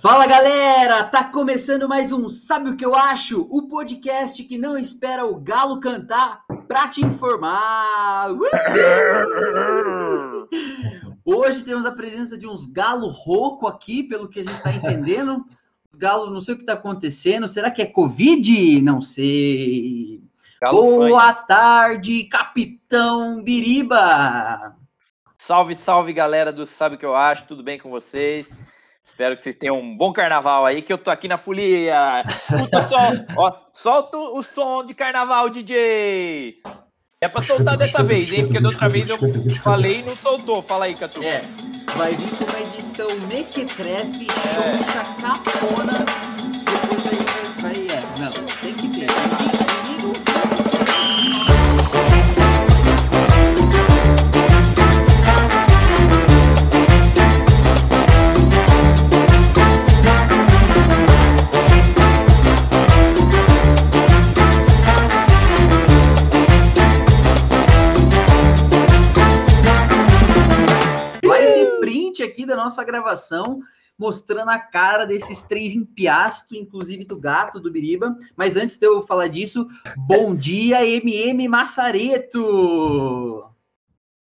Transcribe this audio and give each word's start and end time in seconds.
Fala 0.00 0.28
galera, 0.28 1.02
tá 1.02 1.24
começando 1.24 1.88
mais 1.88 2.12
um 2.12 2.28
Sabe 2.28 2.70
o 2.70 2.76
que 2.76 2.86
eu 2.86 2.94
acho? 2.94 3.48
O 3.50 3.62
podcast 3.62 4.44
que 4.44 4.56
não 4.56 4.78
espera 4.78 5.26
o 5.26 5.40
galo 5.40 5.80
cantar 5.80 6.44
pra 6.68 6.86
te 6.86 7.04
informar. 7.04 8.28
Hoje 11.24 11.64
temos 11.64 11.84
a 11.84 11.90
presença 11.90 12.38
de 12.38 12.46
uns 12.46 12.64
galo 12.66 13.08
rouco 13.08 13.66
aqui, 13.66 14.04
pelo 14.04 14.28
que 14.28 14.38
a 14.38 14.44
gente 14.44 14.62
tá 14.62 14.72
entendendo. 14.72 15.44
Galo, 15.96 16.30
não 16.30 16.40
sei 16.40 16.54
o 16.54 16.58
que 16.58 16.64
tá 16.64 16.74
acontecendo. 16.74 17.48
Será 17.48 17.68
que 17.68 17.82
é 17.82 17.86
Covid? 17.86 18.80
Não 18.80 19.00
sei. 19.00 20.22
Galo 20.62 20.80
Boa 20.80 21.34
fã. 21.34 21.42
tarde, 21.48 22.22
Capitão 22.22 23.42
Biriba. 23.42 24.76
Salve, 25.36 25.74
salve 25.74 26.12
galera 26.12 26.52
do 26.52 26.66
Sabe 26.66 26.94
o 26.94 26.98
que 26.98 27.06
eu 27.06 27.16
acho? 27.16 27.48
Tudo 27.48 27.64
bem 27.64 27.80
com 27.80 27.90
vocês? 27.90 28.48
Espero 29.18 29.36
que 29.36 29.42
vocês 29.42 29.56
tenham 29.56 29.80
um 29.80 29.96
bom 29.96 30.12
carnaval 30.12 30.64
aí, 30.64 30.80
que 30.80 30.92
eu 30.92 30.96
tô 30.96 31.10
aqui 31.10 31.26
na 31.26 31.36
folia. 31.36 32.24
Escuta 32.24 32.80
só, 32.82 32.96
ó, 33.36 33.52
solta 33.72 34.16
o 34.16 34.40
som 34.44 34.86
de 34.86 34.94
carnaval, 34.94 35.50
DJ. 35.50 36.62
É 37.20 37.26
pra 37.26 37.42
soltar 37.42 37.76
dessa 37.76 38.00
vez, 38.00 38.32
hein? 38.32 38.44
Porque 38.44 38.60
da 38.60 38.68
outra 38.68 38.88
vez 38.88 39.10
eu 39.10 39.18
falei 39.60 39.98
e 39.98 40.02
não 40.04 40.16
soltou. 40.18 40.62
Fala 40.62 40.84
aí, 40.84 40.94
Catu. 40.94 41.20
É, 41.20 41.42
vai 41.96 42.14
vir 42.14 42.30
com 42.30 42.44
uma 42.44 42.60
edição 42.60 43.08
mequetrefe, 43.26 44.28
é. 44.30 45.20
cafona. 45.20 46.06
Aqui 72.22 72.46
da 72.46 72.56
nossa 72.56 72.84
gravação, 72.84 73.60
mostrando 73.98 74.50
a 74.50 74.58
cara 74.58 75.04
desses 75.04 75.42
três 75.42 75.74
empiastos, 75.74 76.56
inclusive 76.56 77.04
do 77.04 77.18
gato 77.18 77.58
do 77.58 77.70
Biriba. 77.70 78.16
Mas 78.36 78.56
antes 78.56 78.78
de 78.78 78.86
eu 78.86 79.02
falar 79.02 79.28
disso, 79.28 79.66
bom 79.96 80.34
dia, 80.36 80.86
MM 80.86 81.48
Massareto! 81.48 83.44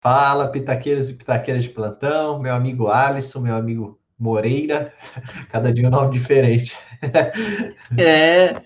Fala, 0.02 0.52
pitaqueiros 0.52 1.09
e 1.09 1.14
pitaqueiras 1.14 1.64
de 1.64 1.69
plantão, 1.69 2.38
meu 2.38 2.53
amigo 2.53 2.89
Alisson, 2.89 3.39
meu 3.39 3.55
amigo 3.55 3.97
Moreira, 4.19 4.94
cada 5.49 5.73
dia 5.73 5.88
um 5.88 5.91
nome 5.91 6.14
diferente. 6.14 6.75
É. 7.99 8.61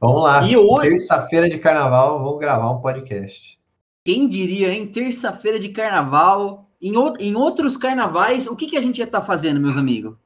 Vamos 0.00 0.22
lá, 0.24 0.44
e 0.44 0.56
hoje... 0.56 0.90
terça-feira 0.90 1.48
de 1.48 1.58
carnaval, 1.58 2.18
vamos 2.22 2.40
gravar 2.40 2.72
um 2.72 2.80
podcast. 2.80 3.56
Quem 4.04 4.28
diria, 4.28 4.72
hein? 4.72 4.86
Terça-feira 4.88 5.58
de 5.58 5.68
carnaval, 5.68 6.65
em, 6.88 6.94
em 7.20 7.34
outros 7.34 7.76
carnavais, 7.76 8.46
o 8.46 8.54
que, 8.54 8.66
que 8.66 8.76
a 8.76 8.82
gente 8.82 8.98
ia 8.98 9.04
estar 9.04 9.20
tá 9.20 9.26
fazendo, 9.26 9.60
meus 9.60 9.76
amigos? 9.76 10.16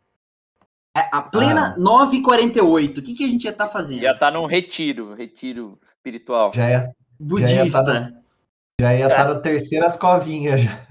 É, 0.97 1.09
a 1.13 1.23
plena 1.23 1.75
ah. 1.77 1.81
9h48, 1.81 2.99
o 2.99 3.03
que, 3.03 3.15
que 3.15 3.25
a 3.25 3.29
gente 3.29 3.45
ia 3.45 3.51
estar 3.51 3.67
tá 3.67 3.71
fazendo? 3.71 4.01
Já 4.01 4.15
tá 4.15 4.31
num 4.31 4.47
retiro, 4.47 5.15
retiro 5.15 5.79
espiritual. 5.83 6.53
Já 6.55 6.69
é. 6.69 6.91
Budista. 7.19 8.13
Já 8.81 8.95
ia 8.95 9.07
estar 9.07 9.27
tá 9.27 9.35
no 9.35 9.41
terceiras 9.41 9.97
covinhas 9.97 10.63
já. 10.63 10.87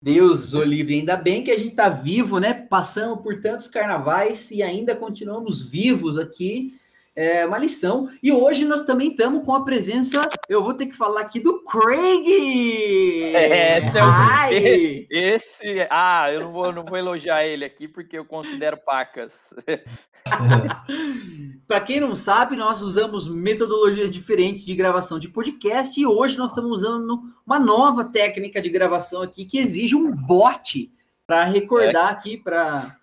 Deus 0.00 0.52
o 0.52 0.64
livre, 0.64 0.98
ainda 0.98 1.16
bem 1.16 1.44
que 1.44 1.50
a 1.50 1.58
gente 1.58 1.76
tá 1.76 1.88
vivo, 1.88 2.40
né? 2.40 2.54
Passamos 2.54 3.20
por 3.22 3.40
tantos 3.40 3.68
carnavais 3.68 4.50
e 4.50 4.60
ainda 4.60 4.96
continuamos 4.96 5.62
vivos 5.62 6.18
aqui 6.18 6.72
é, 7.14 7.46
uma 7.46 7.58
lição. 7.58 8.08
E 8.22 8.32
hoje 8.32 8.64
nós 8.64 8.84
também 8.84 9.10
estamos 9.10 9.44
com 9.44 9.54
a 9.54 9.64
presença, 9.64 10.28
eu 10.48 10.62
vou 10.62 10.74
ter 10.74 10.86
que 10.86 10.96
falar 10.96 11.20
aqui 11.20 11.40
do 11.40 11.62
Craig! 11.64 13.34
É, 13.34 13.78
então, 13.78 14.04
Ai. 14.04 15.06
esse. 15.10 15.86
Ah, 15.90 16.32
eu 16.32 16.40
não 16.40 16.52
vou, 16.52 16.72
não 16.72 16.84
vou 16.84 16.96
elogiar 16.96 17.46
ele 17.46 17.64
aqui 17.64 17.86
porque 17.86 18.18
eu 18.18 18.24
considero 18.24 18.78
pacas. 18.78 19.32
Para 21.66 21.80
quem 21.80 22.00
não 22.00 22.14
sabe, 22.14 22.56
nós 22.56 22.80
usamos 22.80 23.26
metodologias 23.26 24.12
diferentes 24.12 24.64
de 24.64 24.74
gravação 24.74 25.18
de 25.18 25.28
podcast 25.28 26.00
e 26.00 26.06
hoje 26.06 26.38
nós 26.38 26.50
estamos 26.50 26.70
usando 26.70 27.20
uma 27.44 27.58
nova 27.58 28.04
técnica 28.04 28.62
de 28.62 28.70
gravação 28.70 29.22
aqui 29.22 29.44
que 29.44 29.58
exige 29.58 29.96
um 29.96 30.14
bot 30.14 30.92
para 31.26 31.44
recordar 31.44 32.08
é. 32.08 32.12
aqui 32.12 32.36
para 32.36 32.96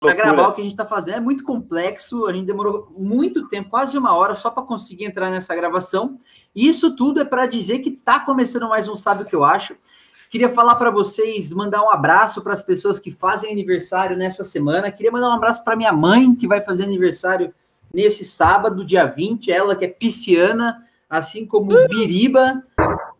para 0.00 0.14
gravar 0.14 0.48
o 0.48 0.52
que 0.52 0.60
a 0.60 0.64
gente 0.64 0.74
está 0.74 0.86
fazendo. 0.86 1.16
É 1.16 1.20
muito 1.20 1.44
complexo, 1.44 2.26
a 2.26 2.32
gente 2.32 2.46
demorou 2.46 2.92
muito 2.96 3.48
tempo, 3.48 3.70
quase 3.70 3.98
uma 3.98 4.14
hora, 4.14 4.36
só 4.36 4.50
para 4.50 4.62
conseguir 4.62 5.04
entrar 5.04 5.30
nessa 5.30 5.54
gravação. 5.54 6.18
E 6.54 6.68
isso 6.68 6.94
tudo 6.94 7.20
é 7.20 7.24
para 7.24 7.46
dizer 7.46 7.80
que 7.80 7.90
está 7.90 8.20
começando 8.20 8.68
mais 8.68 8.88
um 8.88 8.96
Sabe 8.96 9.22
o 9.22 9.26
que 9.26 9.34
eu 9.34 9.44
acho. 9.44 9.76
Queria 10.30 10.50
falar 10.50 10.76
para 10.76 10.90
vocês, 10.90 11.50
mandar 11.52 11.82
um 11.82 11.90
abraço 11.90 12.42
para 12.42 12.52
as 12.52 12.62
pessoas 12.62 12.98
que 12.98 13.10
fazem 13.10 13.50
aniversário 13.50 14.16
nessa 14.16 14.44
semana. 14.44 14.90
Queria 14.92 15.10
mandar 15.10 15.30
um 15.30 15.34
abraço 15.34 15.64
para 15.64 15.74
minha 15.74 15.92
mãe, 15.92 16.34
que 16.34 16.46
vai 16.46 16.60
fazer 16.60 16.84
aniversário 16.84 17.52
nesse 17.92 18.24
sábado, 18.24 18.84
dia 18.84 19.06
20. 19.06 19.50
Ela 19.50 19.74
que 19.74 19.86
é 19.86 19.88
pisciana, 19.88 20.84
assim 21.08 21.46
como 21.46 21.72
o 21.72 21.88
Biriba. 21.88 22.62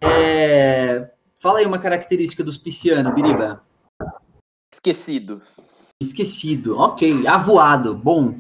É... 0.00 1.10
Fala 1.36 1.60
aí 1.60 1.66
uma 1.66 1.78
característica 1.78 2.44
dos 2.44 2.58
piscianos, 2.58 3.14
Biriba. 3.14 3.62
Esquecido. 4.70 5.40
Esquecido, 6.00 6.78
ok. 6.78 7.26
Avoado, 7.26 7.92
bom. 7.92 8.34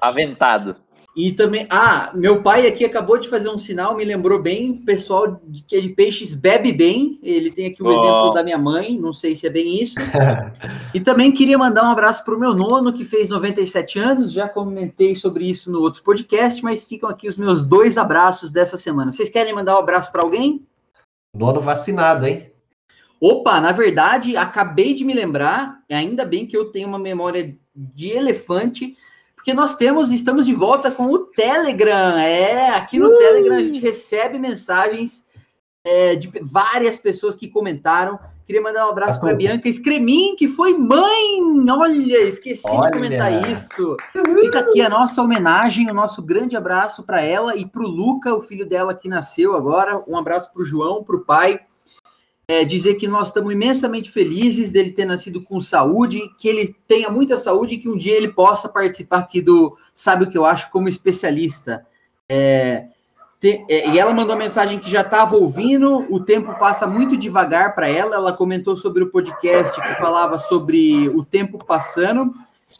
Aventado. 0.00 0.76
E 1.16 1.32
também, 1.32 1.66
ah, 1.68 2.12
meu 2.14 2.40
pai 2.40 2.68
aqui 2.68 2.84
acabou 2.84 3.18
de 3.18 3.28
fazer 3.28 3.48
um 3.48 3.58
sinal, 3.58 3.96
me 3.96 4.04
lembrou 4.04 4.40
bem, 4.40 4.70
o 4.70 4.84
pessoal 4.84 5.40
de, 5.44 5.60
que 5.64 5.74
é 5.74 5.80
de 5.80 5.88
peixes 5.88 6.36
bebe 6.36 6.72
bem. 6.72 7.18
Ele 7.20 7.50
tem 7.50 7.66
aqui 7.66 7.82
o 7.82 7.86
um 7.86 7.88
oh. 7.88 7.92
exemplo 7.92 8.32
da 8.32 8.44
minha 8.44 8.56
mãe, 8.56 8.96
não 8.96 9.12
sei 9.12 9.34
se 9.34 9.44
é 9.44 9.50
bem 9.50 9.82
isso. 9.82 9.96
e 10.94 11.00
também 11.00 11.32
queria 11.32 11.58
mandar 11.58 11.82
um 11.82 11.90
abraço 11.90 12.24
para 12.24 12.36
o 12.36 12.38
meu 12.38 12.54
nono, 12.54 12.92
que 12.92 13.04
fez 13.04 13.28
97 13.28 13.98
anos, 13.98 14.30
já 14.30 14.48
comentei 14.48 15.16
sobre 15.16 15.50
isso 15.50 15.68
no 15.72 15.80
outro 15.80 16.04
podcast, 16.04 16.62
mas 16.62 16.84
ficam 16.84 17.10
aqui 17.10 17.26
os 17.26 17.36
meus 17.36 17.64
dois 17.64 17.96
abraços 17.96 18.52
dessa 18.52 18.78
semana. 18.78 19.10
Vocês 19.10 19.28
querem 19.28 19.52
mandar 19.52 19.74
um 19.74 19.80
abraço 19.80 20.12
para 20.12 20.22
alguém? 20.22 20.64
Nono 21.34 21.60
vacinado, 21.60 22.24
hein? 22.24 22.49
Opa, 23.20 23.60
na 23.60 23.70
verdade, 23.70 24.34
acabei 24.34 24.94
de 24.94 25.04
me 25.04 25.12
lembrar, 25.12 25.82
ainda 25.90 26.24
bem 26.24 26.46
que 26.46 26.56
eu 26.56 26.72
tenho 26.72 26.88
uma 26.88 26.98
memória 26.98 27.54
de 27.74 28.10
elefante, 28.12 28.96
porque 29.34 29.52
nós 29.52 29.76
temos, 29.76 30.10
estamos 30.10 30.46
de 30.46 30.54
volta 30.54 30.90
com 30.90 31.04
o 31.04 31.18
Telegram. 31.18 32.16
É, 32.18 32.70
aqui 32.70 32.98
no 32.98 33.08
uh! 33.08 33.18
Telegram 33.18 33.56
a 33.56 33.62
gente 33.62 33.78
recebe 33.78 34.38
mensagens 34.38 35.26
é, 35.84 36.14
de 36.14 36.30
várias 36.40 36.98
pessoas 36.98 37.34
que 37.34 37.46
comentaram. 37.46 38.18
Queria 38.46 38.62
mandar 38.62 38.86
um 38.86 38.90
abraço 38.90 39.20
para 39.20 39.34
Bianca 39.34 39.68
Escremin, 39.68 40.34
que 40.34 40.48
foi 40.48 40.76
mãe. 40.76 41.40
Olha, 41.70 42.26
esqueci 42.26 42.68
Olha. 42.68 42.90
de 42.90 42.98
comentar 42.98 43.50
isso. 43.50 43.96
Fica 44.40 44.60
aqui 44.60 44.80
a 44.80 44.88
nossa 44.88 45.22
homenagem, 45.22 45.90
o 45.90 45.94
nosso 45.94 46.22
grande 46.22 46.56
abraço 46.56 47.02
para 47.04 47.22
ela 47.22 47.54
e 47.54 47.66
para 47.66 47.82
o 47.82 47.86
Luca, 47.86 48.34
o 48.34 48.42
filho 48.42 48.66
dela 48.66 48.94
que 48.94 49.08
nasceu 49.08 49.54
agora. 49.54 50.02
Um 50.08 50.16
abraço 50.16 50.52
para 50.52 50.62
o 50.62 50.66
João, 50.66 51.04
para 51.04 51.16
o 51.16 51.20
pai 51.20 51.60
é, 52.50 52.64
dizer 52.64 52.96
que 52.96 53.06
nós 53.06 53.28
estamos 53.28 53.52
imensamente 53.52 54.10
felizes 54.10 54.72
dele 54.72 54.90
ter 54.90 55.04
nascido 55.04 55.40
com 55.40 55.60
saúde, 55.60 56.20
que 56.36 56.48
ele 56.48 56.74
tenha 56.88 57.08
muita 57.08 57.38
saúde 57.38 57.76
e 57.76 57.78
que 57.78 57.88
um 57.88 57.96
dia 57.96 58.16
ele 58.16 58.26
possa 58.26 58.68
participar 58.68 59.18
aqui 59.18 59.40
do 59.40 59.76
Sabe 59.94 60.24
o 60.24 60.28
que 60.28 60.36
eu 60.36 60.44
acho 60.44 60.68
como 60.68 60.88
especialista. 60.88 61.86
É, 62.28 62.86
te, 63.38 63.64
é, 63.70 63.90
e 63.90 64.00
ela 64.00 64.12
mandou 64.12 64.32
uma 64.32 64.42
mensagem 64.42 64.80
que 64.80 64.90
já 64.90 65.02
estava 65.02 65.36
ouvindo, 65.36 66.04
o 66.12 66.18
tempo 66.18 66.52
passa 66.58 66.88
muito 66.88 67.16
devagar 67.16 67.72
para 67.72 67.88
ela. 67.88 68.16
Ela 68.16 68.32
comentou 68.32 68.76
sobre 68.76 69.04
o 69.04 69.12
podcast 69.12 69.80
que 69.80 69.94
falava 69.94 70.36
sobre 70.36 71.08
o 71.10 71.24
tempo 71.24 71.64
passando. 71.64 72.34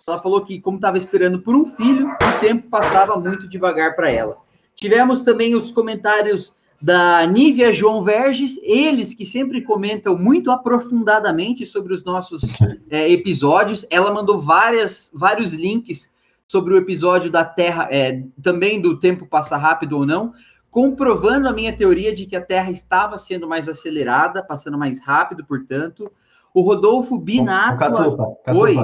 Ela 0.05 0.19
falou 0.19 0.41
que, 0.41 0.61
como 0.61 0.79
estava 0.79 0.99
esperando 0.99 1.43
por 1.43 1.55
um 1.55 1.65
filho, 1.65 2.09
o 2.09 2.41
tempo 2.41 2.69
passava 2.69 3.15
muito 3.21 3.47
devagar 3.47 3.95
para 3.95 4.11
ela. 4.11 4.37
Tivemos 4.75 5.23
também 5.23 5.55
os 5.55 5.71
comentários 5.71 6.53
da 6.81 7.27
Nívia 7.27 7.73
João 7.73 8.03
Verges, 8.03 8.59
eles 8.63 9.13
que 9.13 9.27
sempre 9.27 9.61
comentam 9.63 10.17
muito 10.17 10.51
aprofundadamente 10.51 11.67
sobre 11.67 11.93
os 11.93 12.03
nossos 12.05 12.59
é, 12.89 13.09
episódios. 13.13 13.87
Ela 13.91 14.13
mandou 14.13 14.39
várias, 14.39 15.11
vários 15.15 15.53
links 15.53 16.11
sobre 16.49 16.73
o 16.73 16.79
episódio 16.79 17.31
da 17.31 17.45
Terra, 17.45 17.89
é, 17.91 18.23
também 18.43 18.81
do 18.81 18.99
tempo 18.99 19.27
passar 19.27 19.59
rápido 19.59 19.99
ou 19.99 20.07
não, 20.07 20.33
comprovando 20.71 21.49
a 21.49 21.53
minha 21.53 21.73
teoria 21.73 22.13
de 22.15 22.27
que 22.27 22.35
a 22.35 22.41
Terra 22.41 22.71
estava 22.71 23.19
sendo 23.19 23.47
mais 23.47 23.69
acelerada, 23.69 24.43
passando 24.43 24.79
mais 24.79 25.01
rápido, 25.01 25.45
portanto. 25.45 26.11
O 26.53 26.63
Rodolfo 26.63 27.19
Binato. 27.19 27.79
Catupa, 27.79 28.37
Catupa, 28.45 28.65
Oi. 28.65 28.77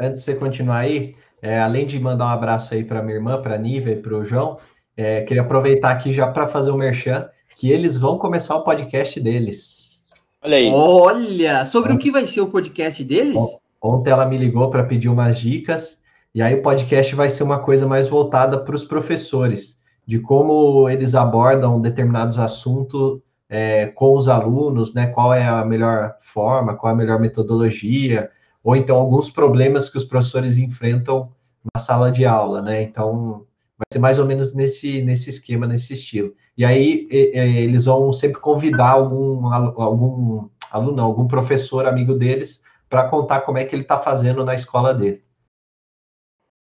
Antes 0.00 0.20
de 0.20 0.20
você 0.22 0.34
continuar 0.34 0.78
aí, 0.78 1.14
é, 1.40 1.60
além 1.60 1.86
de 1.86 2.00
mandar 2.00 2.26
um 2.26 2.30
abraço 2.30 2.74
aí 2.74 2.82
para 2.82 3.02
minha 3.02 3.16
irmã, 3.16 3.40
para 3.40 3.54
a 3.54 3.58
Nívia 3.58 3.92
e 3.92 3.96
para 3.96 4.16
o 4.16 4.24
João, 4.24 4.58
é, 4.98 5.22
queria 5.22 5.42
aproveitar 5.42 5.92
aqui 5.92 6.12
já 6.12 6.26
para 6.26 6.48
fazer 6.48 6.72
o 6.72 6.74
um 6.74 6.78
merchan, 6.78 7.28
que 7.56 7.70
eles 7.70 7.96
vão 7.96 8.18
começar 8.18 8.56
o 8.56 8.64
podcast 8.64 9.20
deles. 9.20 10.02
Olha 10.42 10.56
aí. 10.56 10.68
Olha, 10.72 11.64
sobre 11.64 11.92
o 11.92 11.98
que 11.98 12.10
vai 12.10 12.26
ser 12.26 12.40
o 12.40 12.48
podcast 12.48 13.04
deles? 13.04 13.40
Ontem 13.80 14.10
ela 14.10 14.26
me 14.26 14.36
ligou 14.36 14.68
para 14.70 14.82
pedir 14.82 15.08
umas 15.08 15.38
dicas 15.38 16.00
E 16.34 16.42
aí 16.42 16.54
o 16.56 16.62
podcast 16.62 17.14
vai 17.14 17.30
ser 17.30 17.44
uma 17.44 17.60
coisa 17.60 17.86
mais 17.86 18.08
voltada 18.08 18.58
para 18.58 18.74
os 18.74 18.82
professores, 18.82 19.80
de 20.04 20.18
como 20.18 20.88
eles 20.88 21.14
abordam 21.14 21.80
determinados 21.80 22.36
assuntos 22.36 23.20
é, 23.48 23.86
com 23.86 24.16
os 24.16 24.26
alunos, 24.28 24.94
né? 24.94 25.06
Qual 25.06 25.32
é 25.32 25.46
a 25.46 25.64
melhor 25.64 26.16
forma, 26.20 26.74
qual 26.74 26.90
é 26.90 26.94
a 26.94 26.98
melhor 26.98 27.20
metodologia, 27.20 28.30
ou 28.64 28.74
então 28.74 28.96
alguns 28.96 29.30
problemas 29.30 29.88
que 29.88 29.96
os 29.96 30.04
professores 30.04 30.58
enfrentam 30.58 31.30
na 31.72 31.80
sala 31.80 32.10
de 32.10 32.26
aula, 32.26 32.60
né? 32.62 32.82
Então, 32.82 33.46
vai 33.78 33.86
ser 33.92 33.98
mais 34.00 34.18
ou 34.18 34.26
menos 34.26 34.52
nesse, 34.54 35.00
nesse 35.02 35.30
esquema, 35.30 35.66
nesse 35.66 35.94
estilo. 35.94 36.34
E 36.56 36.64
aí, 36.64 37.06
eles 37.10 37.84
vão 37.84 38.12
sempre 38.12 38.40
convidar 38.40 38.90
algum, 38.90 39.46
algum 39.46 40.48
aluno, 40.70 41.00
algum 41.00 41.28
professor 41.28 41.86
amigo 41.86 42.14
deles, 42.14 42.64
para 42.88 43.08
contar 43.08 43.42
como 43.42 43.58
é 43.58 43.64
que 43.64 43.74
ele 43.74 43.82
está 43.82 43.98
fazendo 43.98 44.44
na 44.44 44.54
escola 44.54 44.92
dele. 44.92 45.22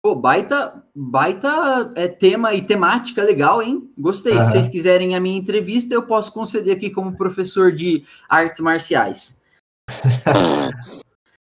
Pô, 0.02 0.16
baita, 0.16 0.84
baita 0.94 1.94
é, 1.96 2.08
tema 2.08 2.54
e 2.54 2.62
temática 2.62 3.24
legal, 3.24 3.62
hein? 3.62 3.90
Gostei. 3.98 4.34
Uhum. 4.34 4.40
Se 4.40 4.52
vocês 4.52 4.68
quiserem 4.68 5.16
a 5.16 5.20
minha 5.20 5.38
entrevista, 5.38 5.94
eu 5.94 6.06
posso 6.06 6.32
conceder 6.32 6.76
aqui 6.76 6.90
como 6.90 7.16
professor 7.16 7.72
de 7.72 8.04
artes 8.30 8.60
marciais. 8.60 9.42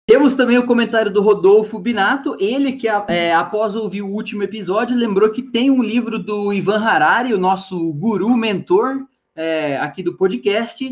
Temos 0.09 0.37
também 0.37 0.57
o 0.57 0.65
comentário 0.65 1.11
do 1.11 1.21
Rodolfo 1.21 1.81
Binato, 1.81 2.37
ele 2.39 2.75
que, 2.75 2.87
é, 3.09 3.35
após 3.35 3.75
ouvir 3.75 4.03
o 4.03 4.09
último 4.09 4.45
episódio, 4.45 4.97
lembrou 4.97 5.33
que 5.33 5.43
tem 5.43 5.69
um 5.69 5.83
livro 5.83 6.17
do 6.17 6.53
Ivan 6.53 6.79
Harari, 6.79 7.35
o 7.35 7.39
nosso 7.39 7.93
guru 7.95 8.37
mentor 8.37 9.05
é, 9.35 9.77
aqui 9.79 10.05
do 10.05 10.17
podcast, 10.17 10.85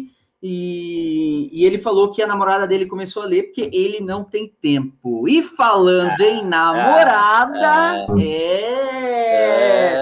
e, 0.43 1.49
e, 1.53 1.65
ele 1.65 1.79
falou 1.79 2.11
que 2.11 2.21
a 2.23 2.27
namorada 2.27 2.67
dele 2.67 2.87
começou 2.87 3.23
a 3.23 3.27
ler 3.27 3.45
porque 3.45 3.71
ele 3.73 4.01
não 4.01 4.25
tem 4.25 4.53
tempo. 4.61 5.29
E 5.29 5.45
falando 5.45 6.21
em 6.21 6.45
namorada, 6.45 8.07
é, 8.21 9.95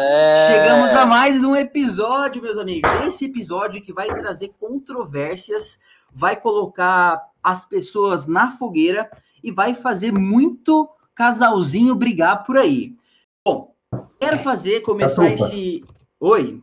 chegamos 0.49 0.91
a 0.91 1.05
mais 1.05 1.45
um 1.45 1.55
episódio, 1.55 2.41
meus 2.41 2.57
amigos. 2.57 2.91
Esse 3.07 3.27
episódio 3.27 3.83
que 3.83 3.93
vai 3.93 4.09
trazer 4.09 4.55
controvérsias, 4.59 5.79
vai 6.15 6.37
colocar 6.37 7.23
as 7.43 7.65
pessoas 7.67 8.27
na 8.27 8.51
fogueira 8.51 9.11
e 9.43 9.51
vai 9.51 9.75
fazer 9.75 10.13
muito 10.13 10.89
casalzinho 11.15 11.95
brigar 11.95 12.45
por 12.45 12.57
aí. 12.57 12.95
Bom, 13.45 13.75
quero 14.21 14.39
fazer 14.39 14.81
começar 14.81 15.31
esse. 15.31 15.85
Oi. 16.21 16.61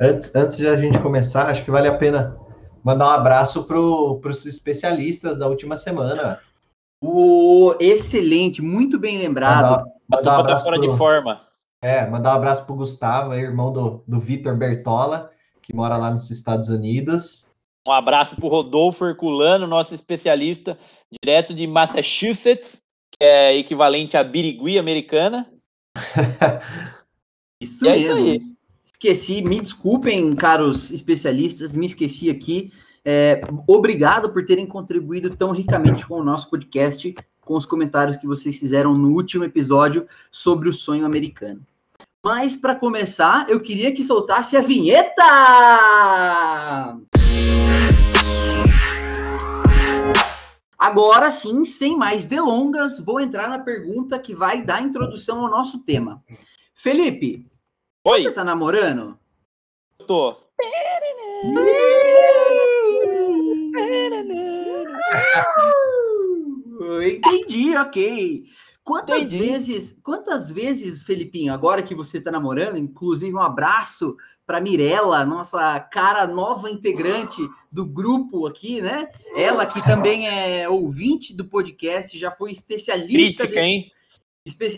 Antes, 0.00 0.34
antes 0.34 0.56
de 0.56 0.66
a 0.66 0.76
gente 0.76 0.98
começar, 0.98 1.48
acho 1.48 1.64
que 1.64 1.70
vale 1.70 1.88
a 1.88 1.96
pena 1.96 2.36
mandar 2.82 3.06
um 3.06 3.10
abraço 3.10 3.64
para 3.64 3.78
os 3.78 4.46
especialistas 4.46 5.38
da 5.38 5.46
última 5.46 5.76
semana. 5.76 6.40
O 7.00 7.74
excelente, 7.80 8.62
muito 8.62 8.98
bem 8.98 9.18
lembrado. 9.18 9.70
Mandar, 9.70 9.84
mandar 10.08 10.36
um 10.36 10.40
abraço 10.40 10.64
fora 10.64 10.78
pro, 10.78 10.88
de 10.88 10.96
forma. 10.96 11.40
É, 11.82 12.08
mandar 12.08 12.32
um 12.32 12.36
abraço 12.36 12.64
para 12.64 12.72
o 12.72 12.76
Gustavo, 12.76 13.34
irmão 13.34 13.72
do, 13.72 14.04
do 14.06 14.20
Vitor 14.20 14.56
Bertola, 14.56 15.30
que 15.62 15.74
mora 15.74 15.96
lá 15.96 16.10
nos 16.10 16.30
Estados 16.30 16.68
Unidos. 16.68 17.41
Um 17.86 17.92
abraço 17.92 18.36
para 18.36 18.46
o 18.46 18.48
Rodolfo 18.48 19.04
Herculano, 19.06 19.66
nosso 19.66 19.94
especialista, 19.94 20.78
direto 21.22 21.52
de 21.52 21.66
Massachusetts, 21.66 22.80
que 23.10 23.24
é 23.24 23.56
equivalente 23.56 24.16
a 24.16 24.22
Birigui 24.22 24.78
americana. 24.78 25.50
isso 27.60 27.86
é 27.86 27.92
mesmo. 27.92 28.18
Isso 28.18 28.28
aí. 28.28 28.40
Esqueci, 28.84 29.42
me 29.42 29.60
desculpem, 29.60 30.32
caros 30.32 30.92
especialistas, 30.92 31.74
me 31.74 31.86
esqueci 31.86 32.30
aqui. 32.30 32.70
É, 33.04 33.40
obrigado 33.66 34.32
por 34.32 34.44
terem 34.44 34.64
contribuído 34.64 35.34
tão 35.34 35.50
ricamente 35.50 36.06
com 36.06 36.20
o 36.20 36.24
nosso 36.24 36.48
podcast, 36.48 37.12
com 37.40 37.54
os 37.54 37.66
comentários 37.66 38.16
que 38.16 38.28
vocês 38.28 38.56
fizeram 38.56 38.94
no 38.94 39.08
último 39.08 39.42
episódio 39.42 40.06
sobre 40.30 40.68
o 40.68 40.72
sonho 40.72 41.04
americano. 41.04 41.66
Mas 42.24 42.56
para 42.56 42.76
começar, 42.76 43.50
eu 43.50 43.58
queria 43.58 43.92
que 43.92 44.04
soltasse 44.04 44.56
a 44.56 44.60
vinheta! 44.60 45.24
Agora 50.78 51.30
sim, 51.30 51.64
sem 51.64 51.96
mais 51.96 52.26
delongas, 52.26 52.98
vou 52.98 53.20
entrar 53.20 53.48
na 53.48 53.58
pergunta 53.58 54.18
que 54.18 54.34
vai 54.34 54.62
dar 54.62 54.82
introdução 54.82 55.40
ao 55.40 55.50
nosso 55.50 55.78
tema. 55.84 56.22
Felipe, 56.74 57.46
Oi. 58.04 58.22
você 58.22 58.32
tá 58.32 58.42
namorando? 58.42 59.16
Eu 59.98 60.06
tô. 60.06 60.36
Entendi, 67.00 67.76
ok. 67.76 68.44
Quantas 68.84 69.32
Entendi. 69.32 69.38
vezes, 69.38 69.96
quantas 70.02 70.50
vezes, 70.50 71.02
Felipinho, 71.02 71.52
agora 71.52 71.84
que 71.84 71.94
você 71.94 72.18
está 72.18 72.32
namorando, 72.32 72.76
inclusive 72.76 73.32
um 73.32 73.40
abraço 73.40 74.16
para 74.44 74.60
Mirella, 74.60 75.24
nossa 75.24 75.78
cara 75.78 76.26
nova 76.26 76.68
integrante 76.68 77.40
do 77.70 77.86
grupo 77.86 78.44
aqui, 78.44 78.80
né? 78.80 79.08
Ela 79.36 79.66
que 79.66 79.80
também 79.84 80.26
é 80.26 80.68
ouvinte 80.68 81.32
do 81.32 81.44
podcast, 81.44 82.18
já 82.18 82.32
foi 82.32 82.50
especialista. 82.50 83.46
Crítica, 83.46 83.46
desse... 83.46 83.60
hein? 83.60 83.92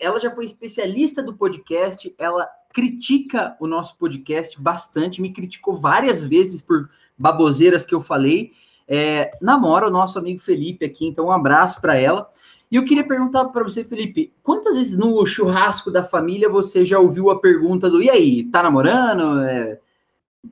Ela 0.02 0.20
já 0.20 0.30
foi 0.30 0.44
especialista 0.44 1.22
do 1.22 1.34
podcast, 1.34 2.14
ela 2.18 2.46
critica 2.74 3.56
o 3.58 3.66
nosso 3.66 3.96
podcast 3.96 4.60
bastante, 4.60 5.22
me 5.22 5.32
criticou 5.32 5.74
várias 5.74 6.26
vezes 6.26 6.60
por 6.60 6.90
baboseiras 7.16 7.86
que 7.86 7.94
eu 7.94 8.02
falei. 8.02 8.52
É, 8.86 9.30
namora 9.40 9.86
o 9.86 9.90
nosso 9.90 10.18
amigo 10.18 10.40
Felipe 10.40 10.84
aqui, 10.84 11.06
então 11.06 11.26
um 11.26 11.32
abraço 11.32 11.80
para 11.80 11.96
ela. 11.96 12.30
E 12.70 12.76
eu 12.76 12.84
queria 12.84 13.06
perguntar 13.06 13.44
para 13.46 13.62
você, 13.62 13.84
Felipe, 13.84 14.32
quantas 14.42 14.76
vezes 14.76 14.96
no 14.96 15.24
churrasco 15.24 15.90
da 15.90 16.02
família 16.02 16.48
você 16.48 16.84
já 16.84 16.98
ouviu 16.98 17.30
a 17.30 17.40
pergunta 17.40 17.88
do 17.88 18.02
e 18.02 18.10
aí, 18.10 18.44
tá 18.44 18.62
namorando? 18.62 19.40
É... 19.42 19.78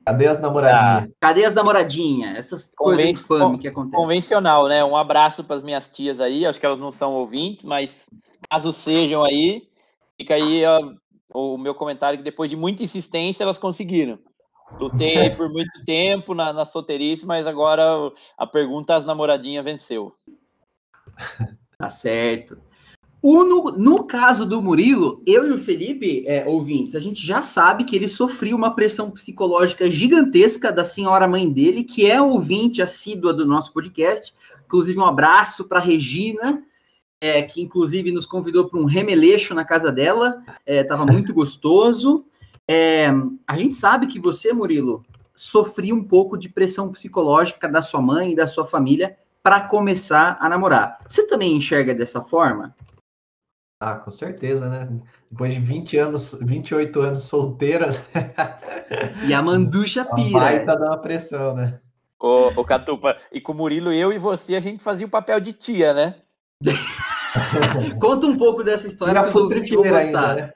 Cadê 0.05 0.27
as 0.27 0.39
namoradinhas? 0.39 1.09
Ah, 1.09 1.15
cadê 1.19 1.45
as 1.45 1.53
namoradinhas? 1.53 2.37
Essas 2.37 2.71
Conven 2.75 3.05
coisas 3.05 3.21
infame 3.21 3.57
que 3.59 3.67
acontecem. 3.67 3.99
Convencional, 3.99 4.67
né? 4.67 4.83
Um 4.83 4.97
abraço 4.97 5.43
para 5.43 5.55
as 5.55 5.61
minhas 5.61 5.87
tias 5.87 6.19
aí, 6.19 6.45
acho 6.45 6.59
que 6.59 6.65
elas 6.65 6.79
não 6.79 6.91
são 6.91 7.13
ouvintes, 7.13 7.63
mas 7.63 8.09
caso 8.49 8.71
sejam 8.71 9.23
aí, 9.23 9.67
fica 10.17 10.33
aí 10.33 10.63
ó, 10.65 10.93
o 11.33 11.57
meu 11.57 11.75
comentário 11.75 12.17
que 12.17 12.23
depois 12.23 12.49
de 12.49 12.55
muita 12.55 12.83
insistência 12.83 13.43
elas 13.43 13.57
conseguiram. 13.57 14.17
Lutei 14.79 15.29
por 15.31 15.49
muito 15.49 15.71
tempo 15.85 16.33
na, 16.33 16.51
na 16.51 16.65
solteirice, 16.65 17.25
mas 17.25 17.45
agora 17.45 17.83
a 18.37 18.47
pergunta 18.47 18.95
as 18.95 19.05
namoradinhas 19.05 19.63
venceu. 19.63 20.13
Tá 21.77 21.89
certo. 21.89 22.57
O, 23.25 23.45
no, 23.45 23.71
no, 23.71 24.03
caso 24.03 24.45
do 24.45 24.61
Murilo, 24.61 25.23
eu 25.25 25.47
e 25.47 25.51
o 25.53 25.57
Felipe, 25.57 26.25
é, 26.27 26.45
ouvintes, 26.45 26.93
a 26.93 26.99
gente 26.99 27.25
já 27.25 27.41
sabe 27.41 27.85
que 27.85 27.95
ele 27.95 28.09
sofreu 28.09 28.57
uma 28.57 28.75
pressão 28.75 29.09
psicológica 29.09 29.89
gigantesca 29.89 30.73
da 30.73 30.83
senhora 30.83 31.25
mãe 31.25 31.49
dele, 31.49 31.85
que 31.85 32.05
é 32.05 32.21
ouvinte 32.21 32.81
assídua 32.81 33.33
do 33.33 33.45
nosso 33.45 33.71
podcast. 33.71 34.33
Inclusive, 34.65 34.99
um 34.99 35.05
abraço 35.05 35.63
para 35.63 35.79
Regina, 35.79 36.63
é, 37.21 37.41
que 37.43 37.61
inclusive 37.61 38.11
nos 38.11 38.25
convidou 38.25 38.67
para 38.67 38.77
um 38.77 38.83
remeleixo 38.83 39.53
na 39.53 39.63
casa 39.63 39.89
dela. 39.89 40.43
Estava 40.67 41.03
é, 41.03 41.11
muito 41.13 41.31
gostoso. 41.33 42.25
É, 42.67 43.07
a 43.47 43.57
gente 43.57 43.73
sabe 43.73 44.07
que 44.07 44.19
você, 44.19 44.51
Murilo, 44.51 45.01
sofria 45.33 45.95
um 45.95 46.03
pouco 46.03 46.37
de 46.37 46.49
pressão 46.49 46.91
psicológica 46.91 47.69
da 47.69 47.81
sua 47.81 48.01
mãe 48.01 48.33
e 48.33 48.35
da 48.35 48.47
sua 48.47 48.65
família 48.65 49.17
para 49.43 49.61
começar 49.61 50.37
a 50.39 50.47
namorar. 50.47 50.97
Você 51.05 51.27
também 51.27 51.57
enxerga 51.57 51.93
dessa 51.93 52.21
forma? 52.21 52.73
Ah, 53.79 53.95
com 53.97 54.11
certeza, 54.11 54.69
né? 54.69 54.89
Depois 55.29 55.53
de 55.53 55.59
20 55.59 55.97
anos, 55.97 56.37
28 56.41 57.01
anos 57.01 57.23
solteira. 57.23 57.87
e 59.27 59.33
a 59.33 59.41
manducha 59.41 60.05
pira. 60.05 60.39
Vai 60.39 60.65
tá 60.65 60.75
dando 60.75 61.01
pressão, 61.01 61.53
né? 61.53 61.79
Ô, 62.17 62.53
ô, 62.55 62.63
Catupa, 62.63 63.17
e 63.33 63.41
com 63.41 63.51
o 63.51 63.55
Murilo, 63.55 63.91
eu 63.91 64.13
e 64.13 64.17
você, 64.17 64.55
a 64.55 64.61
gente 64.61 64.81
fazia 64.81 65.05
o 65.05 65.09
papel 65.09 65.41
de 65.41 65.51
tia, 65.51 65.93
né? 65.93 66.15
Conta 67.99 68.25
um 68.25 68.37
pouco 68.37 68.63
dessa 68.63 68.87
história 68.87 69.21
que 69.21 69.27
os 69.27 69.35
ouvintes 69.35 69.69
vão 69.71 69.83
gostar. 69.83 70.29
Ainda, 70.29 70.35
né? 70.35 70.53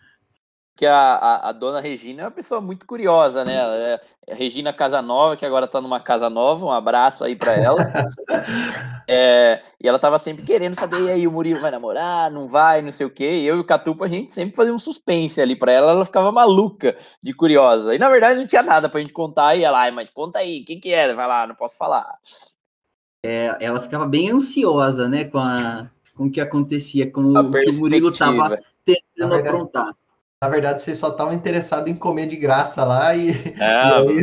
Que 0.78 0.86
a, 0.86 0.96
a, 0.96 1.50
a, 1.50 1.52
dona 1.52 1.82
Regina 1.82 2.22
é 2.22 2.26
uma 2.26 2.32
pessoa 2.32 2.62
muito 2.62 2.86
curiosa, 2.86 3.44
né? 3.44 3.56
É, 3.56 4.02
é 4.28 4.36
Regina 4.36 4.72
Casanova, 4.72 5.36
que 5.36 5.44
agora 5.44 5.66
está 5.66 5.82
numa 5.82 6.00
casa 6.00 6.30
nova, 6.30 6.64
um 6.64 6.72
abraço 6.72 7.24
aí 7.24 7.36
para 7.36 7.54
ela. 7.56 7.80
é, 9.10 9.60
e 9.82 9.88
ela 9.88 9.96
estava 9.96 10.20
sempre 10.20 10.44
querendo 10.44 10.76
saber, 10.76 11.02
e 11.02 11.10
aí, 11.10 11.28
o 11.28 11.32
Murilo 11.32 11.60
vai 11.60 11.72
namorar, 11.72 12.30
não 12.30 12.48
vai, 12.48 12.84
não 12.84 12.92
sei 12.92 13.08
o 13.08 13.10
quê. 13.10 13.40
E 13.40 13.48
eu 13.48 13.58
e 13.58 13.60
o 13.60 13.66
Catupa, 13.66 14.06
a 14.06 14.08
gente 14.08 14.32
sempre 14.32 14.56
fazia 14.56 14.72
um 14.72 14.78
suspense 14.78 15.42
ali 15.42 15.56
para 15.56 15.72
ela, 15.72 15.92
ela 15.94 16.06
ficava 16.06 16.32
maluca 16.32 16.96
de 17.24 17.34
curiosa. 17.34 17.96
E 17.96 17.98
na 17.98 18.08
verdade 18.08 18.40
não 18.40 18.46
tinha 18.46 18.62
nada 18.62 18.88
pra 18.88 19.00
gente 19.00 19.12
contar, 19.12 19.56
e 19.56 19.64
ela, 19.64 19.92
mas 19.92 20.12
conta 20.12 20.38
aí, 20.38 20.62
o 20.62 20.66
que 20.66 20.76
que 20.76 20.94
é? 20.94 21.12
Vai 21.12 21.28
lá, 21.28 21.48
não 21.48 21.56
posso 21.56 21.76
falar. 21.76 22.20
É, 23.26 23.58
ela 23.60 23.82
ficava 23.82 24.06
bem 24.06 24.30
ansiosa, 24.30 25.10
né, 25.10 25.26
com, 25.26 25.40
a, 25.40 25.90
com 26.16 26.26
o 26.26 26.32
que 26.32 26.40
acontecia, 26.40 27.12
com 27.12 27.22
o 27.22 27.52
que 27.52 27.70
o 27.72 27.74
Murilo 27.74 28.12
estava 28.12 28.60
tentando 28.86 29.34
aprontar. 29.34 29.96
Na 30.40 30.50
verdade, 30.50 30.84
vocês 30.84 31.00
só 31.00 31.10
estavam 31.10 31.34
interessados 31.34 31.90
em 31.90 31.96
comer 31.96 32.28
de 32.28 32.36
graça 32.36 32.84
lá 32.84 33.16
e, 33.16 33.32
é, 33.32 33.34
e 34.06 34.20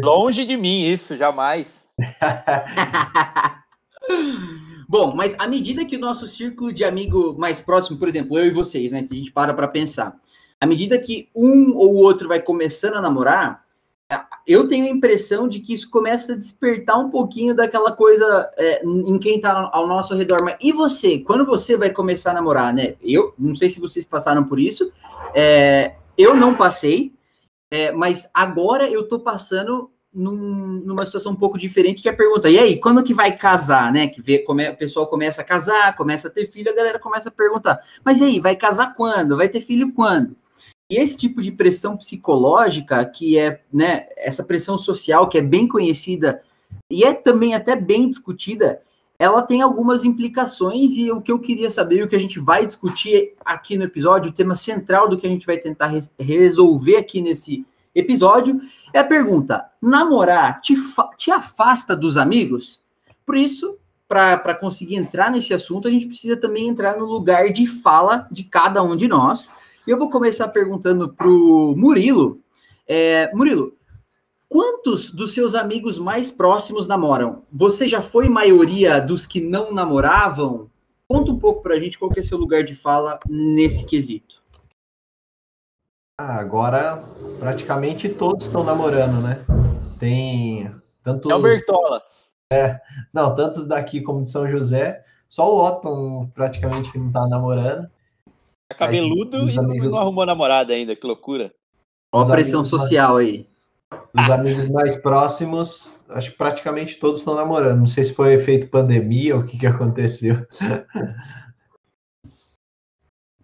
Longe 0.00 0.44
de 0.44 0.56
mim 0.56 0.86
isso, 0.86 1.14
jamais. 1.14 1.68
Bom, 4.88 5.14
mas 5.14 5.36
à 5.38 5.46
medida 5.46 5.84
que 5.84 5.94
o 5.96 6.00
nosso 6.00 6.26
círculo 6.26 6.72
de 6.72 6.82
amigo 6.82 7.38
mais 7.38 7.60
próximo, 7.60 7.96
por 7.96 8.08
exemplo, 8.08 8.36
eu 8.36 8.46
e 8.46 8.50
vocês, 8.50 8.90
né, 8.90 9.04
se 9.04 9.14
a 9.14 9.16
gente 9.16 9.30
para 9.30 9.54
para 9.54 9.68
pensar, 9.68 10.16
à 10.60 10.66
medida 10.66 10.98
que 10.98 11.28
um 11.34 11.76
ou 11.76 11.94
outro 11.94 12.26
vai 12.26 12.40
começando 12.40 12.96
a 12.96 13.00
namorar, 13.00 13.61
eu 14.46 14.66
tenho 14.66 14.86
a 14.86 14.88
impressão 14.88 15.48
de 15.48 15.60
que 15.60 15.72
isso 15.72 15.88
começa 15.90 16.32
a 16.32 16.36
despertar 16.36 16.98
um 16.98 17.10
pouquinho 17.10 17.54
daquela 17.54 17.92
coisa 17.92 18.50
é, 18.56 18.84
em 18.84 19.18
quem 19.18 19.36
está 19.36 19.70
ao 19.72 19.86
nosso 19.86 20.14
redor. 20.14 20.38
Mas 20.42 20.56
e 20.60 20.72
você? 20.72 21.18
Quando 21.20 21.46
você 21.46 21.76
vai 21.76 21.90
começar 21.90 22.32
a 22.32 22.34
namorar, 22.34 22.72
né? 22.74 22.94
Eu 23.00 23.34
não 23.38 23.54
sei 23.54 23.70
se 23.70 23.80
vocês 23.80 24.04
passaram 24.04 24.44
por 24.44 24.58
isso. 24.58 24.92
É, 25.34 25.94
eu 26.18 26.34
não 26.34 26.54
passei, 26.54 27.12
é, 27.70 27.92
mas 27.92 28.28
agora 28.34 28.88
eu 28.90 29.08
tô 29.08 29.20
passando 29.20 29.90
num, 30.12 30.36
numa 30.84 31.06
situação 31.06 31.32
um 31.32 31.36
pouco 31.36 31.58
diferente 31.58 32.02
que 32.02 32.08
é 32.08 32.12
a 32.12 32.16
pergunta, 32.16 32.50
e 32.50 32.58
aí, 32.58 32.78
quando 32.78 33.02
que 33.02 33.14
vai 33.14 33.34
casar, 33.34 33.90
né? 33.90 34.08
Que 34.08 34.20
vê, 34.20 34.40
come, 34.40 34.68
o 34.68 34.76
pessoal 34.76 35.06
começa 35.06 35.40
a 35.40 35.44
casar, 35.44 35.96
começa 35.96 36.28
a 36.28 36.30
ter 36.30 36.46
filho, 36.46 36.70
a 36.70 36.74
galera 36.74 36.98
começa 36.98 37.30
a 37.30 37.32
perguntar, 37.32 37.80
mas 38.04 38.20
e 38.20 38.24
aí, 38.24 38.40
vai 38.40 38.54
casar 38.54 38.94
quando? 38.94 39.36
Vai 39.36 39.48
ter 39.48 39.62
filho 39.62 39.92
quando? 39.92 40.36
E 40.92 40.98
esse 40.98 41.16
tipo 41.16 41.40
de 41.40 41.50
pressão 41.50 41.96
psicológica, 41.96 43.02
que 43.06 43.38
é, 43.38 43.62
né, 43.72 44.08
essa 44.14 44.44
pressão 44.44 44.76
social 44.76 45.26
que 45.26 45.38
é 45.38 45.40
bem 45.40 45.66
conhecida 45.66 46.42
e 46.90 47.02
é 47.02 47.14
também 47.14 47.54
até 47.54 47.74
bem 47.74 48.10
discutida, 48.10 48.82
ela 49.18 49.40
tem 49.40 49.62
algumas 49.62 50.04
implicações 50.04 50.90
e 50.98 51.10
o 51.10 51.22
que 51.22 51.32
eu 51.32 51.38
queria 51.38 51.70
saber, 51.70 52.04
o 52.04 52.08
que 52.08 52.14
a 52.14 52.18
gente 52.18 52.38
vai 52.38 52.66
discutir 52.66 53.32
aqui 53.42 53.74
no 53.78 53.84
episódio, 53.84 54.30
o 54.30 54.34
tema 54.34 54.54
central 54.54 55.08
do 55.08 55.16
que 55.16 55.26
a 55.26 55.30
gente 55.30 55.46
vai 55.46 55.56
tentar 55.56 55.86
res 55.86 56.12
resolver 56.20 56.96
aqui 56.96 57.22
nesse 57.22 57.64
episódio, 57.94 58.60
é 58.92 58.98
a 58.98 59.04
pergunta: 59.04 59.64
namorar 59.80 60.60
te, 60.60 60.76
te 61.16 61.30
afasta 61.30 61.96
dos 61.96 62.18
amigos? 62.18 62.82
Por 63.24 63.38
isso, 63.38 63.78
para 64.06 64.54
conseguir 64.54 64.96
entrar 64.96 65.30
nesse 65.30 65.54
assunto, 65.54 65.88
a 65.88 65.90
gente 65.90 66.06
precisa 66.06 66.36
também 66.36 66.68
entrar 66.68 66.98
no 66.98 67.06
lugar 67.06 67.50
de 67.50 67.66
fala 67.66 68.28
de 68.30 68.42
cada 68.44 68.82
um 68.82 68.94
de 68.94 69.08
nós. 69.08 69.48
E 69.86 69.90
eu 69.90 69.98
vou 69.98 70.08
começar 70.08 70.48
perguntando 70.48 71.12
para 71.12 71.28
o 71.28 71.74
Murilo. 71.76 72.38
É, 72.86 73.30
Murilo, 73.34 73.76
Quantos 74.52 75.10
dos 75.10 75.32
seus 75.32 75.54
amigos 75.54 75.98
mais 75.98 76.30
próximos 76.30 76.86
namoram? 76.86 77.42
Você 77.50 77.88
já 77.88 78.02
foi 78.02 78.28
maioria 78.28 79.00
dos 79.00 79.24
que 79.24 79.40
não 79.40 79.72
namoravam? 79.72 80.70
Conta 81.08 81.32
um 81.32 81.38
pouco 81.38 81.62
pra 81.62 81.80
gente 81.80 81.98
qual 81.98 82.10
que 82.10 82.20
é 82.20 82.22
seu 82.22 82.36
lugar 82.36 82.62
de 82.62 82.74
fala 82.74 83.18
nesse 83.26 83.86
quesito. 83.86 84.42
Ah, 86.20 86.36
agora 86.36 87.02
praticamente 87.38 88.10
todos 88.10 88.44
estão 88.44 88.62
namorando, 88.62 89.22
né? 89.22 89.42
Tem 89.98 90.70
tanto 91.02 91.30
É 91.30 91.34
o 91.34 91.40
Bertola. 91.40 92.02
É, 92.52 92.78
não, 93.10 93.34
tantos 93.34 93.66
daqui 93.66 94.02
como 94.02 94.22
de 94.22 94.28
São 94.28 94.46
José, 94.50 95.02
só 95.30 95.50
o 95.50 95.66
Otton 95.66 96.30
praticamente 96.34 96.92
que 96.92 96.98
não 96.98 97.10
tá 97.10 97.26
namorando. 97.26 97.88
É 98.72 98.74
cabeludo 98.74 99.50
e 99.50 99.58
amigos... 99.58 99.92
não 99.92 100.00
arrumou 100.00 100.24
namorada 100.24 100.72
ainda, 100.72 100.96
que 100.96 101.06
loucura. 101.06 101.52
Olha 102.10 102.26
a 102.26 102.30
pressão 102.30 102.64
social 102.64 103.18
aí. 103.18 103.46
Os 104.14 104.30
amigos 104.30 104.68
mais 104.70 104.96
próximos, 104.96 106.00
acho 106.08 106.30
que 106.30 106.38
praticamente 106.38 106.98
todos 106.98 107.20
estão 107.20 107.34
namorando. 107.34 107.80
Não 107.80 107.86
sei 107.86 108.04
se 108.04 108.14
foi 108.14 108.32
efeito 108.32 108.68
pandemia 108.68 109.36
ou 109.36 109.42
o 109.42 109.46
que, 109.46 109.58
que 109.58 109.66
aconteceu. 109.66 110.36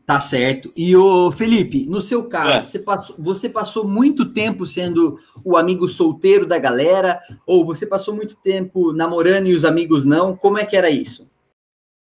Tá 0.08 0.18
certo. 0.20 0.72
E 0.74 0.96
o 0.96 1.30
Felipe, 1.30 1.84
no 1.84 2.00
seu 2.00 2.24
caso, 2.24 2.50
é. 2.50 2.60
você, 2.62 2.78
passou, 2.78 3.16
você 3.18 3.46
passou 3.46 3.86
muito 3.86 4.32
tempo 4.32 4.64
sendo 4.64 5.18
o 5.44 5.54
amigo 5.54 5.86
solteiro 5.86 6.46
da 6.46 6.58
galera? 6.58 7.20
Ou 7.46 7.62
você 7.62 7.86
passou 7.86 8.14
muito 8.14 8.34
tempo 8.34 8.90
namorando 8.94 9.48
e 9.48 9.54
os 9.54 9.66
amigos 9.66 10.06
não? 10.06 10.34
Como 10.34 10.56
é 10.56 10.64
que 10.64 10.74
era 10.74 10.88
isso? 10.88 11.28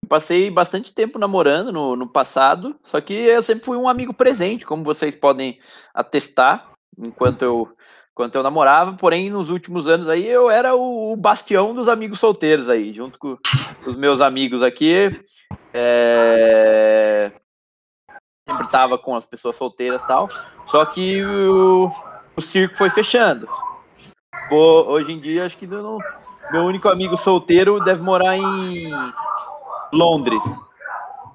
Passei 0.07 0.49
bastante 0.49 0.93
tempo 0.93 1.17
namorando 1.17 1.71
no, 1.71 1.95
no 1.95 2.07
passado, 2.07 2.75
só 2.83 2.99
que 3.01 3.13
eu 3.13 3.41
sempre 3.43 3.65
fui 3.65 3.77
um 3.77 3.87
amigo 3.87 4.13
presente, 4.13 4.65
como 4.65 4.83
vocês 4.83 5.15
podem 5.15 5.59
atestar, 5.93 6.71
enquanto 6.97 7.41
eu 7.41 7.75
quando 8.15 8.33
eu 8.33 8.43
namorava, 8.43 8.93
porém 8.93 9.29
nos 9.29 9.49
últimos 9.49 9.87
anos 9.87 10.07
aí 10.07 10.25
eu 10.25 10.49
era 10.49 10.73
o, 10.73 11.13
bastião 11.17 11.75
dos 11.75 11.89
amigos 11.89 12.17
solteiros 12.17 12.69
aí, 12.69 12.93
junto 12.93 13.19
com 13.19 13.37
os 13.85 13.95
meus 13.97 14.21
amigos 14.21 14.63
aqui. 14.63 15.09
É... 15.73 17.29
Sempre 18.47 18.69
tava 18.69 18.97
com 18.97 19.15
as 19.17 19.25
pessoas 19.25 19.57
solteiras 19.57 20.01
tal. 20.03 20.29
Só 20.65 20.85
que 20.85 21.25
o, 21.25 21.91
o 22.37 22.41
circo 22.41 22.77
foi 22.77 22.89
fechando. 22.89 23.49
Pô, 24.47 24.83
hoje 24.87 25.11
em 25.11 25.19
dia 25.19 25.45
acho 25.45 25.57
que 25.57 25.67
não, 25.67 25.97
meu 26.51 26.63
único 26.63 26.87
amigo 26.87 27.17
solteiro 27.17 27.83
deve 27.83 28.01
morar 28.01 28.37
em 28.37 28.91
Londres. 29.95 30.43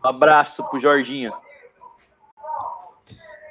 Um 0.04 0.08
abraço 0.08 0.62
pro 0.64 0.78
Jorginho. 0.78 1.32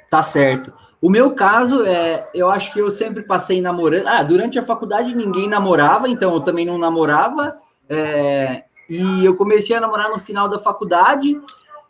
Tá 0.08 0.22
certo. 0.22 0.72
O 1.00 1.08
meu 1.08 1.34
caso 1.34 1.84
é, 1.86 2.28
eu 2.34 2.50
acho 2.50 2.72
que 2.72 2.78
eu 2.78 2.90
sempre 2.90 3.22
passei 3.22 3.62
namorando. 3.62 4.06
Ah, 4.06 4.22
durante 4.22 4.58
a 4.58 4.62
faculdade 4.62 5.14
ninguém 5.14 5.48
namorava, 5.48 6.08
então 6.08 6.34
eu 6.34 6.40
também 6.40 6.66
não 6.66 6.76
namorava. 6.76 7.54
É, 7.88 8.64
e 8.88 9.24
eu 9.24 9.34
comecei 9.34 9.74
a 9.74 9.80
namorar 9.80 10.10
no 10.10 10.18
final 10.18 10.48
da 10.48 10.58
faculdade. 10.58 11.40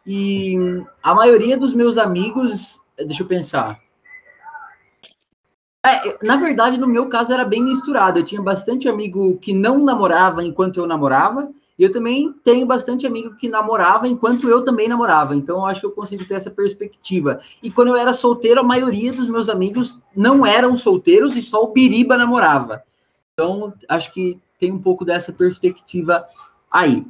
E 0.06 0.56
a 1.02 1.14
maioria 1.14 1.56
dos 1.56 1.74
meus 1.74 1.98
amigos, 1.98 2.80
deixa 2.96 3.22
eu 3.22 3.26
pensar. 3.26 3.80
É, 5.84 6.24
na 6.24 6.36
verdade, 6.36 6.76
no 6.78 6.86
meu 6.86 7.08
caso 7.08 7.32
era 7.32 7.44
bem 7.44 7.64
misturado. 7.64 8.18
Eu 8.18 8.24
tinha 8.24 8.42
bastante 8.42 8.88
amigo 8.88 9.38
que 9.38 9.52
não 9.52 9.82
namorava 9.82 10.44
enquanto 10.44 10.78
eu 10.78 10.86
namorava, 10.86 11.50
e 11.80 11.82
eu 11.82 11.90
também 11.90 12.34
tenho 12.44 12.66
bastante 12.66 13.06
amigo 13.06 13.36
que 13.36 13.48
namorava 13.48 14.06
enquanto 14.06 14.46
eu 14.46 14.62
também 14.62 14.86
namorava. 14.86 15.34
Então, 15.34 15.60
eu 15.60 15.64
acho 15.64 15.80
que 15.80 15.86
eu 15.86 15.92
consigo 15.92 16.26
ter 16.26 16.34
essa 16.34 16.50
perspectiva. 16.50 17.40
E 17.62 17.70
quando 17.70 17.88
eu 17.88 17.96
era 17.96 18.12
solteiro, 18.12 18.60
a 18.60 18.62
maioria 18.62 19.10
dos 19.14 19.26
meus 19.26 19.48
amigos 19.48 19.98
não 20.14 20.44
eram 20.44 20.76
solteiros 20.76 21.34
e 21.36 21.40
só 21.40 21.62
o 21.62 21.72
Biriba 21.72 22.18
namorava. 22.18 22.82
Então, 23.32 23.72
acho 23.88 24.12
que 24.12 24.38
tem 24.58 24.70
um 24.70 24.78
pouco 24.78 25.06
dessa 25.06 25.32
perspectiva 25.32 26.26
aí. 26.70 27.02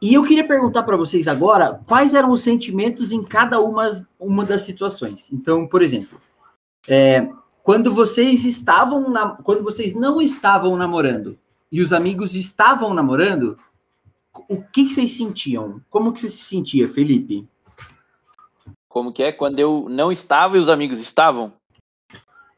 E 0.00 0.14
eu 0.14 0.24
queria 0.24 0.48
perguntar 0.48 0.84
para 0.84 0.96
vocês 0.96 1.28
agora 1.28 1.78
quais 1.86 2.14
eram 2.14 2.30
os 2.30 2.42
sentimentos 2.42 3.12
em 3.12 3.22
cada 3.22 3.60
uma, 3.60 3.90
uma 4.18 4.42
das 4.42 4.62
situações. 4.62 5.30
Então, 5.30 5.66
por 5.66 5.82
exemplo, 5.82 6.18
é, 6.88 7.28
quando 7.62 7.92
vocês 7.92 8.46
estavam 8.46 9.10
na, 9.10 9.32
quando 9.42 9.62
vocês 9.62 9.92
não 9.92 10.18
estavam 10.18 10.78
namorando 10.78 11.38
e 11.70 11.82
os 11.82 11.92
amigos 11.92 12.34
estavam 12.34 12.94
namorando, 12.94 13.58
o 14.48 14.62
que, 14.62 14.84
que 14.84 14.90
vocês 14.90 15.12
sentiam? 15.12 15.80
Como 15.88 16.12
que 16.12 16.20
você 16.20 16.28
se 16.28 16.44
sentia, 16.44 16.88
Felipe? 16.88 17.48
Como 18.88 19.12
que 19.12 19.22
é? 19.22 19.32
Quando 19.32 19.58
eu 19.58 19.86
não 19.88 20.10
estava 20.10 20.56
e 20.56 20.60
os 20.60 20.68
amigos 20.68 21.00
estavam? 21.00 21.52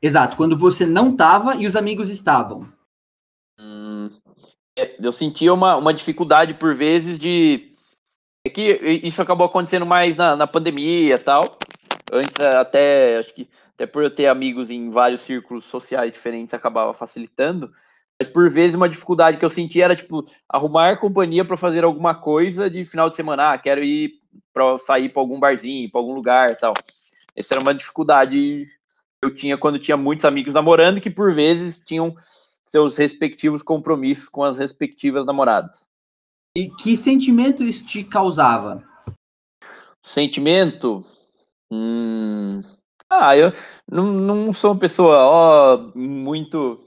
Exato, 0.02 0.36
quando 0.36 0.56
você 0.56 0.86
não 0.86 1.10
estava 1.10 1.56
e 1.56 1.66
os 1.66 1.76
amigos 1.76 2.08
estavam. 2.08 2.66
Hum, 3.58 4.08
é, 4.78 4.96
eu 4.98 5.12
sentia 5.12 5.52
uma, 5.52 5.76
uma 5.76 5.92
dificuldade 5.92 6.54
por 6.54 6.74
vezes 6.74 7.18
de. 7.18 7.72
É 8.46 8.48
que 8.48 8.62
isso 9.02 9.20
acabou 9.20 9.46
acontecendo 9.46 9.84
mais 9.84 10.16
na, 10.16 10.34
na 10.34 10.46
pandemia 10.46 11.14
e 11.14 11.18
tal. 11.18 11.58
Antes, 12.10 12.40
até, 12.40 13.18
acho 13.18 13.34
que 13.34 13.48
até 13.74 13.86
por 13.86 14.02
eu 14.02 14.10
ter 14.10 14.26
amigos 14.26 14.70
em 14.70 14.90
vários 14.90 15.20
círculos 15.20 15.64
sociais 15.66 16.12
diferentes, 16.12 16.54
acabava 16.54 16.94
facilitando. 16.94 17.72
Mas 18.20 18.28
por 18.28 18.50
vezes 18.50 18.76
uma 18.76 18.88
dificuldade 18.88 19.38
que 19.38 19.44
eu 19.44 19.48
senti 19.48 19.80
era 19.80 19.96
tipo 19.96 20.26
arrumar 20.46 20.98
companhia 20.98 21.42
para 21.42 21.56
fazer 21.56 21.84
alguma 21.84 22.14
coisa 22.14 22.68
de 22.68 22.84
final 22.84 23.08
de 23.08 23.16
semana. 23.16 23.52
Ah, 23.52 23.58
quero 23.58 23.82
ir 23.82 24.20
para 24.52 24.78
sair 24.78 25.08
para 25.08 25.22
algum 25.22 25.40
barzinho, 25.40 25.90
para 25.90 26.00
algum 26.02 26.12
lugar, 26.12 26.54
tal. 26.56 26.74
Essa 27.34 27.54
era 27.54 27.62
uma 27.62 27.72
dificuldade 27.72 28.66
que 28.66 29.24
eu 29.24 29.34
tinha 29.34 29.56
quando 29.56 29.78
tinha 29.78 29.96
muitos 29.96 30.26
amigos 30.26 30.52
namorando 30.52 31.00
que 31.00 31.08
por 31.08 31.32
vezes 31.32 31.80
tinham 31.80 32.14
seus 32.62 32.98
respectivos 32.98 33.62
compromissos 33.62 34.28
com 34.28 34.44
as 34.44 34.58
respectivas 34.58 35.24
namoradas. 35.24 35.88
E 36.54 36.68
que 36.68 36.98
sentimento 36.98 37.64
isso 37.64 37.86
te 37.86 38.04
causava? 38.04 38.84
Sentimento? 40.02 41.00
Hum... 41.72 42.60
Ah, 43.08 43.36
eu 43.36 43.52
não, 43.90 44.06
não 44.06 44.52
sou 44.52 44.72
uma 44.72 44.78
pessoa 44.78 45.16
ó, 45.16 45.90
muito 45.96 46.78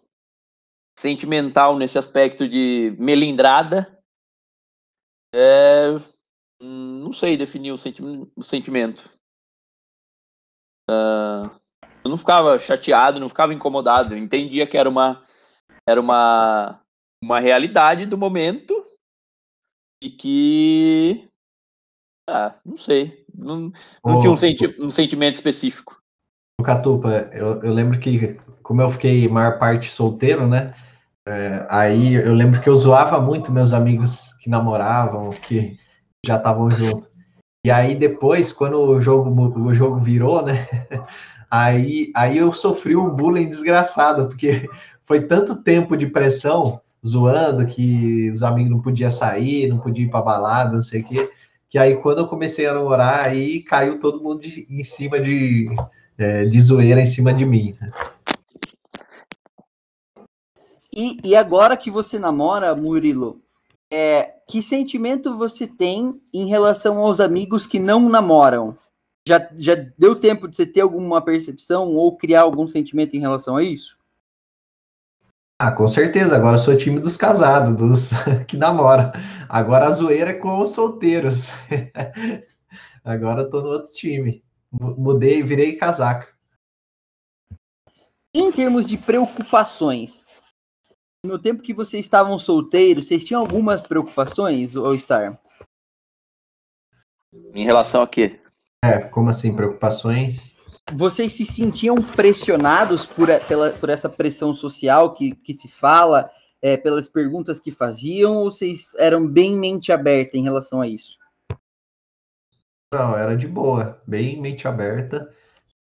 sentimental 0.97 1.77
nesse 1.77 1.97
aspecto 1.97 2.47
de 2.47 2.95
melindrada. 2.99 3.99
É, 5.33 5.87
não 6.61 7.11
sei 7.11 7.35
definir 7.35 7.71
o, 7.71 7.77
senti 7.77 8.01
o 8.03 8.43
sentimento. 8.43 9.03
Uh, 10.89 11.49
eu 12.03 12.09
não 12.09 12.17
ficava 12.17 12.59
chateado, 12.59 13.19
não 13.19 13.29
ficava 13.29 13.53
incomodado. 13.53 14.13
Eu 14.13 14.17
entendia 14.17 14.67
que 14.67 14.77
era 14.77 14.89
uma, 14.89 15.25
era 15.87 15.99
uma, 15.99 16.81
uma 17.23 17.39
realidade 17.39 18.05
do 18.05 18.17
momento 18.17 18.83
e 20.01 20.09
que. 20.09 21.29
Ah, 22.29 22.59
não 22.65 22.77
sei. 22.77 23.25
Não, 23.33 23.71
não 24.05 24.19
tinha 24.19 24.31
um, 24.31 24.37
senti 24.37 24.81
um 24.81 24.91
sentimento 24.91 25.35
específico. 25.35 26.01
Catupa, 26.63 27.29
eu, 27.33 27.61
eu 27.61 27.73
lembro 27.73 27.99
que, 27.99 28.37
como 28.63 28.81
eu 28.81 28.89
fiquei 28.89 29.27
maior 29.27 29.59
parte 29.59 29.91
solteiro, 29.91 30.47
né? 30.47 30.73
É, 31.27 31.65
aí 31.69 32.15
eu 32.15 32.33
lembro 32.33 32.59
que 32.61 32.67
eu 32.67 32.75
zoava 32.75 33.21
muito 33.21 33.51
meus 33.51 33.71
amigos 33.71 34.33
que 34.39 34.49
namoravam, 34.49 35.31
que 35.31 35.77
já 36.25 36.37
estavam 36.37 36.69
juntos. 36.69 37.09
E 37.65 37.71
aí 37.71 37.95
depois, 37.95 38.51
quando 38.51 38.77
o 38.77 38.99
jogo, 38.99 39.29
o 39.59 39.73
jogo 39.73 39.99
virou, 39.99 40.43
né? 40.43 40.67
Aí, 41.55 42.11
aí 42.15 42.39
eu 42.39 42.51
sofri 42.51 42.95
um 42.95 43.15
bullying 43.15 43.47
desgraçado, 43.47 44.25
porque 44.25 44.67
foi 45.05 45.27
tanto 45.27 45.61
tempo 45.61 45.95
de 45.95 46.07
pressão, 46.07 46.81
zoando, 47.05 47.67
que 47.67 48.31
os 48.31 48.41
amigos 48.41 48.71
não 48.71 48.81
podiam 48.81 49.11
sair, 49.11 49.67
não 49.67 49.77
podiam 49.77 50.07
ir 50.07 50.09
para 50.09 50.23
balada, 50.23 50.73
não 50.73 50.81
sei 50.81 51.01
o 51.01 51.03
quê, 51.03 51.29
que 51.69 51.77
aí 51.77 51.95
quando 51.97 52.19
eu 52.19 52.27
comecei 52.27 52.65
a 52.65 52.73
namorar, 52.73 53.25
aí 53.25 53.61
caiu 53.61 53.99
todo 53.99 54.19
mundo 54.19 54.41
de, 54.41 54.65
em 54.67 54.83
cima 54.83 55.19
de, 55.19 55.67
é, 56.17 56.45
de 56.45 56.59
zoeira 56.59 56.99
em 56.99 57.05
cima 57.05 57.31
de 57.31 57.45
mim. 57.45 57.75
Né? 57.79 57.91
E, 60.95 61.19
e 61.23 61.35
agora 61.35 61.75
que 61.75 61.89
você 61.89 62.19
namora, 62.19 62.75
Murilo, 62.75 63.41
é, 63.91 64.35
que 64.47 64.61
sentimento 64.61 65.35
você 65.35 65.65
tem 65.65 66.21
em 66.31 66.45
relação 66.45 66.99
aos 66.99 67.19
amigos 67.19 67.65
que 67.65 67.79
não 67.79 68.09
namoram? 68.09 68.77
Já, 69.27 69.49
já 69.55 69.73
deu 69.97 70.15
tempo 70.15 70.47
de 70.47 70.55
você 70.55 70.67
ter 70.67 70.81
alguma 70.81 71.19
percepção 71.19 71.95
ou 71.95 72.15
criar 72.15 72.41
algum 72.41 72.67
sentimento 72.67 73.15
em 73.15 73.19
relação 73.19 73.57
a 73.57 73.63
isso? 73.63 73.97
Ah, 75.59 75.71
com 75.71 75.87
certeza. 75.87 76.35
Agora 76.35 76.57
sou 76.59 76.77
time 76.77 76.99
dos 76.99 77.17
casados, 77.17 77.73
dos 77.75 78.11
que 78.47 78.57
namoram. 78.57 79.11
Agora 79.49 79.87
a 79.87 79.91
zoeira 79.91 80.31
é 80.31 80.33
com 80.33 80.61
os 80.61 80.71
solteiros. 80.71 81.51
Agora 83.03 83.43
eu 83.43 83.49
tô 83.49 83.61
no 83.61 83.69
outro 83.69 83.91
time. 83.91 84.43
Mudei, 84.71 85.41
virei 85.41 85.75
casaca. 85.75 86.27
Em 88.33 88.51
termos 88.51 88.87
de 88.87 88.97
preocupações, 88.97 90.25
no 91.23 91.39
tempo 91.39 91.63
que 91.63 91.73
vocês 91.73 92.03
estavam 92.03 92.37
solteiros, 92.37 93.07
vocês 93.07 93.23
tinham 93.23 93.41
algumas 93.41 93.81
preocupações, 93.81 94.75
ou 94.75 94.97
Star? 94.99 95.39
Em 97.53 97.63
relação 97.63 98.01
a 98.01 98.07
quê? 98.07 98.39
É, 98.83 98.99
como 98.99 99.29
assim, 99.29 99.55
preocupações? 99.55 100.57
Vocês 100.91 101.31
se 101.31 101.45
sentiam 101.45 101.95
pressionados 101.95 103.05
por, 103.05 103.29
pela, 103.47 103.69
por 103.71 103.89
essa 103.89 104.09
pressão 104.09 104.53
social 104.53 105.13
que, 105.13 105.33
que 105.33 105.53
se 105.53 105.69
fala, 105.69 106.29
é, 106.61 106.75
pelas 106.75 107.07
perguntas 107.07 107.59
que 107.59 107.71
faziam, 107.71 108.35
ou 108.35 108.51
vocês 108.51 108.93
eram 108.99 109.25
bem 109.25 109.55
mente 109.55 109.93
aberta 109.93 110.37
em 110.37 110.43
relação 110.43 110.81
a 110.81 110.87
isso? 110.87 111.17
Não, 112.93 113.17
era 113.17 113.35
de 113.35 113.47
boa, 113.47 114.01
bem 114.05 114.41
mente 114.41 114.67
aberta. 114.67 115.31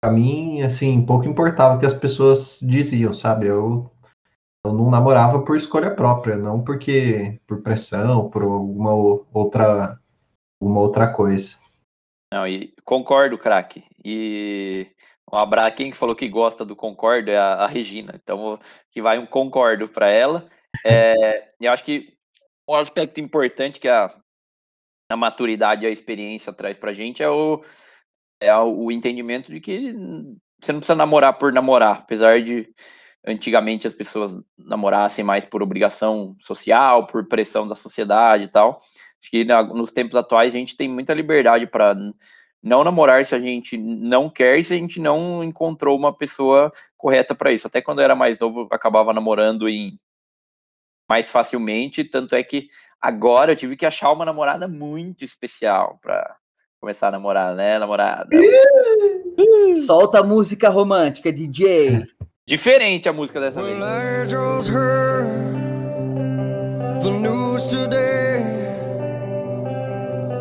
Para 0.01 0.11
mim, 0.11 0.61
assim, 0.61 1.05
pouco 1.05 1.25
importava 1.25 1.75
o 1.75 1.79
que 1.79 1.85
as 1.85 1.93
pessoas 1.93 2.59
diziam, 2.61 3.13
sabe? 3.13 3.47
Eu 3.47 3.89
eu 4.69 4.73
não 4.73 4.89
namorava 4.89 5.43
por 5.43 5.57
escolha 5.57 5.93
própria, 5.93 6.37
não 6.37 6.63
porque 6.63 7.39
por 7.47 7.61
pressão, 7.61 8.29
por 8.29 8.43
alguma 8.43 8.93
outra, 9.33 9.99
uma 10.61 10.79
outra 10.79 11.11
coisa. 11.11 11.57
Não, 12.31 12.47
e 12.47 12.73
concordo, 12.85 13.37
craque. 13.37 13.83
E 14.05 14.87
um 15.31 15.37
abraço. 15.37 15.75
Quem 15.75 15.91
falou 15.91 16.15
que 16.15 16.29
gosta 16.29 16.63
do 16.63 16.75
concordo 16.75 17.31
é 17.31 17.37
a, 17.37 17.55
a 17.55 17.67
Regina. 17.67 18.13
Então, 18.15 18.59
que 18.91 19.01
vai 19.01 19.17
um 19.17 19.25
concordo 19.25 19.87
para 19.87 20.09
ela. 20.09 20.47
É, 20.85 21.51
e 21.59 21.67
acho 21.67 21.83
que 21.83 22.13
um 22.69 22.75
aspecto 22.75 23.19
importante 23.19 23.79
que 23.79 23.87
a, 23.87 24.07
a 25.11 25.17
maturidade 25.17 25.83
e 25.83 25.87
a 25.87 25.91
experiência 25.91 26.53
traz 26.53 26.77
para 26.77 26.93
gente 26.93 27.23
é 27.23 27.29
o, 27.29 27.63
é 28.39 28.55
o 28.55 28.91
entendimento 28.91 29.51
de 29.51 29.59
que 29.59 29.91
você 30.61 30.71
não 30.71 30.79
precisa 30.79 30.95
namorar 30.95 31.37
por 31.39 31.51
namorar, 31.51 31.99
apesar 32.01 32.43
de 32.43 32.71
antigamente 33.25 33.87
as 33.87 33.93
pessoas 33.93 34.31
namorassem 34.57 35.23
mais 35.23 35.45
por 35.45 35.61
obrigação 35.61 36.35
social, 36.39 37.07
por 37.07 37.27
pressão 37.27 37.67
da 37.67 37.75
sociedade 37.75 38.45
e 38.45 38.47
tal. 38.47 38.79
Acho 39.21 39.31
que 39.31 39.43
nos 39.43 39.91
tempos 39.91 40.15
atuais 40.15 40.53
a 40.53 40.57
gente 40.57 40.77
tem 40.77 40.87
muita 40.87 41.13
liberdade 41.13 41.67
para 41.67 41.95
não 42.61 42.83
namorar 42.83 43.25
se 43.25 43.35
a 43.35 43.39
gente 43.39 43.77
não 43.77 44.29
quer 44.29 44.59
e 44.59 44.63
se 44.63 44.73
a 44.73 44.77
gente 44.77 44.99
não 44.99 45.43
encontrou 45.43 45.97
uma 45.97 46.15
pessoa 46.15 46.71
correta 46.97 47.35
para 47.35 47.51
isso. 47.51 47.67
Até 47.67 47.81
quando 47.81 47.99
eu 47.99 48.05
era 48.05 48.15
mais 48.15 48.37
novo, 48.37 48.67
acabava 48.71 49.13
namorando 49.13 49.67
em 49.67 49.97
mais 51.09 51.29
facilmente, 51.31 52.03
tanto 52.03 52.35
é 52.35 52.43
que 52.43 52.67
agora 53.01 53.53
eu 53.53 53.55
tive 53.55 53.75
que 53.75 53.85
achar 53.85 54.11
uma 54.11 54.25
namorada 54.25 54.67
muito 54.67 55.25
especial 55.25 55.97
para 56.01 56.35
começar 56.79 57.07
a 57.07 57.11
namorar, 57.11 57.55
né, 57.55 57.79
namorada? 57.79 58.29
Solta 59.85 60.19
a 60.19 60.23
música 60.23 60.69
romântica, 60.69 61.31
DJ. 61.31 62.05
Diferente 62.49 63.07
a 63.07 63.13
música 63.13 63.39
dessa 63.39 63.61
vez. 63.61 63.77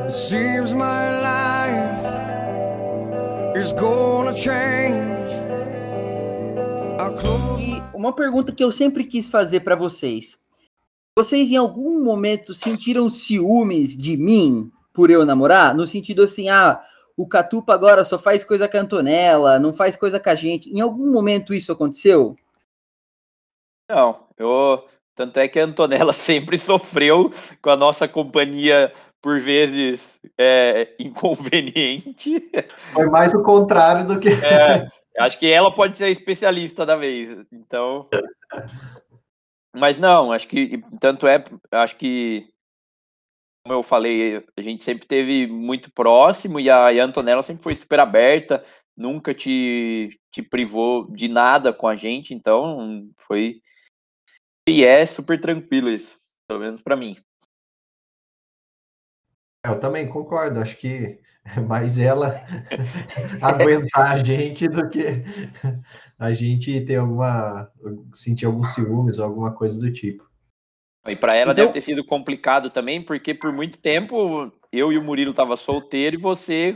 Seems 0.08 0.72
my 0.72 1.10
life 1.20 2.00
is 3.60 3.72
gonna 3.72 4.34
change. 4.34 5.28
E 7.58 7.82
uma 7.92 8.14
pergunta 8.14 8.52
que 8.52 8.64
eu 8.64 8.72
sempre 8.72 9.04
quis 9.04 9.28
fazer 9.28 9.60
para 9.60 9.76
vocês. 9.76 10.38
Vocês 11.14 11.50
em 11.50 11.56
algum 11.56 12.02
momento 12.02 12.54
sentiram 12.54 13.10
ciúmes 13.10 13.94
de 13.94 14.16
mim 14.16 14.72
por 14.94 15.10
eu 15.10 15.26
namorar? 15.26 15.74
No 15.74 15.86
sentido 15.86 16.22
assim, 16.22 16.48
ah, 16.48 16.80
o 17.18 17.26
Catupa 17.26 17.74
agora 17.74 18.04
só 18.04 18.16
faz 18.16 18.44
coisa 18.44 18.68
com 18.68 18.76
a 18.76 18.80
Antonella, 18.80 19.58
não 19.58 19.74
faz 19.74 19.96
coisa 19.96 20.20
com 20.20 20.30
a 20.30 20.36
gente. 20.36 20.70
Em 20.70 20.80
algum 20.80 21.10
momento 21.10 21.52
isso 21.52 21.72
aconteceu? 21.72 22.36
Não, 23.90 24.28
eu. 24.38 24.86
Tanto 25.16 25.40
é 25.40 25.48
que 25.48 25.58
a 25.58 25.64
Antonella 25.64 26.12
sempre 26.14 26.56
sofreu 26.56 27.32
com 27.60 27.70
a 27.70 27.76
nossa 27.76 28.06
companhia, 28.06 28.92
por 29.20 29.40
vezes, 29.40 30.16
é, 30.38 30.94
inconveniente. 30.96 32.40
Foi 32.94 33.06
mais 33.06 33.34
o 33.34 33.42
contrário 33.42 34.06
do 34.06 34.20
que. 34.20 34.28
É, 34.28 34.86
acho 35.18 35.40
que 35.40 35.50
ela 35.50 35.74
pode 35.74 35.96
ser 35.96 36.04
a 36.04 36.10
especialista 36.10 36.86
da 36.86 36.94
vez. 36.94 37.36
Então. 37.50 38.08
Mas 39.74 39.98
não, 39.98 40.30
acho 40.30 40.46
que. 40.46 40.80
Tanto 41.00 41.26
é. 41.26 41.44
Acho 41.72 41.96
que 41.96 42.48
como 43.68 43.80
eu 43.80 43.82
falei, 43.82 44.42
a 44.56 44.62
gente 44.62 44.82
sempre 44.82 45.06
teve 45.06 45.46
muito 45.46 45.92
próximo 45.92 46.58
e 46.58 46.70
a, 46.70 46.88
Antonella 47.04 47.42
sempre 47.42 47.62
foi 47.62 47.74
super 47.74 48.00
aberta, 48.00 48.64
nunca 48.96 49.34
te, 49.34 50.08
te 50.32 50.42
privou 50.42 51.10
de 51.12 51.28
nada 51.28 51.70
com 51.70 51.86
a 51.86 51.94
gente, 51.94 52.32
então 52.32 53.10
foi 53.18 53.60
e 54.66 54.82
é 54.82 55.04
super 55.04 55.38
tranquilo 55.38 55.90
isso, 55.90 56.16
pelo 56.48 56.60
menos 56.60 56.80
para 56.80 56.96
mim. 56.96 57.16
Eu 59.66 59.78
também 59.78 60.08
concordo, 60.08 60.60
acho 60.60 60.78
que 60.78 61.20
mais 61.68 61.98
ela 61.98 62.40
aguentar 63.42 64.12
a 64.12 64.24
gente 64.24 64.66
do 64.66 64.88
que 64.88 65.24
a 66.18 66.32
gente 66.32 66.80
ter 66.86 66.96
alguma 66.96 67.70
sentir 68.14 68.46
alguns 68.46 68.72
ciúmes 68.72 69.18
ou 69.18 69.26
alguma 69.26 69.52
coisa 69.52 69.78
do 69.78 69.92
tipo. 69.92 70.27
E 71.10 71.16
para 71.16 71.34
ela 71.34 71.52
então... 71.52 71.64
deve 71.64 71.72
ter 71.74 71.80
sido 71.80 72.04
complicado 72.04 72.70
também, 72.70 73.02
porque 73.02 73.34
por 73.34 73.52
muito 73.52 73.78
tempo 73.78 74.52
eu 74.72 74.92
e 74.92 74.98
o 74.98 75.02
Murilo 75.02 75.34
tava 75.34 75.56
solteiro 75.56 76.16
e 76.16 76.20
você 76.20 76.74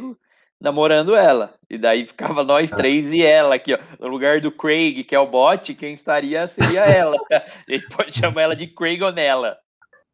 namorando 0.61 1.15
ela. 1.15 1.55
E 1.69 1.77
daí 1.77 2.07
ficava 2.07 2.45
nós 2.45 2.73
ah. 2.73 2.77
três 2.77 3.11
e 3.11 3.23
ela 3.23 3.57
aqui, 3.57 3.75
ó. 3.75 3.79
No 3.99 4.09
lugar 4.09 4.41
do 4.41 4.53
Craig, 4.53 5.05
que 5.05 5.15
é 5.15 5.19
o 5.19 5.27
bot, 5.27 5.75
quem 5.75 5.93
estaria 5.93 6.47
seria 6.47 6.83
ela. 6.83 7.17
A 7.31 7.73
gente 7.73 7.89
pode 7.89 8.17
chamar 8.17 8.43
ela 8.43 8.57
de 8.57 8.69
Craig 8.69 9.03
ou 9.03 9.13
nela. 9.13 9.59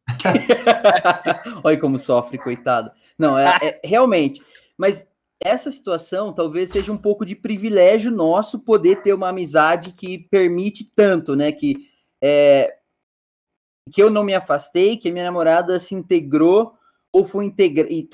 Olha 1.63 1.79
como 1.79 1.99
sofre, 1.99 2.39
coitado. 2.39 2.91
Não, 3.17 3.37
é, 3.37 3.57
é, 3.61 3.81
realmente. 3.83 4.41
Mas 4.75 5.05
essa 5.41 5.71
situação 5.71 6.33
talvez 6.33 6.71
seja 6.71 6.91
um 6.91 6.97
pouco 6.97 7.25
de 7.25 7.35
privilégio 7.35 8.11
nosso 8.11 8.59
poder 8.59 9.01
ter 9.01 9.13
uma 9.13 9.29
amizade 9.29 9.93
que 9.93 10.27
permite 10.29 10.83
tanto, 10.95 11.35
né? 11.35 11.51
Que 11.51 11.77
é, 12.21 12.73
que 13.89 14.01
eu 14.01 14.09
não 14.09 14.23
me 14.23 14.33
afastei, 14.33 14.97
que 14.97 15.09
a 15.09 15.11
minha 15.11 15.25
namorada 15.25 15.79
se 15.79 15.95
integrou 15.95 16.73
ou 17.11 17.25
foi 17.25 17.45
integra 17.45 17.87
e 17.89 18.07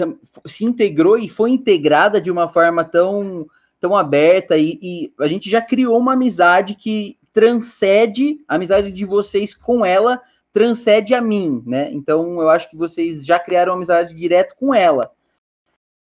se 0.45 0.63
integrou 0.65 1.17
e 1.17 1.27
foi 1.27 1.51
integrada 1.51 2.21
de 2.21 2.31
uma 2.31 2.47
forma 2.47 2.83
tão 2.83 3.45
tão 3.79 3.95
aberta 3.95 4.57
e, 4.57 4.79
e, 4.81 5.13
a 5.19 5.27
gente 5.27 5.49
já 5.49 5.61
criou 5.61 5.99
uma 5.99 6.13
amizade 6.13 6.75
que 6.75 7.17
transcende 7.33 8.39
a 8.47 8.55
amizade 8.55 8.91
de 8.91 9.05
vocês 9.05 9.53
com 9.53 9.85
ela 9.85 10.21
transcende 10.55 11.13
a 11.13 11.19
mim, 11.19 11.61
né? 11.65 11.89
Então 11.91 12.41
eu 12.41 12.47
acho 12.47 12.69
que 12.69 12.77
vocês 12.77 13.25
já 13.25 13.37
criaram 13.37 13.73
uma 13.73 13.77
amizade 13.77 14.13
direto 14.13 14.55
com 14.55 14.73
ela. 14.73 15.11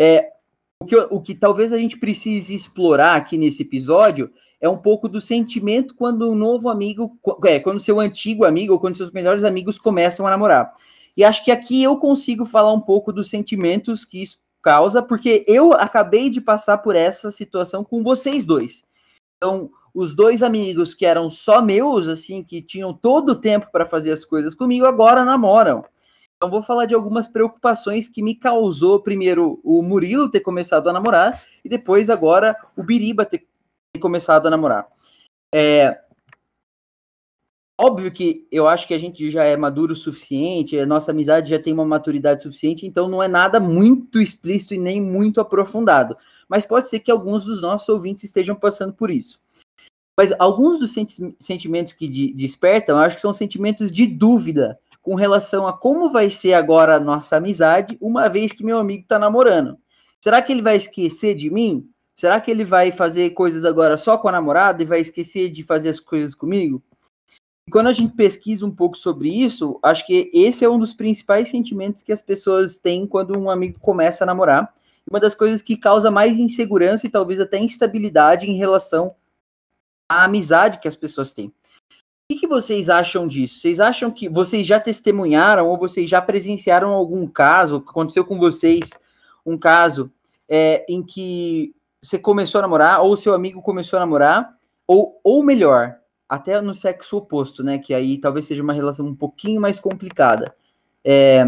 É, 0.01 0.32
o 0.82 0.86
que, 0.86 0.95
o 0.95 1.21
que 1.21 1.36
talvez 1.36 1.71
a 1.71 1.77
gente 1.77 1.99
precise 1.99 2.55
explorar 2.55 3.13
aqui 3.13 3.38
nesse 3.38 3.62
episódio 3.62 4.32
é 4.62 4.67
um 4.67 4.78
pouco 4.78 5.08
do 5.08 5.22
sentimento 5.22 5.95
quando 5.95 6.30
um 6.30 6.36
novo 6.36 6.69
amigo, 6.69 7.17
é, 7.45 7.60
quando 7.60 7.80
seu 7.80 8.00
antigo 8.00 8.45
amigo 8.45 8.74
ou 8.74 8.80
quando 8.80 8.98
seus 8.98 9.12
melhores 9.12 9.43
amigos 9.43 9.80
começam 9.80 10.28
a 10.28 10.30
namorar. 10.30 10.72
E 11.15 11.24
acho 11.24 11.43
que 11.43 11.52
aqui 11.52 11.82
eu 11.82 11.98
consigo 11.98 12.45
falar 12.45 12.74
um 12.74 12.82
pouco 12.82 13.12
dos 13.12 13.30
sentimentos 13.30 14.06
que 14.06 14.24
isso 14.24 14.39
causa, 14.62 15.02
porque 15.02 15.45
eu 15.48 15.74
acabei 15.74 16.30
de 16.30 16.41
passar 16.41 16.80
por 16.80 16.95
essa 16.95 17.32
situação 17.32 17.84
com 17.84 18.04
vocês 18.04 18.45
dois. 18.45 18.84
Então, 19.38 19.69
os 19.93 20.13
dois 20.13 20.43
amigos 20.43 20.93
que 20.93 21.06
eram 21.06 21.30
só 21.30 21.62
meus, 21.62 22.08
assim, 22.08 22.43
que 22.43 22.62
tinham 22.62 22.93
todo 22.93 23.30
o 23.30 23.36
tempo 23.36 23.67
para 23.72 23.86
fazer 23.86 24.12
as 24.12 24.26
coisas 24.26 24.54
comigo, 24.54 24.86
agora 24.86 25.26
namoram. 25.26 25.84
Então 26.39 26.50
vou 26.50 26.63
falar 26.63 26.86
de 26.86 26.95
algumas 26.95 27.28
preocupações 27.28 28.08
que 28.08 28.24
me 28.24 28.34
causou 28.34 29.02
primeiro 29.02 29.60
o 29.62 29.82
Murilo 29.82 30.32
ter 30.32 30.39
começado 30.39 30.89
a 30.89 30.93
namorar 30.93 31.43
e 31.65 31.67
depois 31.67 32.10
agora 32.10 32.56
o 32.78 32.84
Biriba 32.84 33.26
ter 33.26 33.45
começado 33.97 34.47
a 34.47 34.49
namorar. 34.49 34.88
É, 35.54 35.99
óbvio 37.80 38.12
que 38.12 38.47
eu 38.52 38.67
acho 38.67 38.88
que 38.88 38.93
a 38.93 38.99
gente 38.99 39.32
já 39.32 39.43
é 39.43 39.58
maduro 39.58 39.93
o 39.93 39.95
suficiente, 39.95 40.78
a 40.78 40.86
nossa 40.86 41.12
amizade 41.12 41.49
já 41.49 41.60
tem 41.60 41.73
uma 41.73 41.86
maturidade 41.86 42.43
suficiente, 42.43 42.86
então 42.86 43.08
não 43.08 43.23
é 43.23 43.28
nada 43.28 43.60
muito 43.60 44.21
explícito 44.21 44.73
e 44.73 44.78
nem 44.78 45.02
muito 45.02 45.41
aprofundado. 45.41 46.15
Mas 46.47 46.65
pode 46.65 46.89
ser 46.89 46.99
que 46.99 47.10
alguns 47.10 47.45
dos 47.45 47.62
nossos 47.62 47.88
ouvintes 47.89 48.23
estejam 48.23 48.56
passando 48.56 48.93
por 48.93 49.10
isso. 49.10 49.39
Mas 50.17 50.34
alguns 50.38 50.80
dos 50.80 50.93
sentimentos 51.39 51.93
que 51.93 52.08
de 52.08 52.34
despertam, 52.34 52.97
eu 52.97 53.04
acho 53.04 53.15
que 53.15 53.21
são 53.21 53.34
sentimentos 53.34 53.89
de 53.89 54.06
dúvida 54.06 54.78
com 55.02 55.15
relação 55.15 55.65
a 55.65 55.71
como 55.71 56.12
vai 56.12 56.30
ser 56.30 56.54
agora 56.54 56.97
a 56.97 56.99
nossa 56.99 57.38
amizade, 57.38 57.97
uma 58.02 58.28
vez 58.28 58.52
que 58.52 58.65
meu 58.65 58.78
amigo 58.78 59.04
está 59.04 59.17
namorando. 59.17 59.78
Será 60.21 60.41
que 60.41 60.52
ele 60.52 60.62
vai 60.62 60.75
esquecer 60.75 61.36
de 61.36 61.49
mim? 61.49 61.89
Será 62.19 62.41
que 62.41 62.51
ele 62.51 62.65
vai 62.65 62.91
fazer 62.91 63.29
coisas 63.29 63.63
agora 63.63 63.97
só 63.97 64.17
com 64.17 64.27
a 64.27 64.32
namorada 64.32 64.82
e 64.82 64.86
vai 64.86 64.99
esquecer 64.99 65.49
de 65.49 65.63
fazer 65.63 65.89
as 65.89 65.99
coisas 65.99 66.36
comigo? 66.36 66.84
E 67.67 67.71
quando 67.71 67.88
a 67.88 67.93
gente 67.93 68.15
pesquisa 68.15 68.65
um 68.65 68.75
pouco 68.75 68.97
sobre 68.97 69.29
isso, 69.29 69.79
acho 69.82 70.05
que 70.05 70.29
esse 70.34 70.65
é 70.65 70.69
um 70.69 70.79
dos 70.79 70.93
principais 70.93 71.49
sentimentos 71.49 72.01
que 72.01 72.12
as 72.12 72.21
pessoas 72.21 72.77
têm 72.77 73.08
quando 73.08 73.38
um 73.38 73.49
amigo 73.49 73.79
começa 73.79 74.23
a 74.23 74.27
namorar. 74.27 74.73
Uma 75.10 75.19
das 75.19 75.34
coisas 75.34 75.62
que 75.62 75.77
causa 75.77 76.12
mais 76.12 76.38
insegurança 76.38 77.08
e 77.08 77.10
talvez 77.10 77.39
até 77.39 77.58
instabilidade 77.58 78.45
em 78.45 78.58
relação 78.58 79.15
à 80.10 80.25
amizade 80.25 80.79
que 80.79 80.88
as 80.88 80.95
pessoas 80.95 81.32
têm 81.32 81.53
que, 82.29 82.41
que 82.41 82.47
vocês 82.47 82.89
acham 82.91 83.27
disso? 83.27 83.60
Vocês 83.60 83.79
acham 83.79 84.12
que 84.12 84.29
vocês 84.29 84.65
já 84.65 84.79
testemunharam 84.79 85.67
ou 85.67 85.77
vocês 85.77 86.08
já 86.08 86.21
presenciaram 86.21 86.91
algum 86.91 87.25
caso, 87.27 87.77
aconteceu 87.77 88.23
com 88.23 88.38
vocês 88.38 88.91
um 89.43 89.58
caso 89.58 90.12
é, 90.47 90.86
em 90.88 91.01
que 91.01 91.73
você 92.01 92.17
começou 92.17 92.59
a 92.59 92.62
namorar 92.62 93.01
ou 93.01 93.17
seu 93.17 93.33
amigo 93.33 93.62
começou 93.62 93.97
a 93.97 93.99
namorar, 94.01 94.53
ou, 94.88 95.19
ou 95.23 95.43
melhor, 95.43 95.95
até 96.27 96.59
no 96.62 96.73
sexo 96.73 97.17
oposto, 97.17 97.63
né? 97.63 97.77
Que 97.77 97.93
aí 97.93 98.17
talvez 98.17 98.45
seja 98.45 98.63
uma 98.63 98.73
relação 98.73 99.05
um 99.05 99.15
pouquinho 99.15 99.59
mais 99.59 99.79
complicada. 99.79 100.55
É, 101.03 101.45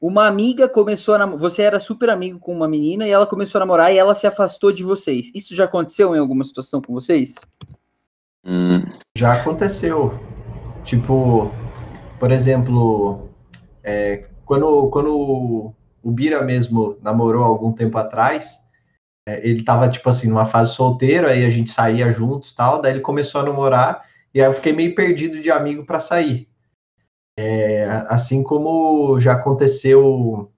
uma 0.00 0.26
amiga 0.26 0.68
começou 0.68 1.14
a 1.14 1.18
namorar, 1.18 1.40
você 1.40 1.62
era 1.62 1.80
super 1.80 2.10
amigo 2.10 2.38
com 2.38 2.54
uma 2.54 2.68
menina 2.68 3.06
e 3.06 3.10
ela 3.10 3.26
começou 3.26 3.58
a 3.58 3.60
namorar 3.60 3.92
e 3.92 3.98
ela 3.98 4.14
se 4.14 4.26
afastou 4.26 4.72
de 4.72 4.82
vocês. 4.82 5.30
Isso 5.34 5.54
já 5.54 5.64
aconteceu 5.64 6.14
em 6.14 6.18
alguma 6.18 6.44
situação 6.44 6.82
com 6.82 6.92
vocês? 6.92 7.34
Hum. 8.44 8.84
Já 9.16 9.34
aconteceu. 9.34 10.18
Tipo, 10.84 11.50
por 12.18 12.30
exemplo, 12.30 13.28
é, 13.82 14.28
quando, 14.44 14.88
quando 14.90 15.74
o 16.02 16.10
Bira 16.10 16.42
mesmo 16.42 16.96
namorou 17.02 17.42
algum 17.42 17.72
tempo 17.72 17.98
atrás, 17.98 18.60
ele 19.26 19.62
tava, 19.62 19.88
tipo 19.88 20.08
assim, 20.08 20.28
numa 20.28 20.46
fase 20.46 20.74
solteiro, 20.74 21.28
aí 21.28 21.44
a 21.44 21.50
gente 21.50 21.70
saía 21.70 22.10
juntos 22.10 22.52
tal, 22.52 22.80
daí 22.80 22.92
ele 22.92 23.00
começou 23.00 23.40
a 23.40 23.44
namorar, 23.44 24.04
e 24.32 24.40
aí 24.40 24.46
eu 24.46 24.52
fiquei 24.52 24.72
meio 24.72 24.94
perdido 24.94 25.40
de 25.40 25.50
amigo 25.50 25.84
para 25.84 26.00
sair. 26.00 26.48
É, 27.38 27.84
assim 28.08 28.42
como 28.42 29.20
já 29.20 29.34
aconteceu 29.34 30.50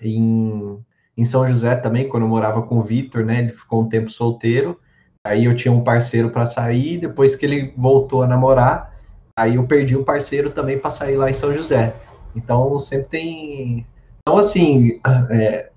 em, 0.00 0.78
em 1.16 1.24
São 1.24 1.48
José 1.48 1.74
também, 1.76 2.08
quando 2.08 2.24
eu 2.24 2.28
morava 2.28 2.62
com 2.62 2.78
o 2.78 2.82
Vitor, 2.82 3.24
né? 3.24 3.40
Ele 3.40 3.52
ficou 3.52 3.82
um 3.82 3.88
tempo 3.88 4.10
solteiro, 4.10 4.80
Aí 5.26 5.44
eu 5.44 5.56
tinha 5.56 5.72
um 5.72 5.82
parceiro 5.82 6.30
para 6.30 6.46
sair, 6.46 6.98
depois 6.98 7.34
que 7.34 7.44
ele 7.44 7.74
voltou 7.76 8.22
a 8.22 8.28
namorar, 8.28 8.96
aí 9.36 9.56
eu 9.56 9.66
perdi 9.66 9.96
o 9.96 10.02
um 10.02 10.04
parceiro 10.04 10.50
também 10.50 10.78
para 10.78 10.90
sair 10.90 11.16
lá 11.16 11.28
em 11.28 11.32
São 11.32 11.52
José. 11.52 11.94
Então 12.34 12.78
sempre 12.78 13.08
tem. 13.08 13.86
Então, 14.20 14.38
assim, 14.38 15.00
é, 15.30 15.70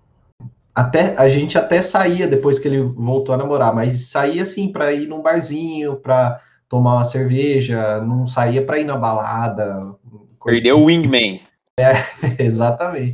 até 0.79 1.13
a 1.17 1.27
gente 1.27 1.57
até 1.57 1.81
saía 1.81 2.25
depois 2.25 2.57
que 2.57 2.67
ele 2.67 2.81
voltou 2.81 3.35
a 3.35 3.37
namorar, 3.37 3.75
mas 3.75 4.07
saía 4.07 4.43
assim 4.43 4.71
para 4.71 4.93
ir 4.93 5.07
num 5.07 5.21
barzinho, 5.21 5.99
para 5.99 6.41
tomar 6.69 6.95
uma 6.95 7.03
cerveja, 7.03 7.99
não 8.01 8.25
saía 8.25 8.65
para 8.65 8.79
ir 8.79 8.85
na 8.85 8.95
balada. 8.95 9.93
Perdeu 10.41 10.77
o 10.77 10.85
wingman. 10.85 11.41
É, 11.77 11.95
exatamente. 12.41 13.13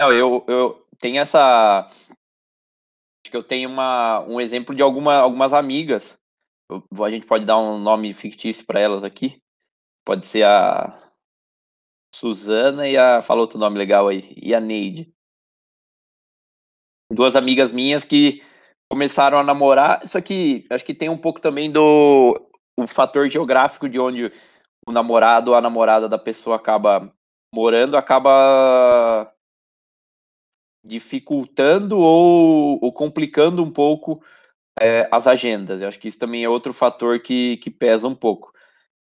Não, 0.00 0.10
eu, 0.10 0.42
eu 0.48 0.86
tenho 0.98 1.20
essa 1.20 1.86
que 3.30 3.36
eu 3.36 3.42
tenho 3.42 3.68
uma, 3.68 4.20
um 4.20 4.40
exemplo 4.40 4.74
de 4.74 4.80
alguma, 4.80 5.16
algumas 5.16 5.52
amigas. 5.52 6.18
Eu, 6.70 6.82
a 7.04 7.10
gente 7.10 7.26
pode 7.26 7.44
dar 7.44 7.58
um 7.58 7.78
nome 7.78 8.14
fictício 8.14 8.64
para 8.64 8.80
elas 8.80 9.04
aqui. 9.04 9.38
Pode 10.02 10.24
ser 10.24 10.44
a 10.44 11.12
Suzana 12.14 12.88
e 12.88 12.96
a. 12.96 13.20
Fala 13.20 13.42
outro 13.42 13.58
nome 13.58 13.76
legal 13.76 14.08
aí. 14.08 14.32
E 14.40 14.54
a 14.54 14.60
Neide. 14.60 15.14
Duas 17.12 17.36
amigas 17.36 17.70
minhas 17.70 18.04
que 18.04 18.42
começaram 18.90 19.38
a 19.38 19.44
namorar. 19.44 20.02
Isso 20.04 20.18
aqui, 20.18 20.64
acho 20.70 20.84
que 20.84 20.94
tem 20.94 21.08
um 21.08 21.18
pouco 21.18 21.40
também 21.40 21.70
do 21.70 22.40
o 22.78 22.86
fator 22.86 23.28
geográfico 23.28 23.88
de 23.88 23.98
onde 23.98 24.30
o 24.86 24.92
namorado 24.92 25.50
ou 25.50 25.56
a 25.56 25.60
namorada 25.60 26.08
da 26.08 26.18
pessoa 26.18 26.56
acaba 26.56 27.12
morando, 27.54 27.96
acaba 27.96 29.32
dificultando 30.84 31.98
ou, 31.98 32.78
ou 32.82 32.92
complicando 32.92 33.62
um 33.62 33.72
pouco 33.72 34.22
é, 34.78 35.08
as 35.10 35.26
agendas. 35.26 35.80
Eu 35.80 35.88
acho 35.88 35.98
que 35.98 36.08
isso 36.08 36.18
também 36.18 36.44
é 36.44 36.48
outro 36.48 36.72
fator 36.72 37.20
que, 37.20 37.56
que 37.58 37.70
pesa 37.70 38.06
um 38.06 38.14
pouco. 38.14 38.52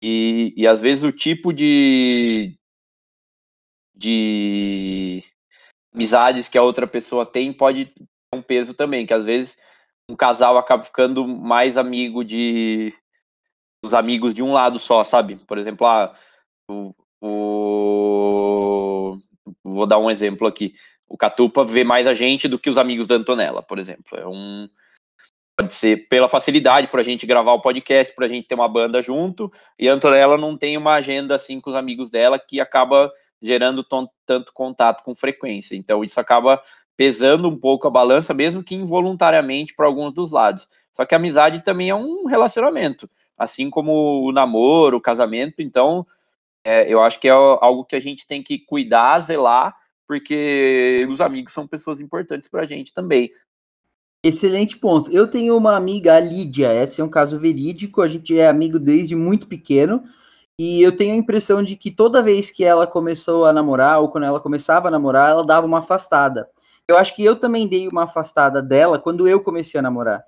E, 0.02 0.52
e 0.56 0.66
às 0.66 0.80
vezes 0.80 1.02
o 1.02 1.10
tipo 1.10 1.52
de, 1.52 2.56
de 3.94 5.24
amizades 5.94 6.48
que 6.48 6.58
a 6.58 6.62
outra 6.62 6.86
pessoa 6.86 7.24
tem 7.24 7.52
pode 7.52 7.86
ter 7.86 8.04
um 8.34 8.42
peso 8.42 8.74
também, 8.74 9.06
que 9.06 9.14
às 9.14 9.24
vezes 9.24 9.56
um 10.10 10.16
casal 10.16 10.58
acaba 10.58 10.82
ficando 10.82 11.26
mais 11.26 11.76
amigo 11.76 12.24
de 12.24 12.92
os 13.84 13.94
amigos 13.94 14.34
de 14.34 14.42
um 14.42 14.52
lado 14.52 14.78
só, 14.78 15.04
sabe? 15.04 15.36
Por 15.36 15.58
exemplo, 15.58 15.86
ah, 15.86 16.14
o, 16.70 16.94
o 17.22 19.18
vou 19.62 19.86
dar 19.86 19.98
um 19.98 20.10
exemplo 20.10 20.46
aqui 20.46 20.74
o 21.14 21.16
Catupa 21.16 21.64
vê 21.64 21.84
mais 21.84 22.08
a 22.08 22.12
gente 22.14 22.48
do 22.48 22.58
que 22.58 22.70
os 22.70 22.78
amigos 22.78 23.06
da 23.06 23.14
Antonella, 23.14 23.62
por 23.62 23.78
exemplo. 23.78 24.18
É 24.18 24.26
um 24.26 24.68
pode 25.56 25.72
ser 25.72 26.08
pela 26.08 26.26
facilidade 26.26 26.88
para 26.88 27.00
a 27.00 27.04
gente 27.04 27.24
gravar 27.24 27.52
o 27.52 27.60
podcast, 27.60 28.12
para 28.12 28.26
a 28.26 28.28
gente 28.28 28.48
ter 28.48 28.56
uma 28.56 28.66
banda 28.66 29.00
junto, 29.00 29.52
e 29.78 29.88
a 29.88 29.92
Antonella 29.92 30.36
não 30.36 30.58
tem 30.58 30.76
uma 30.76 30.94
agenda 30.94 31.36
assim 31.36 31.60
com 31.60 31.70
os 31.70 31.76
amigos 31.76 32.10
dela 32.10 32.36
que 32.36 32.60
acaba 32.60 33.12
gerando 33.44 33.84
tanto 34.26 34.52
contato 34.52 35.04
com 35.04 35.14
frequência. 35.14 35.76
Então 35.76 36.02
isso 36.02 36.18
acaba 36.18 36.62
pesando 36.96 37.48
um 37.48 37.58
pouco 37.58 37.86
a 37.86 37.90
balança, 37.90 38.32
mesmo 38.32 38.62
que 38.62 38.74
involuntariamente 38.74 39.74
para 39.74 39.86
alguns 39.86 40.14
dos 40.14 40.32
lados. 40.32 40.68
Só 40.92 41.04
que 41.04 41.14
a 41.14 41.18
amizade 41.18 41.62
também 41.62 41.90
é 41.90 41.94
um 41.94 42.24
relacionamento, 42.26 43.10
assim 43.36 43.68
como 43.68 44.24
o 44.26 44.32
namoro, 44.32 44.96
o 44.96 45.00
casamento. 45.00 45.60
Então 45.60 46.06
é, 46.64 46.90
eu 46.92 47.02
acho 47.02 47.20
que 47.20 47.28
é 47.28 47.32
algo 47.32 47.84
que 47.84 47.96
a 47.96 48.00
gente 48.00 48.26
tem 48.26 48.42
que 48.42 48.58
cuidar, 48.58 49.20
zelar 49.20 49.76
porque 50.06 51.06
os 51.10 51.20
amigos 51.20 51.52
são 51.52 51.66
pessoas 51.66 52.00
importantes 52.00 52.48
para 52.48 52.62
a 52.62 52.66
gente 52.66 52.92
também. 52.92 53.30
Excelente 54.22 54.78
ponto. 54.78 55.10
Eu 55.10 55.26
tenho 55.26 55.56
uma 55.56 55.76
amiga, 55.76 56.16
a 56.16 56.20
Lídia, 56.20 56.74
esse 56.82 57.00
é 57.00 57.04
um 57.04 57.10
caso 57.10 57.38
verídico, 57.38 58.00
a 58.00 58.08
gente 58.08 58.38
é 58.38 58.48
amigo 58.48 58.78
desde 58.78 59.14
muito 59.14 59.46
pequeno, 59.46 60.02
e 60.58 60.82
eu 60.82 60.96
tenho 60.96 61.14
a 61.14 61.18
impressão 61.18 61.62
de 61.62 61.76
que 61.76 61.90
toda 61.90 62.22
vez 62.22 62.50
que 62.50 62.64
ela 62.64 62.86
começou 62.86 63.44
a 63.44 63.52
namorar, 63.52 64.00
ou 64.00 64.08
quando 64.08 64.24
ela 64.24 64.40
começava 64.40 64.88
a 64.88 64.90
namorar, 64.90 65.30
ela 65.30 65.44
dava 65.44 65.66
uma 65.66 65.80
afastada. 65.80 66.48
Eu 66.86 66.96
acho 66.96 67.14
que 67.14 67.24
eu 67.24 67.38
também 67.38 67.66
dei 67.66 67.88
uma 67.88 68.04
afastada 68.04 68.62
dela 68.62 68.98
quando 68.98 69.26
eu 69.26 69.42
comecei 69.42 69.78
a 69.78 69.82
namorar. 69.82 70.24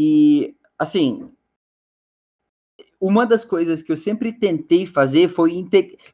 E, 0.00 0.54
assim, 0.78 1.30
uma 3.00 3.26
das 3.26 3.44
coisas 3.44 3.82
que 3.82 3.90
eu 3.90 3.96
sempre 3.96 4.32
tentei 4.32 4.86
fazer 4.86 5.28
foi 5.28 5.66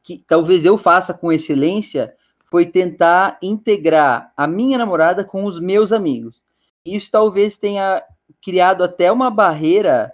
que 0.02 0.24
talvez 0.26 0.64
eu 0.64 0.78
faça 0.78 1.12
com 1.12 1.32
excelência 1.32 2.14
foi 2.44 2.66
tentar 2.66 3.38
integrar 3.42 4.32
a 4.36 4.46
minha 4.46 4.76
namorada 4.76 5.24
com 5.24 5.44
os 5.44 5.58
meus 5.58 5.92
amigos. 5.92 6.42
Isso 6.84 7.10
talvez 7.10 7.56
tenha 7.56 8.02
criado 8.42 8.84
até 8.84 9.10
uma 9.10 9.30
barreira 9.30 10.12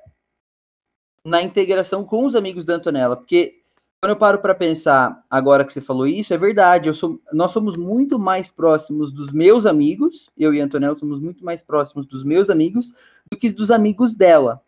na 1.29 1.43
integração 1.43 2.05
com 2.05 2.25
os 2.25 2.35
amigos 2.35 2.64
da 2.64 2.75
Antonella, 2.75 3.17
porque 3.17 3.61
quando 4.01 4.11
eu 4.11 4.17
paro 4.17 4.41
para 4.41 4.55
pensar, 4.55 5.25
agora 5.29 5.64
que 5.64 5.73
você 5.73 5.81
falou 5.81 6.07
isso, 6.07 6.33
é 6.33 6.38
verdade, 6.38 6.93
sou, 6.95 7.21
nós 7.33 7.51
somos 7.51 7.77
muito 7.77 8.19
mais 8.19 8.49
próximos 8.49 9.12
dos 9.12 9.33
meus 9.33 9.67
amigos, 9.67 10.31
eu 10.37 10.55
e 10.55 10.61
a 10.61 10.64
Antonella 10.64 10.97
somos 10.97 11.21
muito 11.21 11.45
mais 11.45 11.62
próximos 11.62 12.07
dos 12.07 12.23
meus 12.23 12.49
amigos 12.49 12.93
do 13.31 13.37
que 13.37 13.51
dos 13.51 13.71
amigos 13.71 14.14
dela. 14.14 14.62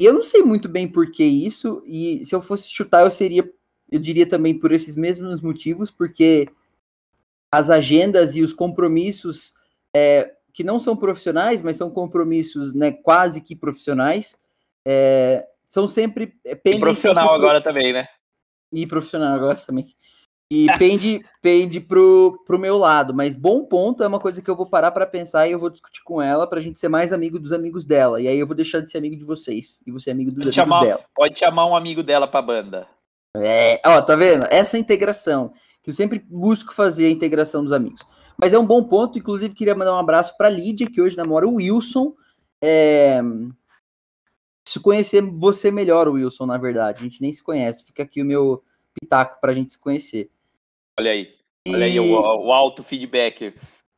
E 0.00 0.04
eu 0.04 0.12
não 0.12 0.22
sei 0.22 0.42
muito 0.42 0.68
bem 0.68 0.88
por 0.88 1.10
que 1.10 1.22
isso, 1.22 1.82
e 1.86 2.24
se 2.26 2.34
eu 2.34 2.42
fosse 2.42 2.68
chutar, 2.68 3.04
eu 3.04 3.10
seria 3.10 3.48
eu 3.92 3.98
diria 3.98 4.26
também 4.26 4.58
por 4.58 4.72
esses 4.72 4.96
mesmos 4.96 5.42
motivos, 5.42 5.90
porque 5.90 6.48
as 7.52 7.68
agendas 7.68 8.34
e 8.34 8.40
os 8.40 8.54
compromissos 8.54 9.52
é, 9.94 10.34
que 10.50 10.64
não 10.64 10.80
são 10.80 10.96
profissionais, 10.96 11.60
mas 11.60 11.76
são 11.76 11.90
compromissos 11.90 12.72
né, 12.72 12.90
quase 12.90 13.42
que 13.42 13.54
profissionais, 13.54 14.34
é, 14.86 15.46
são 15.66 15.88
sempre. 15.88 16.34
É, 16.44 16.58
e 16.64 16.78
profissional 16.78 17.34
agora 17.34 17.60
também, 17.60 17.92
né? 17.92 18.06
E 18.72 18.86
profissional 18.86 19.34
agora 19.34 19.58
também. 19.58 19.86
E 20.50 20.66
pende, 20.76 21.22
pende 21.40 21.80
pro, 21.80 22.42
pro 22.44 22.58
meu 22.58 22.76
lado, 22.76 23.14
mas 23.14 23.32
bom 23.32 23.64
ponto 23.64 24.04
é 24.04 24.06
uma 24.06 24.20
coisa 24.20 24.42
que 24.42 24.50
eu 24.50 24.54
vou 24.54 24.66
parar 24.66 24.90
para 24.90 25.06
pensar 25.06 25.48
e 25.48 25.52
eu 25.52 25.58
vou 25.58 25.70
discutir 25.70 26.02
com 26.04 26.20
ela 26.20 26.46
pra 26.46 26.60
gente 26.60 26.78
ser 26.78 26.90
mais 26.90 27.10
amigo 27.10 27.38
dos 27.38 27.54
amigos 27.54 27.86
dela. 27.86 28.20
E 28.20 28.28
aí 28.28 28.38
eu 28.38 28.46
vou 28.46 28.54
deixar 28.54 28.80
de 28.80 28.90
ser 28.90 28.98
amigo 28.98 29.16
de 29.16 29.24
vocês 29.24 29.82
e 29.86 29.90
você 29.90 30.10
é 30.10 30.12
amigo 30.12 30.30
dos 30.30 30.44
pode 30.44 30.60
amigos 30.60 30.74
chamar, 30.74 30.84
dela. 30.84 31.04
Pode 31.14 31.38
chamar 31.38 31.66
um 31.66 31.74
amigo 31.74 32.02
dela 32.02 32.28
pra 32.28 32.42
banda. 32.42 32.86
É, 33.34 33.80
ó, 33.86 34.02
tá 34.02 34.14
vendo? 34.14 34.44
Essa 34.50 34.76
integração, 34.76 35.52
que 35.82 35.88
eu 35.88 35.94
sempre 35.94 36.22
busco 36.28 36.74
fazer 36.74 37.06
a 37.06 37.10
integração 37.10 37.64
dos 37.64 37.72
amigos. 37.72 38.02
Mas 38.36 38.52
é 38.52 38.58
um 38.58 38.66
bom 38.66 38.84
ponto, 38.84 39.18
inclusive 39.18 39.54
queria 39.54 39.74
mandar 39.74 39.94
um 39.94 39.98
abraço 39.98 40.36
pra 40.36 40.50
Lídia, 40.50 40.86
que 40.86 41.00
hoje 41.00 41.16
namora 41.16 41.48
o 41.48 41.54
Wilson. 41.54 42.12
É... 42.62 43.22
Se 44.66 44.80
conhecer 44.80 45.20
você 45.20 45.70
melhor, 45.70 46.08
Wilson, 46.08 46.46
na 46.46 46.58
verdade. 46.58 47.00
A 47.00 47.02
gente 47.02 47.20
nem 47.20 47.32
se 47.32 47.42
conhece. 47.42 47.84
Fica 47.84 48.02
aqui 48.02 48.22
o 48.22 48.24
meu 48.24 48.62
pitaco 48.94 49.40
pra 49.40 49.54
gente 49.54 49.72
se 49.72 49.78
conhecer. 49.78 50.30
Olha 50.98 51.10
aí. 51.10 51.34
Olha 51.68 51.86
aí 51.86 51.98
o, 51.98 52.12
o 52.12 52.52
alto 52.52 52.82
feedback, 52.82 53.54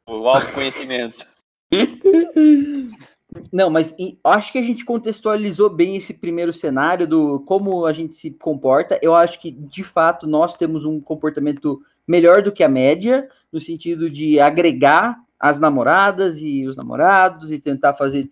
o 0.07 0.29
alto 0.29 0.53
conhecimento. 0.53 1.27
Não, 3.53 3.68
mas 3.68 3.94
acho 4.22 4.53
que 4.53 4.59
a 4.59 4.62
gente 4.62 4.85
contextualizou 4.85 5.68
bem 5.68 5.96
esse 5.96 6.14
primeiro 6.14 6.53
cenário 6.53 7.07
do 7.07 7.40
como 7.40 7.85
a 7.85 7.92
gente 7.92 8.14
se 8.14 8.31
comporta. 8.31 8.98
Eu 9.03 9.14
acho 9.14 9.40
que, 9.40 9.50
de 9.50 9.83
fato, 9.83 10.27
nós 10.27 10.55
temos 10.55 10.85
um 10.85 11.00
comportamento 11.00 11.83
melhor 12.07 12.42
do 12.42 12.53
que 12.53 12.62
a 12.62 12.68
média, 12.68 13.29
no 13.53 13.59
sentido 13.59 14.09
de 14.09 14.38
agregar 14.38 15.18
as 15.38 15.59
namoradas 15.59 16.40
e 16.40 16.66
os 16.66 16.77
namorados 16.77 17.50
e 17.50 17.59
tentar 17.59 17.94
fazer 17.94 18.31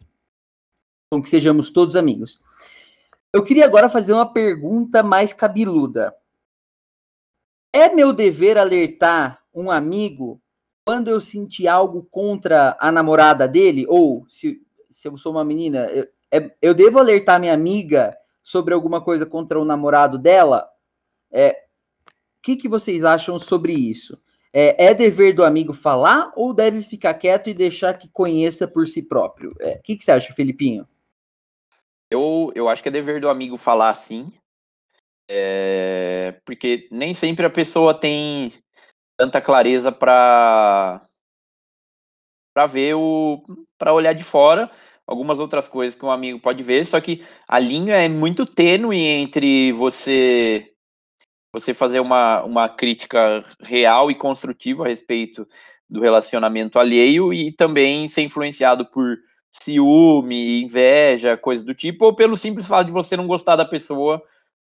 com 1.12 1.22
que 1.22 1.28
sejamos 1.28 1.68
todos 1.68 1.94
amigos. 1.94 2.40
Eu 3.34 3.42
queria 3.42 3.66
agora 3.66 3.90
fazer 3.90 4.14
uma 4.14 4.32
pergunta 4.32 5.02
mais 5.02 5.30
cabeluda. 5.30 6.16
É 7.70 7.94
meu 7.94 8.14
dever 8.14 8.56
alertar 8.56 9.42
um 9.54 9.70
amigo 9.70 10.40
quando 10.86 11.08
eu 11.08 11.20
sentir 11.20 11.68
algo 11.68 12.02
contra 12.10 12.78
a 12.80 12.90
namorada 12.90 13.46
dele? 13.46 13.84
Ou 13.90 14.24
se, 14.26 14.62
se 14.90 15.06
eu 15.06 15.18
sou 15.18 15.32
uma 15.32 15.44
menina, 15.44 15.80
eu, 15.90 16.08
é, 16.30 16.50
eu 16.62 16.72
devo 16.72 16.98
alertar 16.98 17.38
minha 17.38 17.52
amiga 17.52 18.16
sobre 18.42 18.72
alguma 18.72 19.02
coisa 19.02 19.26
contra 19.26 19.60
o 19.60 19.66
namorado 19.66 20.16
dela? 20.16 20.66
É, 21.30 21.64
o 22.08 22.42
que, 22.42 22.56
que 22.56 22.70
vocês 22.70 23.04
acham 23.04 23.38
sobre 23.38 23.74
isso? 23.74 24.18
É, 24.50 24.86
é, 24.86 24.94
dever 24.94 25.34
do 25.34 25.44
amigo 25.44 25.74
falar 25.74 26.32
ou 26.34 26.54
deve 26.54 26.80
ficar 26.80 27.12
quieto 27.12 27.50
e 27.50 27.54
deixar 27.54 27.98
que 27.98 28.08
conheça 28.08 28.66
por 28.66 28.88
si 28.88 29.02
próprio? 29.02 29.54
É, 29.60 29.74
o 29.74 29.82
que, 29.82 29.94
que 29.94 30.04
você 30.04 30.12
acha, 30.12 30.32
Felipinho? 30.32 30.88
Eu, 32.12 32.52
eu 32.54 32.68
acho 32.68 32.82
que 32.82 32.90
é 32.90 32.92
dever 32.92 33.20
do 33.20 33.30
amigo 33.30 33.56
falar 33.56 33.94
sim. 33.94 34.30
É, 35.30 36.38
porque 36.44 36.86
nem 36.90 37.14
sempre 37.14 37.46
a 37.46 37.50
pessoa 37.50 37.94
tem 37.98 38.52
tanta 39.16 39.40
clareza 39.40 39.90
para 39.90 41.00
para 42.54 42.66
ver 42.66 42.94
o 42.94 43.42
para 43.78 43.94
olhar 43.94 44.12
de 44.12 44.24
fora 44.24 44.70
algumas 45.06 45.40
outras 45.40 45.68
coisas 45.68 45.98
que 45.98 46.04
um 46.04 46.10
amigo 46.10 46.38
pode 46.38 46.62
ver, 46.62 46.84
só 46.84 47.00
que 47.00 47.24
a 47.48 47.58
linha 47.58 47.96
é 47.96 48.08
muito 48.08 48.44
tênue 48.44 48.98
entre 48.98 49.72
você 49.72 50.70
você 51.54 51.72
fazer 51.72 52.00
uma, 52.00 52.42
uma 52.44 52.68
crítica 52.68 53.44
real 53.60 54.10
e 54.10 54.14
construtiva 54.14 54.84
a 54.84 54.88
respeito 54.88 55.46
do 55.88 56.00
relacionamento 56.00 56.78
alheio 56.78 57.32
e 57.32 57.52
também 57.52 58.08
ser 58.08 58.22
influenciado 58.22 58.86
por 58.86 59.18
ciúme, 59.52 60.62
inveja, 60.62 61.36
coisa 61.36 61.64
do 61.64 61.74
tipo, 61.74 62.06
ou 62.06 62.14
pelo 62.14 62.36
simples 62.36 62.66
fato 62.66 62.86
de 62.86 62.92
você 62.92 63.16
não 63.16 63.26
gostar 63.26 63.56
da 63.56 63.64
pessoa 63.64 64.22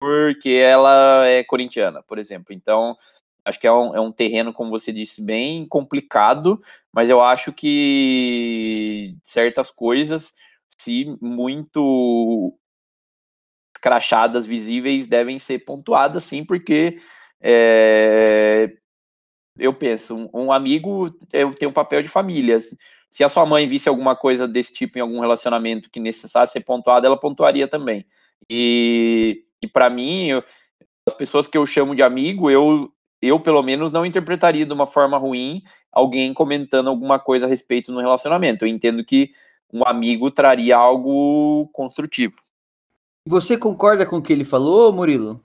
porque 0.01 0.51
ela 0.51 1.27
é 1.27 1.43
corintiana, 1.43 2.03
por 2.03 2.19
exemplo. 2.19 2.53
Então, 2.53 2.97
acho 3.45 3.59
que 3.59 3.67
é 3.67 3.73
um, 3.73 3.95
é 3.95 4.01
um 4.01 4.13
terreno, 4.13 4.53
como 4.53 4.71
você 4.71 4.93
disse, 4.93 5.21
bem 5.21 5.67
complicado, 5.67 6.63
mas 6.93 7.11
eu 7.11 7.21
acho 7.21 7.53
que 7.53 9.17
certas 9.23 9.71
coisas, 9.71 10.33
se 10.81 11.17
muito 11.21 12.57
crachadas 13.81 14.47
visíveis, 14.47 15.07
devem 15.07 15.39
ser 15.39 15.61
pontuadas, 15.61 16.25
sim, 16.25 16.45
porque 16.45 17.01
é, 17.41 18.73
eu 19.59 19.75
penso, 19.75 20.31
um, 20.33 20.53
amigo 20.53 21.11
tem 21.31 21.69
um 21.69 21.73
papel 21.73 22.03
de 22.03 22.09
família. 22.09 22.61
Se 23.11 23.25
a 23.25 23.29
sua 23.29 23.47
mãe 23.47 23.67
visse 23.67 23.89
alguma 23.89 24.15
coisa 24.15 24.47
desse 24.47 24.73
tipo 24.73 24.99
em 24.99 25.01
algum 25.01 25.21
relacionamento 25.21 25.91
que 25.91 25.99
necessitasse 25.99 26.53
ser 26.53 26.61
pontuada, 26.61 27.07
ela 27.07 27.19
pontuaria 27.19 27.67
também. 27.67 28.05
E 28.49 29.45
e 29.63 29.67
para 29.67 29.91
mim, 29.91 30.27
eu, 30.27 30.45
as 31.07 31.15
pessoas 31.15 31.47
que 31.47 31.59
eu 31.59 31.67
chamo 31.67 31.95
de 31.95 32.03
amigo, 32.03 32.51
eu, 32.51 32.93
eu 33.21 33.41
pelo 33.41 33.63
menos 33.63 33.93
não 33.93 34.07
interpretaria 34.07 34.65
de 34.65 34.73
uma 34.73 34.87
forma 34.87 35.17
ruim 35.19 35.63
alguém 35.93 36.33
comentando 36.33 36.89
alguma 36.89 37.19
coisa 37.19 37.47
a 37.47 37.49
respeito 37.49 37.93
no 37.93 38.01
relacionamento. 38.01 38.65
Eu 38.65 38.69
entendo 38.69 39.05
que 39.05 39.33
um 39.73 39.83
amigo 39.85 40.31
traria 40.31 40.77
algo 40.77 41.69
construtivo. 41.73 42.35
Você 43.27 43.59
concorda 43.59 44.07
com 44.07 44.17
o 44.17 44.23
que 44.23 44.33
ele 44.33 44.45
falou, 44.45 44.93
Murilo? 44.93 45.43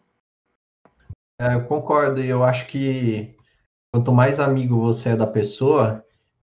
É, 1.42 1.56
eu 1.56 1.66
concordo, 1.66 2.22
e 2.22 2.30
eu 2.30 2.44
acho 2.44 2.68
que 2.68 3.36
quanto 3.92 4.14
mais 4.14 4.40
amigo 4.40 4.80
você 4.80 5.10
é 5.10 5.16
da 5.16 5.28
pessoa, 5.28 6.06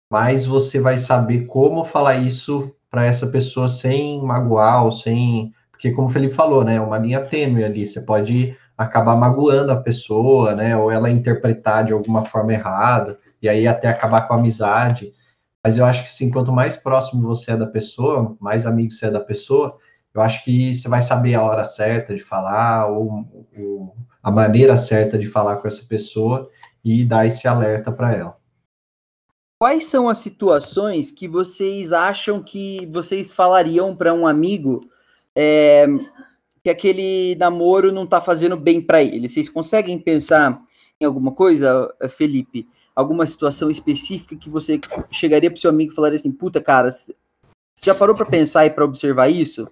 mais 0.09 0.45
você 0.45 0.79
vai 0.79 0.97
saber 0.97 1.45
como 1.45 1.85
falar 1.85 2.17
isso 2.17 2.73
para 2.89 3.05
essa 3.05 3.27
pessoa 3.27 3.67
sem 3.67 4.21
magoar 4.23 4.85
ou 4.85 4.91
sem 4.91 5.53
porque, 5.77 5.91
como 5.91 6.07
o 6.07 6.09
Felipe 6.09 6.33
falou, 6.33 6.63
né, 6.63 6.75
é 6.75 6.81
uma 6.81 6.97
linha 6.97 7.23
tênue 7.23 7.63
ali, 7.63 7.85
você 7.85 8.01
pode 8.01 8.57
acabar 8.75 9.15
magoando 9.15 9.71
a 9.71 9.79
pessoa, 9.79 10.55
né, 10.55 10.75
ou 10.75 10.91
ela 10.91 11.09
interpretar 11.09 11.85
de 11.85 11.93
alguma 11.93 12.25
forma 12.25 12.51
errada, 12.51 13.19
e 13.39 13.47
aí 13.47 13.67
até 13.67 13.87
acabar 13.87 14.21
com 14.27 14.33
a 14.33 14.37
amizade. 14.37 15.13
Mas 15.63 15.77
eu 15.77 15.85
acho 15.85 16.03
que, 16.03 16.11
sim, 16.11 16.31
quanto 16.31 16.51
mais 16.51 16.77
próximo 16.77 17.27
você 17.27 17.51
é 17.51 17.57
da 17.57 17.67
pessoa, 17.67 18.35
mais 18.39 18.65
amigo 18.65 18.91
você 18.91 19.05
é 19.05 19.11
da 19.11 19.19
pessoa, 19.19 19.77
eu 20.15 20.21
acho 20.21 20.43
que 20.43 20.73
você 20.73 20.89
vai 20.89 21.01
saber 21.01 21.35
a 21.35 21.43
hora 21.43 21.63
certa 21.63 22.15
de 22.15 22.23
falar, 22.23 22.87
ou, 22.87 23.23
ou 23.55 23.95
a 24.23 24.31
maneira 24.31 24.75
certa 24.75 25.17
de 25.17 25.27
falar 25.27 25.57
com 25.57 25.67
essa 25.67 25.85
pessoa 25.85 26.49
e 26.83 27.05
dar 27.05 27.27
esse 27.27 27.47
alerta 27.47 27.91
para 27.91 28.13
ela. 28.15 28.37
Quais 29.59 29.85
são 29.85 30.07
as 30.07 30.19
situações 30.19 31.11
que 31.11 31.27
vocês 31.27 31.91
acham 31.91 32.43
que 32.43 32.85
vocês 32.87 33.33
falariam 33.33 33.95
para 33.95 34.13
um 34.13 34.27
amigo 34.27 34.87
é, 35.35 35.87
que 36.67 36.69
aquele 36.69 37.35
namoro 37.35 37.93
não 37.93 38.05
tá 38.05 38.19
fazendo 38.19 38.57
bem 38.57 38.81
para 38.81 39.01
ele. 39.01 39.29
Vocês 39.29 39.47
conseguem 39.47 39.97
pensar 39.97 40.61
em 40.99 41.05
alguma 41.05 41.31
coisa, 41.31 41.95
Felipe? 42.09 42.67
Alguma 42.93 43.25
situação 43.25 43.69
específica 43.69 44.35
que 44.35 44.49
você 44.49 44.77
chegaria 45.09 45.49
pro 45.49 45.59
seu 45.59 45.69
amigo 45.69 45.93
e 45.93 45.95
falaria 45.95 46.17
assim, 46.17 46.31
puta, 46.31 46.59
cara, 46.59 46.91
você 46.91 47.15
já 47.81 47.95
parou 47.95 48.15
para 48.15 48.25
pensar 48.25 48.65
e 48.65 48.69
para 48.69 48.83
observar 48.83 49.29
isso? 49.29 49.65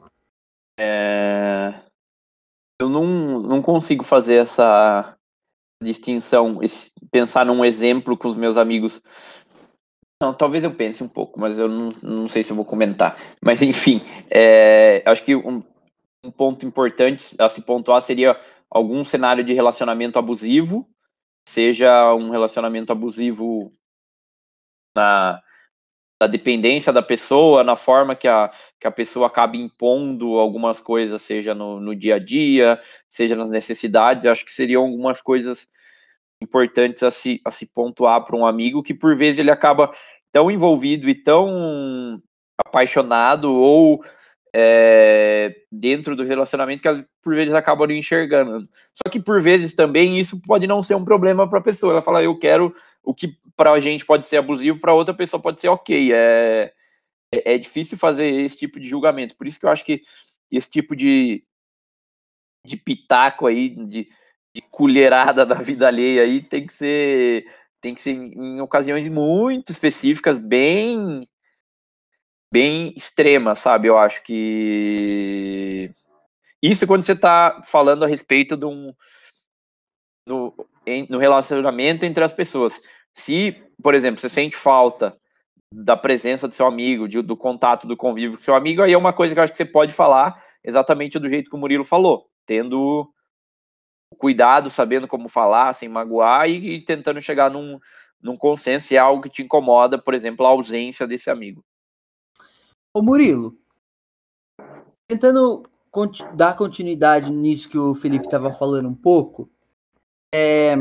É... 0.79 1.73
Eu 2.79 2.87
não, 2.87 3.41
não 3.41 3.61
consigo 3.61 4.03
fazer 4.03 4.35
essa 4.35 5.17
distinção, 5.83 6.59
pensar 7.11 7.45
num 7.45 7.65
exemplo 7.65 8.15
com 8.15 8.29
os 8.29 8.37
meus 8.37 8.55
amigos. 8.55 9.01
Não, 10.21 10.33
talvez 10.33 10.63
eu 10.63 10.73
pense 10.73 11.03
um 11.03 11.07
pouco, 11.07 11.39
mas 11.39 11.59
eu 11.59 11.67
não, 11.67 11.89
não 12.01 12.29
sei 12.29 12.41
se 12.41 12.51
eu 12.51 12.55
vou 12.55 12.65
comentar. 12.65 13.19
Mas 13.43 13.61
enfim, 13.61 14.01
é, 14.31 15.03
acho 15.05 15.23
que 15.23 15.35
um, 15.35 15.61
um 16.23 16.31
ponto 16.31 16.65
importante 16.65 17.35
a 17.37 17.49
se 17.49 17.61
pontuar 17.61 18.01
seria 18.01 18.39
algum 18.69 19.03
cenário 19.03 19.43
de 19.43 19.53
relacionamento 19.53 20.17
abusivo, 20.17 20.87
seja 21.47 22.13
um 22.13 22.29
relacionamento 22.29 22.91
abusivo 22.91 23.71
na, 24.95 25.41
na 26.21 26.27
dependência 26.27 26.93
da 26.93 27.01
pessoa, 27.01 27.63
na 27.63 27.75
forma 27.75 28.15
que 28.15 28.27
a, 28.27 28.51
que 28.79 28.87
a 28.87 28.91
pessoa 28.91 29.27
acaba 29.27 29.57
impondo 29.57 30.39
algumas 30.39 30.79
coisas, 30.79 31.21
seja 31.21 31.53
no, 31.53 31.81
no 31.81 31.93
dia 31.93 32.15
a 32.15 32.19
dia, 32.19 32.81
seja 33.09 33.35
nas 33.35 33.49
necessidades. 33.49 34.25
Acho 34.25 34.45
que 34.45 34.51
seriam 34.51 34.83
algumas 34.83 35.21
coisas 35.21 35.67
importantes 36.45 37.03
a 37.03 37.11
se, 37.11 37.41
a 37.43 37.51
se 37.51 37.65
pontuar 37.65 38.23
para 38.23 38.35
um 38.35 38.45
amigo 38.45 38.83
que 38.83 38.93
por 38.93 39.15
vezes 39.15 39.39
ele 39.39 39.51
acaba 39.51 39.91
tão 40.31 40.49
envolvido 40.49 41.09
e 41.09 41.15
tão 41.15 42.21
apaixonado 42.57 43.51
ou 43.51 44.03
é, 44.53 45.53
dentro 45.69 46.15
do 46.15 46.23
relacionamento 46.23 46.81
que 46.81 47.05
por 47.21 47.35
vezes 47.35 47.53
acabam 47.53 47.91
enxergando. 47.91 48.69
Só 48.93 49.11
que 49.11 49.19
por 49.19 49.41
vezes 49.41 49.73
também 49.73 50.17
isso 50.17 50.41
pode 50.41 50.65
não 50.65 50.81
ser 50.81 50.95
um 50.95 51.03
problema 51.03 51.49
para 51.49 51.59
a 51.59 51.63
pessoa. 51.63 51.91
Ela 51.91 52.01
fala, 52.01 52.23
eu 52.23 52.37
quero 52.39 52.73
o 53.03 53.13
que 53.13 53.37
para 53.57 53.71
a 53.71 53.79
gente 53.79 54.05
pode 54.05 54.27
ser 54.27 54.37
abusivo, 54.37 54.79
para 54.79 54.93
outra 54.93 55.13
pessoa 55.13 55.41
pode 55.41 55.59
ser 55.59 55.67
ok. 55.67 56.13
É, 56.13 56.73
é, 57.33 57.55
é, 57.55 57.57
difícil 57.57 57.97
fazer 57.97 58.27
esse 58.27 58.57
tipo 58.57 58.79
de 58.79 58.87
julgamento. 58.87 59.35
Por 59.35 59.45
isso 59.45 59.59
que 59.59 59.65
eu 59.65 59.69
acho 59.69 59.83
que 59.83 60.03
esse 60.49 60.69
tipo 60.69 60.95
de, 60.95 61.43
de 62.65 62.77
pitaco 62.77 63.47
aí, 63.47 63.69
de, 63.69 64.07
de 64.55 64.61
colherada 64.61 65.45
da 65.45 65.55
vida 65.55 65.85
alheia 65.85 66.23
aí 66.23 66.41
tem 66.41 66.65
que 66.65 66.73
ser 66.73 67.45
tem 67.81 67.93
que 67.93 67.99
ser 67.99 68.11
em 68.11 68.61
ocasiões 68.61 69.07
muito 69.09 69.69
específicas, 69.73 70.39
bem 70.39 71.27
bem 72.49 72.93
extrema, 72.95 73.53
sabe? 73.53 73.89
Eu 73.89 73.97
acho 73.97 74.23
que 74.23 75.91
isso 76.63 76.87
quando 76.87 77.03
você 77.03 77.11
está 77.11 77.61
falando 77.65 78.05
a 78.05 78.07
respeito 78.07 78.55
de 78.55 78.65
um 78.65 78.93
no, 80.25 80.55
em, 80.87 81.05
no 81.09 81.17
relacionamento 81.17 82.05
entre 82.05 82.23
as 82.23 82.31
pessoas. 82.31 82.81
Se, 83.13 83.61
por 83.83 83.93
exemplo, 83.93 84.21
você 84.21 84.29
sente 84.29 84.55
falta 84.55 85.17
da 85.69 85.97
presença 85.97 86.47
do 86.47 86.53
seu 86.53 86.65
amigo, 86.65 87.09
de, 87.09 87.21
do 87.21 87.35
contato, 87.35 87.85
do 87.85 87.97
convívio 87.97 88.37
com 88.37 88.43
seu 88.43 88.55
amigo, 88.55 88.81
aí 88.81 88.93
é 88.93 88.97
uma 88.97 89.11
coisa 89.13 89.33
que 89.33 89.39
eu 89.39 89.43
acho 89.43 89.51
que 89.51 89.57
você 89.57 89.65
pode 89.65 89.91
falar 89.91 90.41
exatamente 90.63 91.19
do 91.19 91.29
jeito 91.29 91.49
que 91.49 91.55
o 91.55 91.59
Murilo 91.59 91.83
falou, 91.83 92.29
tendo 92.45 93.13
cuidado, 94.15 94.69
sabendo 94.69 95.07
como 95.07 95.29
falar, 95.29 95.73
sem 95.73 95.87
magoar 95.89 96.49
e, 96.49 96.75
e 96.75 96.81
tentando 96.81 97.21
chegar 97.21 97.49
num, 97.49 97.79
num 98.21 98.37
consenso 98.37 98.87
se 98.87 98.95
é 98.95 98.99
algo 98.99 99.21
que 99.21 99.29
te 99.29 99.43
incomoda, 99.43 99.97
por 99.97 100.13
exemplo, 100.13 100.45
a 100.45 100.49
ausência 100.49 101.07
desse 101.07 101.29
amigo. 101.29 101.63
Ô 102.93 103.01
Murilo, 103.01 103.57
tentando 105.07 105.63
dar 106.33 106.55
continuidade 106.55 107.31
nisso 107.31 107.69
que 107.69 107.77
o 107.77 107.95
Felipe 107.95 108.25
estava 108.25 108.51
falando 108.53 108.89
um 108.89 108.95
pouco, 108.95 109.49
é, 110.33 110.75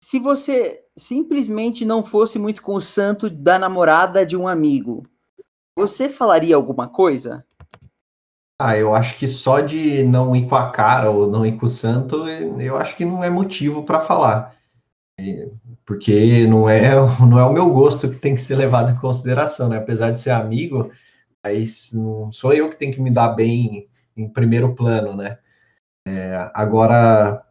se 0.00 0.18
você 0.18 0.84
simplesmente 0.96 1.84
não 1.84 2.04
fosse 2.04 2.38
muito 2.38 2.62
com 2.62 2.74
o 2.74 2.80
santo 2.80 3.28
da 3.28 3.58
namorada 3.58 4.24
de 4.24 4.36
um 4.36 4.46
amigo, 4.46 5.06
você 5.76 6.08
falaria 6.08 6.56
alguma 6.56 6.88
coisa? 6.88 7.44
Ah, 8.58 8.76
eu 8.76 8.94
acho 8.94 9.18
que 9.18 9.28
só 9.28 9.60
de 9.60 10.02
não 10.02 10.34
ir 10.34 10.48
com 10.48 10.54
a 10.56 10.70
cara 10.70 11.10
ou 11.10 11.30
não 11.30 11.44
ir 11.44 11.58
com 11.58 11.66
o 11.66 11.68
santo, 11.68 12.26
eu 12.28 12.76
acho 12.76 12.96
que 12.96 13.04
não 13.04 13.22
é 13.22 13.28
motivo 13.28 13.84
para 13.84 14.00
falar. 14.00 14.56
Porque 15.84 16.46
não 16.46 16.68
é, 16.68 16.90
não 17.20 17.38
é 17.38 17.44
o 17.44 17.52
meu 17.52 17.70
gosto 17.70 18.08
que 18.08 18.16
tem 18.16 18.34
que 18.34 18.40
ser 18.40 18.56
levado 18.56 18.90
em 18.92 18.96
consideração, 18.96 19.68
né? 19.68 19.78
Apesar 19.78 20.10
de 20.10 20.20
ser 20.20 20.30
amigo, 20.30 20.90
mas 21.44 21.90
não 21.92 22.32
sou 22.32 22.52
eu 22.52 22.70
que 22.70 22.76
tenho 22.76 22.92
que 22.94 23.00
me 23.00 23.10
dar 23.10 23.28
bem 23.30 23.88
em 24.16 24.28
primeiro 24.28 24.74
plano, 24.74 25.14
né? 25.16 25.38
É, 26.06 26.50
agora, 26.54 27.44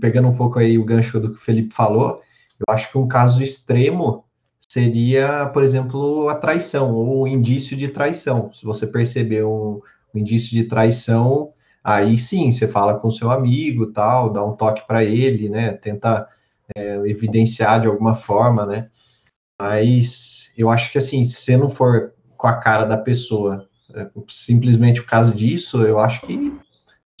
pegando 0.00 0.28
um 0.28 0.36
pouco 0.36 0.58
aí 0.58 0.78
o 0.78 0.84
gancho 0.84 1.20
do 1.20 1.30
que 1.30 1.36
o 1.36 1.40
Felipe 1.40 1.74
falou, 1.74 2.20
eu 2.58 2.74
acho 2.74 2.90
que 2.90 2.98
um 2.98 3.08
caso 3.08 3.42
extremo 3.42 4.24
seria, 4.68 5.46
por 5.52 5.62
exemplo, 5.62 6.28
a 6.28 6.34
traição 6.36 6.94
ou 6.94 7.22
o 7.22 7.28
indício 7.28 7.76
de 7.76 7.88
traição. 7.88 8.52
Se 8.54 8.64
você 8.64 8.86
perceber 8.86 9.44
um, 9.44 9.74
um 9.76 9.82
indício 10.18 10.50
de 10.50 10.64
traição, 10.64 11.52
aí 11.82 12.18
sim, 12.18 12.50
você 12.50 12.66
fala 12.66 12.98
com 12.98 13.10
seu 13.10 13.30
amigo, 13.30 13.92
tal, 13.92 14.32
dá 14.32 14.44
um 14.44 14.56
toque 14.56 14.86
para 14.86 15.04
ele, 15.04 15.48
né? 15.48 15.72
Tenta 15.72 16.28
é, 16.76 16.96
evidenciar 17.06 17.80
de 17.80 17.86
alguma 17.86 18.16
forma, 18.16 18.66
né? 18.66 18.90
Mas 19.60 20.52
eu 20.56 20.68
acho 20.68 20.90
que 20.92 20.98
assim, 20.98 21.24
se 21.24 21.36
você 21.40 21.56
não 21.56 21.70
for 21.70 22.12
com 22.36 22.46
a 22.46 22.54
cara 22.54 22.84
da 22.84 22.98
pessoa, 22.98 23.62
é, 23.94 24.08
simplesmente 24.28 25.00
por 25.00 25.08
causa 25.08 25.32
disso, 25.32 25.82
eu 25.82 25.98
acho 25.98 26.20
que 26.26 26.36
não 26.36 26.60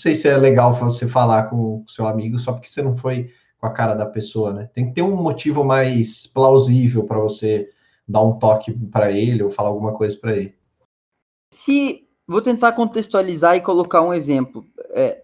sei 0.00 0.14
se 0.14 0.28
é 0.28 0.36
legal 0.36 0.74
você 0.74 1.08
falar 1.08 1.44
com 1.44 1.82
o 1.82 1.84
seu 1.88 2.06
amigo 2.06 2.38
só 2.38 2.52
porque 2.52 2.68
você 2.68 2.82
não 2.82 2.96
foi 2.96 3.32
com 3.58 3.66
a 3.66 3.72
cara 3.72 3.94
da 3.94 4.04
pessoa, 4.04 4.52
né? 4.52 4.68
Tem 4.74 4.88
que 4.88 4.94
ter 4.94 5.02
um 5.02 5.16
motivo 5.16 5.64
mais 5.64 6.26
plausível 6.26 7.04
para 7.04 7.18
você 7.18 7.70
dar 8.06 8.22
um 8.22 8.38
toque 8.38 8.72
para 8.72 9.10
ele 9.10 9.42
ou 9.42 9.50
falar 9.50 9.70
alguma 9.70 9.94
coisa 9.94 10.16
para 10.18 10.36
ele. 10.36 10.54
Se 11.52 12.05
vou 12.26 12.42
tentar 12.42 12.72
contextualizar 12.72 13.56
e 13.56 13.60
colocar 13.60 14.02
um 14.02 14.12
exemplo. 14.12 14.66
É, 14.90 15.22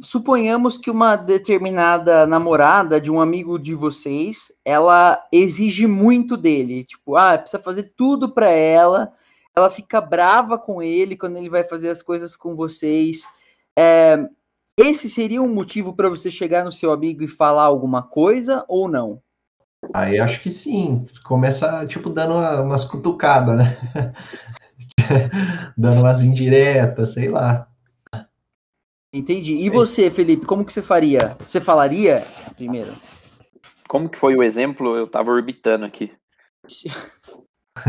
suponhamos 0.00 0.78
que 0.78 0.90
uma 0.90 1.16
determinada 1.16 2.26
namorada 2.26 3.00
de 3.00 3.10
um 3.10 3.20
amigo 3.20 3.58
de 3.58 3.74
vocês, 3.74 4.52
ela 4.64 5.22
exige 5.32 5.86
muito 5.86 6.36
dele, 6.36 6.84
tipo, 6.84 7.16
ah, 7.16 7.36
precisa 7.38 7.62
fazer 7.62 7.92
tudo 7.96 8.28
para 8.28 8.48
ela. 8.48 9.12
Ela 9.56 9.70
fica 9.70 10.00
brava 10.00 10.56
com 10.56 10.82
ele 10.82 11.16
quando 11.16 11.36
ele 11.36 11.50
vai 11.50 11.64
fazer 11.64 11.90
as 11.90 12.02
coisas 12.02 12.36
com 12.36 12.54
vocês. 12.54 13.26
É, 13.76 14.28
esse 14.76 15.10
seria 15.10 15.42
um 15.42 15.52
motivo 15.52 15.92
para 15.92 16.08
você 16.08 16.30
chegar 16.30 16.64
no 16.64 16.70
seu 16.70 16.92
amigo 16.92 17.24
e 17.24 17.28
falar 17.28 17.64
alguma 17.64 18.02
coisa 18.02 18.64
ou 18.68 18.88
não? 18.88 19.20
Aí 19.92 20.20
acho 20.20 20.40
que 20.40 20.50
sim. 20.50 21.04
Começa, 21.24 21.84
tipo, 21.86 22.10
dando 22.10 22.34
uma, 22.34 22.60
umas 22.60 22.84
cutucadas, 22.84 23.56
né? 23.56 23.76
dando 25.76 26.00
umas 26.00 26.22
indiretas, 26.22 27.12
sei 27.12 27.28
lá. 27.28 27.68
Entendi. 29.12 29.54
E 29.54 29.70
você, 29.70 30.10
Felipe, 30.10 30.44
como 30.44 30.64
que 30.64 30.72
você 30.72 30.82
faria? 30.82 31.36
Você 31.46 31.60
falaria 31.60 32.24
primeiro? 32.56 32.92
Como 33.88 34.08
que 34.08 34.18
foi 34.18 34.36
o 34.36 34.42
exemplo? 34.42 34.96
Eu 34.96 35.06
tava 35.06 35.30
orbitando 35.30 35.84
aqui. 35.84 36.12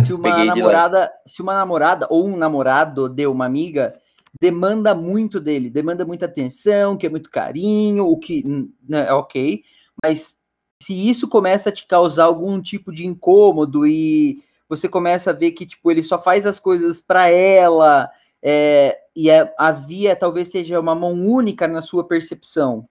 Se 0.05 0.13
uma 0.13 0.45
namorada, 0.45 1.11
se 1.25 1.41
uma 1.41 1.55
namorada 1.55 2.07
ou 2.11 2.27
um 2.27 2.37
namorado 2.37 3.09
de 3.09 3.25
uma 3.25 3.47
amiga 3.47 3.99
demanda 4.39 4.93
muito 4.93 5.39
dele, 5.39 5.67
demanda 5.67 6.05
muita 6.05 6.25
atenção, 6.25 6.95
que 6.95 7.07
é 7.07 7.09
muito 7.09 7.31
carinho, 7.31 8.05
o 8.05 8.15
que 8.15 8.43
né, 8.87 9.07
é 9.07 9.13
ok, 9.13 9.63
mas 10.03 10.37
se 10.81 11.09
isso 11.09 11.27
começa 11.27 11.69
a 11.69 11.71
te 11.71 11.87
causar 11.87 12.25
algum 12.25 12.61
tipo 12.61 12.91
de 12.91 13.05
incômodo 13.05 13.87
e 13.87 14.43
você 14.69 14.87
começa 14.87 15.31
a 15.31 15.33
ver 15.33 15.51
que 15.51 15.65
tipo 15.65 15.89
ele 15.89 16.03
só 16.03 16.19
faz 16.19 16.45
as 16.45 16.59
coisas 16.59 17.01
para 17.01 17.27
ela 17.27 18.09
é, 18.41 18.97
e 19.15 19.29
é, 19.29 19.53
a 19.57 19.71
via 19.71 20.15
talvez 20.15 20.47
seja 20.47 20.79
uma 20.79 20.95
mão 20.95 21.13
única 21.13 21.67
na 21.67 21.81
sua 21.81 22.07
percepção, 22.07 22.87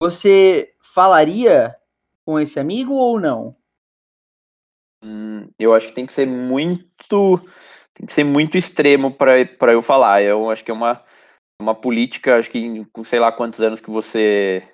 você 0.00 0.74
falaria 0.80 1.74
com 2.24 2.38
esse 2.38 2.60
amigo 2.60 2.94
ou 2.94 3.18
não? 3.18 3.56
Hum, 5.02 5.48
eu 5.58 5.74
acho 5.74 5.88
que 5.88 5.94
tem 5.94 6.06
que 6.06 6.12
ser 6.12 6.26
muito 6.26 7.40
tem 7.94 8.06
que 8.06 8.12
ser 8.12 8.24
muito 8.24 8.58
extremo 8.58 9.10
para 9.10 9.72
eu 9.72 9.80
falar. 9.80 10.22
Eu 10.22 10.50
acho 10.50 10.64
que 10.64 10.70
é 10.70 10.74
uma, 10.74 11.02
uma 11.60 11.74
política, 11.74 12.36
acho 12.36 12.50
que 12.50 12.84
com 12.86 13.04
sei 13.04 13.20
lá 13.20 13.30
quantos 13.30 13.60
anos 13.60 13.80
que 13.80 13.90
você 13.90 14.68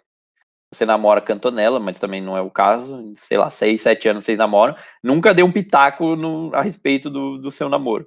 você 0.73 0.87
namora 0.87 1.21
cantonela, 1.21 1.81
mas 1.81 1.99
também 1.99 2.21
não 2.21 2.37
é 2.37 2.41
o 2.41 2.51
caso, 2.51 3.13
sei 3.17 3.37
lá, 3.37 3.51
seis, 3.51 3.83
sete 3.83 4.09
anos 4.09 4.25
vocês 4.25 4.39
namoram, 4.39 4.77
nunca 5.03 5.35
deu 5.35 5.45
um 5.45 5.53
pitaco 5.53 6.15
no, 6.15 6.55
a 6.55 6.63
respeito 6.63 7.11
do, 7.11 7.39
do 7.39 7.51
seu 7.51 7.69
namoro. 7.69 8.07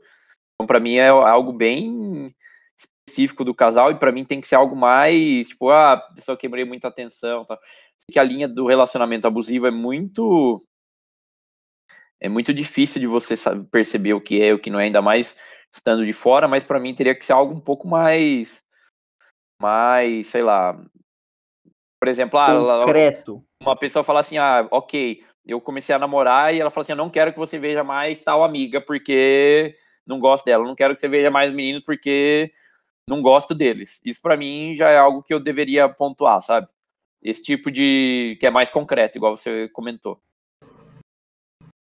Então, 0.56 0.66
para 0.66 0.80
mim, 0.80 0.96
é 0.96 1.10
algo 1.10 1.52
bem 1.52 2.34
específico 3.06 3.44
do 3.44 3.54
casal, 3.54 3.92
e 3.92 3.96
para 3.96 4.12
mim 4.12 4.24
tem 4.24 4.40
que 4.40 4.48
ser 4.48 4.56
algo 4.56 4.76
mais, 4.76 5.50
tipo, 5.50 5.70
ah, 5.70 5.98
pessoa 6.16 6.38
quebrei 6.38 6.64
muita 6.64 6.88
atenção, 6.88 7.44
tá? 7.44 7.60
que 8.12 8.20
a 8.20 8.24
linha 8.24 8.48
do 8.48 8.68
relacionamento 8.68 9.28
abusivo 9.28 9.66
é 9.66 9.72
muito 9.72 10.62
é 12.20 12.30
muito 12.30 12.54
difícil 12.54 13.02
de 13.02 13.08
você 13.08 13.36
perceber 13.70 14.14
o 14.14 14.22
que 14.22 14.42
é 14.42 14.48
e 14.48 14.54
o 14.54 14.60
que 14.60 14.70
não 14.70 14.80
é, 14.80 14.86
ainda 14.86 15.02
mais 15.02 15.38
estando 15.74 16.06
de 16.06 16.14
fora, 16.14 16.48
mas 16.48 16.64
para 16.64 16.80
mim 16.80 16.96
teria 16.96 17.16
que 17.16 17.26
ser 17.26 17.34
algo 17.34 17.54
um 17.54 17.60
pouco 17.60 17.88
mais, 17.88 18.64
mais, 19.62 20.28
sei 20.28 20.42
lá, 20.42 20.80
por 22.04 22.10
exemplo, 22.10 22.38
ah, 22.38 22.82
Concreto. 22.82 23.42
uma 23.62 23.78
pessoa 23.78 24.04
fala 24.04 24.20
assim, 24.20 24.38
ah, 24.38 24.68
ok, 24.72 25.24
eu 25.46 25.62
comecei 25.62 25.96
a 25.96 25.98
namorar 25.98 26.54
e 26.54 26.60
ela 26.60 26.70
fala 26.70 26.84
assim, 26.84 26.92
eu 26.92 26.98
não 26.98 27.10
quero 27.10 27.32
que 27.32 27.40
você 27.40 27.58
veja 27.58 27.82
mais 27.82 28.20
tal 28.20 28.44
amiga 28.44 28.82
porque 28.82 29.74
não 30.06 30.20
gosto 30.20 30.44
dela, 30.44 30.66
eu 30.66 30.68
não 30.68 30.76
quero 30.76 30.96
que 30.96 31.00
você 31.00 31.08
veja 31.08 31.32
mais 31.32 31.54
meninos 31.54 31.82
porque 31.86 32.52
não 33.10 33.22
gosto 33.22 33.56
deles. 33.56 34.02
Isso 34.04 34.22
para 34.22 34.36
mim 34.36 34.76
já 34.76 34.90
é 34.90 34.98
algo 34.98 35.24
que 35.24 35.34
eu 35.34 35.40
deveria 35.40 35.88
pontuar, 35.88 36.42
sabe? 36.42 36.68
Esse 37.24 37.42
tipo 37.42 37.72
de 37.72 38.36
que 38.38 38.48
é 38.48 38.50
mais 38.50 38.70
concreto, 38.70 39.18
igual 39.18 39.38
você 39.38 39.70
comentou. 39.70 40.20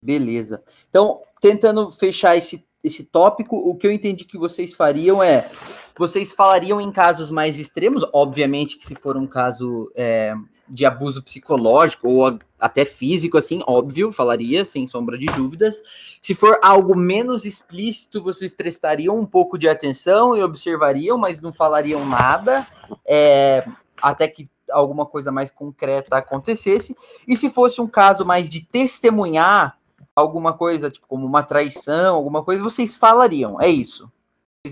Beleza. 0.03 0.63
Então, 0.87 1.23
tentando 1.41 1.89
fechar 1.89 2.37
esse, 2.37 2.63
esse 2.83 3.03
tópico, 3.03 3.57
o 3.57 3.75
que 3.75 3.87
eu 3.87 3.91
entendi 3.91 4.23
que 4.23 4.37
vocês 4.37 4.75
fariam 4.75 5.23
é. 5.23 5.49
Vocês 5.97 6.33
falariam 6.33 6.81
em 6.81 6.91
casos 6.91 7.31
mais 7.31 7.57
extremos, 7.57 8.05
obviamente 8.13 8.77
que 8.77 8.85
se 8.85 8.95
for 8.95 9.15
um 9.15 9.25
caso 9.25 9.89
é, 9.95 10.35
de 10.67 10.85
abuso 10.85 11.23
psicológico 11.23 12.09
ou 12.09 12.39
até 12.59 12.83
físico, 12.83 13.37
assim, 13.37 13.63
óbvio, 13.67 14.11
falaria, 14.11 14.65
sem 14.65 14.87
sombra 14.87 15.17
de 15.17 15.27
dúvidas. 15.27 15.81
Se 16.21 16.33
for 16.33 16.59
algo 16.61 16.97
menos 16.97 17.45
explícito, 17.45 18.21
vocês 18.21 18.53
prestariam 18.53 19.17
um 19.17 19.25
pouco 19.25 19.57
de 19.57 19.69
atenção 19.69 20.35
e 20.35 20.43
observariam, 20.43 21.17
mas 21.17 21.39
não 21.39 21.53
falariam 21.53 22.05
nada, 22.05 22.65
é, 23.05 23.65
até 24.01 24.27
que 24.27 24.49
alguma 24.71 25.05
coisa 25.05 25.31
mais 25.31 25.51
concreta 25.51 26.17
acontecesse. 26.17 26.95
E 27.27 27.37
se 27.37 27.49
fosse 27.49 27.79
um 27.79 27.87
caso 27.87 28.25
mais 28.25 28.49
de 28.49 28.61
testemunhar 28.61 29.77
alguma 30.15 30.53
coisa, 30.53 30.89
tipo, 30.89 31.07
como 31.07 31.25
uma 31.25 31.43
traição, 31.43 32.15
alguma 32.15 32.43
coisa, 32.43 32.63
vocês 32.63 32.95
falariam, 32.95 33.61
é 33.61 33.69
isso. 33.69 34.09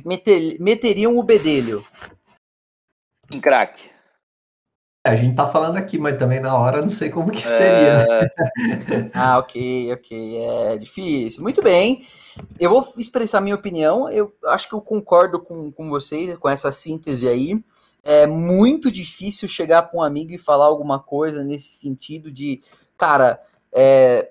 Meter, 0.01 0.57
meteriam 0.59 1.17
o 1.17 1.23
bedelho. 1.23 1.85
Em 3.31 3.39
crack. 3.39 3.93
A 5.05 5.15
gente 5.15 5.35
tá 5.35 5.51
falando 5.51 5.75
aqui, 5.75 5.97
mas 5.97 6.17
também 6.17 6.39
na 6.39 6.57
hora 6.57 6.81
não 6.81 6.89
sei 6.89 7.09
como 7.09 7.29
que 7.29 7.41
seria. 7.47 8.05
Né? 8.07 8.19
É... 8.25 9.11
ah, 9.13 9.37
ok, 9.37 9.93
ok. 9.93 10.37
É 10.37 10.77
difícil. 10.77 11.43
Muito 11.43 11.61
bem. 11.61 12.05
Eu 12.57 12.69
vou 12.69 12.93
expressar 12.97 13.41
minha 13.41 13.55
opinião. 13.55 14.09
Eu 14.09 14.33
acho 14.45 14.69
que 14.69 14.73
eu 14.73 14.81
concordo 14.81 15.41
com, 15.41 15.71
com 15.71 15.89
vocês, 15.89 16.37
com 16.37 16.47
essa 16.47 16.71
síntese 16.71 17.27
aí. 17.27 17.61
É 18.01 18.25
muito 18.25 18.89
difícil 18.89 19.47
chegar 19.49 19.83
para 19.83 19.99
um 19.99 20.03
amigo 20.03 20.31
e 20.31 20.37
falar 20.37 20.65
alguma 20.65 20.99
coisa 20.99 21.43
nesse 21.43 21.69
sentido 21.69 22.31
de, 22.31 22.61
cara, 22.97 23.41
é, 23.73 24.29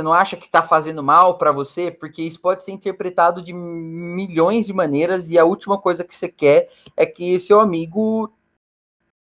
Você 0.00 0.02
não 0.02 0.14
acha 0.14 0.34
que 0.34 0.46
está 0.46 0.62
fazendo 0.62 1.02
mal 1.02 1.36
para 1.36 1.52
você? 1.52 1.90
Porque 1.90 2.22
isso 2.22 2.40
pode 2.40 2.64
ser 2.64 2.72
interpretado 2.72 3.42
de 3.42 3.52
milhões 3.52 4.66
de 4.66 4.72
maneiras 4.72 5.28
e 5.28 5.38
a 5.38 5.44
última 5.44 5.78
coisa 5.78 6.02
que 6.02 6.14
você 6.14 6.26
quer 6.26 6.70
é 6.96 7.04
que 7.04 7.38
seu 7.38 7.60
amigo 7.60 8.32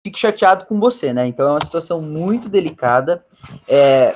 fique 0.04 0.20
chateado 0.20 0.66
com 0.66 0.80
você, 0.80 1.14
né? 1.14 1.28
Então 1.28 1.48
é 1.48 1.52
uma 1.52 1.64
situação 1.64 2.02
muito 2.02 2.50
delicada. 2.50 3.24
É, 3.68 4.16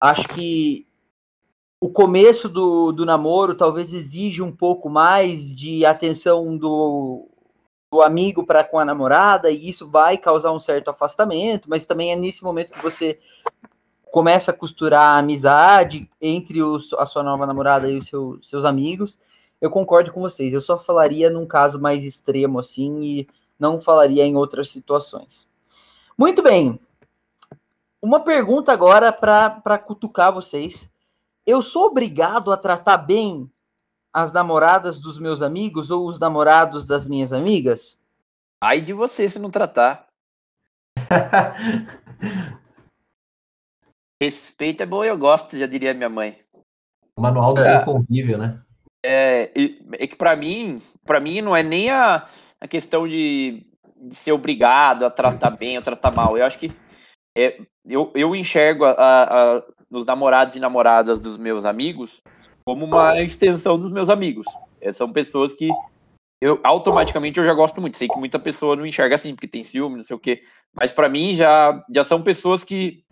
acho 0.00 0.26
que 0.28 0.86
o 1.78 1.90
começo 1.90 2.48
do, 2.48 2.90
do 2.90 3.04
namoro 3.04 3.54
talvez 3.54 3.92
exija 3.92 4.42
um 4.42 4.52
pouco 4.52 4.88
mais 4.88 5.54
de 5.54 5.84
atenção 5.84 6.56
do, 6.56 7.28
do 7.92 8.00
amigo 8.00 8.46
para 8.46 8.64
com 8.64 8.78
a 8.78 8.84
namorada, 8.84 9.50
e 9.50 9.68
isso 9.68 9.90
vai 9.90 10.16
causar 10.16 10.52
um 10.52 10.60
certo 10.60 10.88
afastamento, 10.88 11.68
mas 11.68 11.84
também 11.84 12.12
é 12.12 12.16
nesse 12.16 12.42
momento 12.42 12.72
que 12.72 12.82
você 12.82 13.20
começa 14.16 14.50
a 14.50 14.54
costurar 14.54 15.02
a 15.02 15.18
amizade 15.18 16.10
entre 16.18 16.62
os, 16.62 16.94
a 16.94 17.04
sua 17.04 17.22
nova 17.22 17.46
namorada 17.46 17.86
e 17.86 17.98
os 17.98 18.06
seu, 18.06 18.40
seus 18.42 18.64
amigos. 18.64 19.18
Eu 19.60 19.70
concordo 19.70 20.10
com 20.10 20.22
vocês, 20.22 20.54
eu 20.54 20.60
só 20.62 20.78
falaria 20.78 21.28
num 21.28 21.44
caso 21.44 21.78
mais 21.78 22.02
extremo 22.02 22.58
assim 22.58 23.02
e 23.02 23.28
não 23.58 23.78
falaria 23.78 24.24
em 24.24 24.34
outras 24.34 24.70
situações. 24.70 25.46
Muito 26.16 26.42
bem. 26.42 26.80
Uma 28.00 28.20
pergunta 28.20 28.72
agora 28.72 29.12
para 29.12 29.76
cutucar 29.76 30.32
vocês. 30.32 30.90
Eu 31.44 31.60
sou 31.60 31.84
obrigado 31.84 32.50
a 32.50 32.56
tratar 32.56 32.96
bem 32.96 33.50
as 34.14 34.32
namoradas 34.32 34.98
dos 34.98 35.18
meus 35.18 35.42
amigos 35.42 35.90
ou 35.90 36.08
os 36.08 36.18
namorados 36.18 36.86
das 36.86 37.04
minhas 37.04 37.34
amigas? 37.34 38.00
Ai 38.62 38.80
de 38.80 38.94
você 38.94 39.28
se 39.28 39.38
não 39.38 39.50
tratar. 39.50 40.06
Respeito 44.22 44.82
é 44.82 44.86
bom 44.86 45.04
eu 45.04 45.16
gosto, 45.16 45.58
já 45.58 45.66
diria 45.66 45.94
minha 45.94 46.08
mãe. 46.08 46.38
O 47.16 47.22
manual 47.22 47.54
do 47.54 47.60
é, 47.60 47.84
convívio, 47.84 48.38
né? 48.38 48.62
É, 49.04 49.50
é 49.92 50.06
que 50.06 50.16
para 50.16 50.34
mim, 50.34 50.80
para 51.04 51.20
mim 51.20 51.40
não 51.40 51.54
é 51.54 51.62
nem 51.62 51.90
a, 51.90 52.26
a 52.60 52.66
questão 52.66 53.06
de, 53.06 53.66
de, 53.96 54.14
ser 54.14 54.32
obrigado 54.32 55.04
a 55.04 55.10
tratar 55.10 55.50
bem 55.50 55.76
ou 55.76 55.82
tratar 55.82 56.10
mal. 56.10 56.36
Eu 56.36 56.44
acho 56.44 56.58
que 56.58 56.72
é, 57.36 57.60
eu, 57.86 58.10
eu 58.14 58.34
enxergo 58.34 58.84
a, 58.84 58.92
a, 58.92 59.56
a, 59.56 59.62
os 59.90 60.04
namorados 60.04 60.56
e 60.56 60.60
namoradas 60.60 61.20
dos 61.20 61.36
meus 61.36 61.64
amigos 61.64 62.20
como 62.64 62.84
uma 62.84 63.20
extensão 63.22 63.78
dos 63.78 63.92
meus 63.92 64.08
amigos. 64.08 64.46
É, 64.80 64.92
são 64.92 65.12
pessoas 65.12 65.52
que 65.52 65.70
eu 66.42 66.60
automaticamente 66.64 67.38
eu 67.38 67.46
já 67.46 67.54
gosto 67.54 67.80
muito. 67.80 67.96
Sei 67.96 68.08
que 68.08 68.18
muita 68.18 68.38
pessoa 68.38 68.76
não 68.76 68.84
enxerga 68.84 69.14
assim, 69.14 69.30
porque 69.30 69.46
tem 69.46 69.64
ciúme, 69.64 69.96
não 69.96 70.04
sei 70.04 70.16
o 70.16 70.20
quê. 70.20 70.42
Mas 70.74 70.92
para 70.92 71.08
mim 71.08 71.34
já, 71.34 71.82
já 71.94 72.02
são 72.02 72.20
pessoas 72.20 72.64
que, 72.64 73.04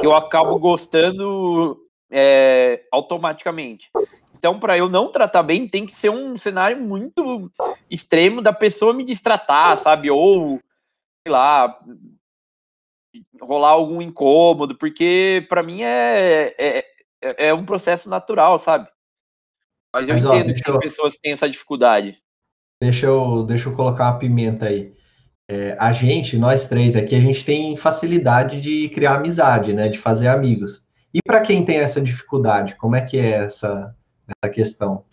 que 0.00 0.06
eu 0.06 0.14
acabo 0.14 0.58
gostando 0.58 1.78
é, 2.10 2.84
automaticamente. 2.92 3.90
Então, 4.34 4.58
para 4.58 4.76
eu 4.76 4.88
não 4.88 5.12
tratar 5.12 5.42
bem, 5.42 5.68
tem 5.68 5.86
que 5.86 5.94
ser 5.94 6.10
um 6.10 6.36
cenário 6.36 6.80
muito 6.80 7.50
extremo 7.88 8.42
da 8.42 8.52
pessoa 8.52 8.92
me 8.92 9.04
distratar, 9.04 9.76
sabe? 9.76 10.10
Ou, 10.10 10.58
sei 11.24 11.32
lá, 11.32 11.78
rolar 13.40 13.70
algum 13.70 14.02
incômodo, 14.02 14.76
porque 14.76 15.46
para 15.48 15.62
mim 15.62 15.82
é, 15.82 16.54
é, 16.58 16.84
é, 17.22 17.54
um 17.54 17.64
processo 17.64 18.08
natural, 18.08 18.58
sabe? 18.58 18.88
Mas 19.94 20.08
eu 20.08 20.14
Mas, 20.14 20.24
entendo 20.24 20.50
ó, 20.50 20.54
que 20.54 20.70
eu... 20.70 20.78
pessoas 20.80 21.16
têm 21.18 21.32
essa 21.32 21.48
dificuldade. 21.48 22.20
Deixa 22.82 23.06
eu, 23.06 23.44
deixa 23.44 23.68
eu 23.68 23.76
colocar 23.76 24.10
uma 24.10 24.18
pimenta 24.18 24.66
aí. 24.66 24.92
É, 25.54 25.76
a 25.78 25.92
gente, 25.92 26.38
nós 26.38 26.66
três 26.66 26.96
aqui, 26.96 27.14
a 27.14 27.20
gente 27.20 27.44
tem 27.44 27.76
facilidade 27.76 28.58
de 28.58 28.88
criar 28.88 29.16
amizade, 29.16 29.74
né? 29.74 29.90
De 29.90 29.98
fazer 29.98 30.28
amigos. 30.28 30.82
E 31.12 31.18
para 31.22 31.42
quem 31.42 31.62
tem 31.62 31.76
essa 31.76 32.00
dificuldade, 32.00 32.74
como 32.76 32.96
é 32.96 33.02
que 33.02 33.18
é 33.18 33.32
essa, 33.32 33.94
essa 34.26 34.50
questão? 34.50 35.04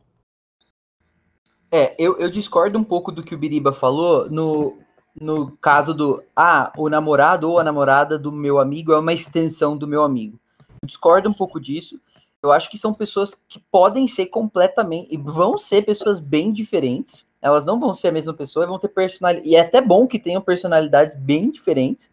É, 1.69 1.93
eu, 1.99 2.17
eu 2.17 2.31
discordo 2.31 2.79
um 2.79 2.85
pouco 2.85 3.11
do 3.11 3.21
que 3.21 3.35
o 3.35 3.37
Biriba 3.37 3.73
falou 3.73 4.29
no, 4.31 4.77
no 5.19 5.51
caso 5.57 5.93
do 5.93 6.23
ah, 6.33 6.71
o 6.77 6.87
namorado 6.87 7.49
ou 7.49 7.59
a 7.59 7.63
namorada 7.63 8.17
do 8.17 8.31
meu 8.31 8.59
amigo 8.59 8.93
é 8.93 8.97
uma 8.97 9.11
extensão 9.11 9.77
do 9.77 9.89
meu 9.89 10.03
amigo. 10.03 10.39
Eu 10.81 10.87
discordo 10.87 11.27
um 11.27 11.33
pouco 11.33 11.59
disso. 11.59 11.99
Eu 12.41 12.53
acho 12.53 12.71
que 12.71 12.77
são 12.77 12.93
pessoas 12.93 13.35
que 13.49 13.59
podem 13.69 14.07
ser 14.07 14.27
completamente 14.27 15.13
e 15.13 15.17
vão 15.17 15.57
ser 15.57 15.81
pessoas 15.81 16.21
bem 16.21 16.53
diferentes. 16.53 17.27
Elas 17.41 17.65
não 17.65 17.79
vão 17.79 17.93
ser 17.93 18.09
a 18.09 18.11
mesma 18.11 18.33
pessoa, 18.33 18.67
vão 18.67 18.79
ter 18.79 18.89
personalidade. 18.89 19.47
E 19.47 19.55
é 19.55 19.61
até 19.61 19.81
bom 19.81 20.05
que 20.07 20.19
tenham 20.19 20.41
personalidades 20.41 21.15
bem 21.15 21.49
diferentes. 21.51 22.11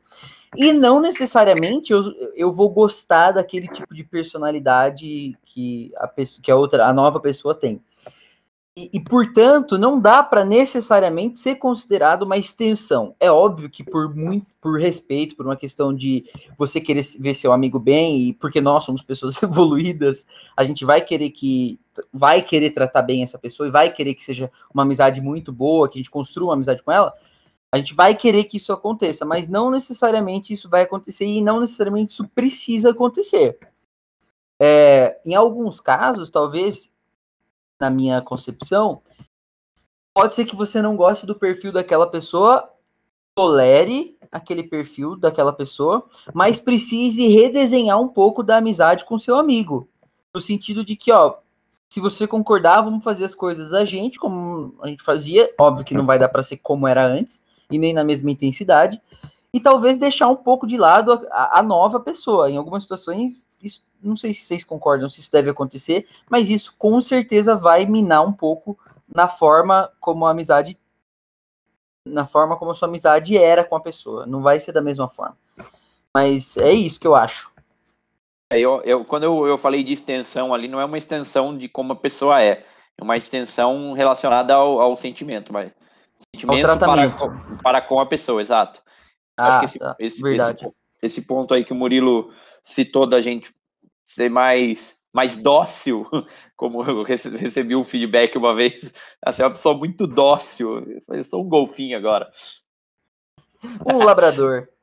E 0.57 0.73
não 0.73 1.01
necessariamente 1.01 1.93
eu, 1.93 2.03
eu 2.35 2.53
vou 2.53 2.71
gostar 2.71 3.33
daquele 3.33 3.69
tipo 3.69 3.95
de 3.95 4.05
personalidade 4.05 5.37
que 5.45 5.93
a, 5.97 6.09
que 6.43 6.51
a 6.51 6.57
outra, 6.57 6.87
a 6.87 6.93
nova 6.93 7.21
pessoa 7.21 7.55
tem. 7.55 7.81
E, 8.79 9.01
portanto, 9.01 9.79
não 9.79 9.99
dá 9.99 10.23
para 10.23 10.45
necessariamente 10.45 11.39
ser 11.39 11.55
considerado 11.55 12.25
uma 12.25 12.37
extensão. 12.37 13.17
É 13.19 13.31
óbvio 13.33 13.71
que 13.71 13.83
por 13.83 14.15
muito, 14.15 14.47
por 14.61 14.79
respeito, 14.79 15.35
por 15.35 15.47
uma 15.47 15.57
questão 15.57 15.95
de 15.95 16.27
você 16.59 16.79
querer 16.79 17.03
ver 17.19 17.33
seu 17.33 17.55
amigo 17.55 17.79
bem 17.79 18.29
e 18.29 18.33
porque 18.35 18.61
nós 18.61 18.85
somos 18.85 19.03
pessoas 19.03 19.41
evoluídas, 19.43 20.27
a 20.55 20.63
gente 20.63 20.85
vai 20.85 21.01
querer 21.01 21.31
que 21.31 21.81
vai 22.13 22.43
querer 22.43 22.69
tratar 22.69 23.01
bem 23.01 23.23
essa 23.23 23.39
pessoa 23.39 23.67
e 23.67 23.71
vai 23.71 23.91
querer 23.91 24.13
que 24.13 24.23
seja 24.23 24.51
uma 24.75 24.83
amizade 24.83 25.23
muito 25.23 25.51
boa, 25.51 25.89
que 25.89 25.99
a 25.99 26.01
gente 26.01 26.11
construa 26.11 26.49
uma 26.49 26.55
amizade 26.55 26.83
com 26.83 26.93
ela. 26.93 27.15
A 27.73 27.79
gente 27.79 27.95
vai 27.95 28.15
querer 28.15 28.45
que 28.45 28.59
isso 28.59 28.75
aconteça, 28.75 29.25
mas 29.25 29.49
não 29.49 29.71
necessariamente 29.71 30.53
isso 30.53 30.69
vai 30.69 30.83
acontecer 30.83 31.25
e 31.25 31.41
não 31.41 31.61
necessariamente 31.61 32.13
isso 32.13 32.29
precisa 32.29 32.91
acontecer. 32.91 33.59
É, 34.61 35.19
em 35.25 35.35
alguns 35.35 35.81
casos, 35.81 36.29
talvez 36.29 36.95
na 37.81 37.91
minha 37.91 38.21
concepção, 38.21 39.03
pode 40.15 40.35
ser 40.35 40.45
que 40.45 40.57
você 40.57 40.81
não 40.81 40.97
goste 40.97 41.27
do 41.27 41.35
perfil 41.35 41.73
daquela 41.73 42.07
pessoa, 42.07 42.71
tolere 43.35 44.17
aquele 44.33 44.63
perfil 44.63 45.17
daquela 45.17 45.53
pessoa, 45.53 46.07
mas 46.35 46.59
precise 46.59 47.29
redesenhar 47.29 48.01
um 48.01 48.09
pouco 48.09 48.43
da 48.43 48.57
amizade 48.57 49.05
com 49.05 49.19
seu 49.19 49.37
amigo. 49.37 49.89
No 50.35 50.41
sentido 50.41 50.85
de 50.85 50.97
que, 50.97 51.13
ó, 51.13 51.37
se 51.89 52.01
você 52.01 52.27
concordar, 52.27 52.81
vamos 52.81 53.05
fazer 53.05 53.25
as 53.25 53.35
coisas 53.35 53.73
a 53.73 53.85
gente, 53.85 54.19
como 54.19 54.75
a 54.83 54.89
gente 54.89 55.03
fazia. 55.03 55.51
Óbvio 55.59 55.85
que 55.85 55.95
não 55.95 56.05
vai 56.05 56.19
dar 56.19 56.29
para 56.29 56.43
ser 56.43 56.57
como 56.59 56.87
era 56.87 57.05
antes, 57.05 57.43
e 57.71 57.79
nem 57.79 57.93
na 57.93 58.05
mesma 58.05 58.31
intensidade. 58.31 59.01
E 59.53 59.61
talvez 59.61 59.97
deixar 59.97 60.29
um 60.29 60.37
pouco 60.37 60.67
de 60.67 60.77
lado 60.77 61.13
a, 61.31 61.61
a 61.61 61.63
nova 61.63 62.01
pessoa. 62.01 62.51
Em 62.51 62.57
algumas 62.57 62.83
situações, 62.83 63.49
isso 63.63 63.86
não 64.03 64.17
sei 64.17 64.33
se 64.35 64.43
vocês 64.43 64.65
concordam 64.65 65.09
se 65.09 65.21
isso 65.21 65.33
deve 65.33 65.51
acontecer, 65.51 66.07
mas 66.31 66.51
isso 66.51 66.75
com 66.79 67.01
certeza 67.01 67.57
vai 67.57 67.87
minar 67.87 68.23
um 68.23 68.33
pouco 68.33 68.79
na 69.13 69.29
forma 69.29 69.91
como 70.01 70.27
a 70.27 70.31
amizade 70.31 70.79
na 72.07 72.25
forma 72.25 72.57
como 72.57 72.71
a 72.71 72.75
sua 72.75 72.87
amizade 72.87 73.37
era 73.37 73.65
com 73.65 73.75
a 73.75 73.81
pessoa. 73.81 74.27
Não 74.27 74.41
vai 74.41 74.61
ser 74.61 74.71
da 74.71 74.81
mesma 74.81 75.09
forma. 75.09 75.37
Mas 76.15 76.57
é 76.57 76.73
isso 76.73 77.01
que 77.01 77.07
eu 77.07 77.17
acho. 77.17 77.51
É, 78.51 78.61
eu, 78.61 78.81
eu, 78.85 79.05
quando 79.05 79.25
eu, 79.25 79.47
eu 79.47 79.59
falei 79.59 79.83
de 79.83 79.93
extensão 79.93 80.55
ali, 80.55 80.69
não 80.69 80.81
é 80.81 80.85
uma 80.85 80.99
extensão 80.99 81.57
de 81.57 81.69
como 81.69 81.93
a 81.93 81.97
pessoa 81.97 82.41
é, 82.41 82.65
é 82.97 83.03
uma 83.03 83.17
extensão 83.17 83.93
relacionada 83.93 84.55
ao, 84.55 84.81
ao 84.81 84.97
sentimento, 84.97 85.53
mas 85.53 85.73
sentimento 86.33 86.79
para, 86.79 87.11
para, 87.63 87.81
com 87.81 87.99
a 87.99 88.07
pessoa, 88.07 88.41
exato. 88.41 88.81
Ah, 89.37 89.63
esse, 89.65 89.79
tá, 89.79 89.97
esse, 89.99 90.23
verdade. 90.23 90.65
Esse, 90.65 90.75
esse 91.03 91.23
ponto 91.23 91.53
aí 91.53 91.65
que 91.65 91.73
o 91.73 91.77
Murilo 91.77 92.33
citou 92.63 93.07
da 93.07 93.21
gente 93.21 93.53
ser 94.07 94.31
mais 94.31 94.97
mais 95.13 95.35
dócil, 95.35 96.07
como 96.55 96.83
eu 96.83 97.03
recebi 97.03 97.75
um 97.75 97.85
feedback 97.85 98.37
uma 98.37 98.55
vez, 98.55 98.93
assim, 99.25 99.41
é 99.41 99.47
uma 99.47 99.53
pessoa 99.53 99.75
muito 99.75 100.07
dócil, 100.07 101.03
eu 101.09 101.25
sou 101.25 101.43
um 101.43 101.49
golfinho 101.49 101.97
agora. 101.97 102.31
Um 103.85 104.05
labrador. 104.05 104.69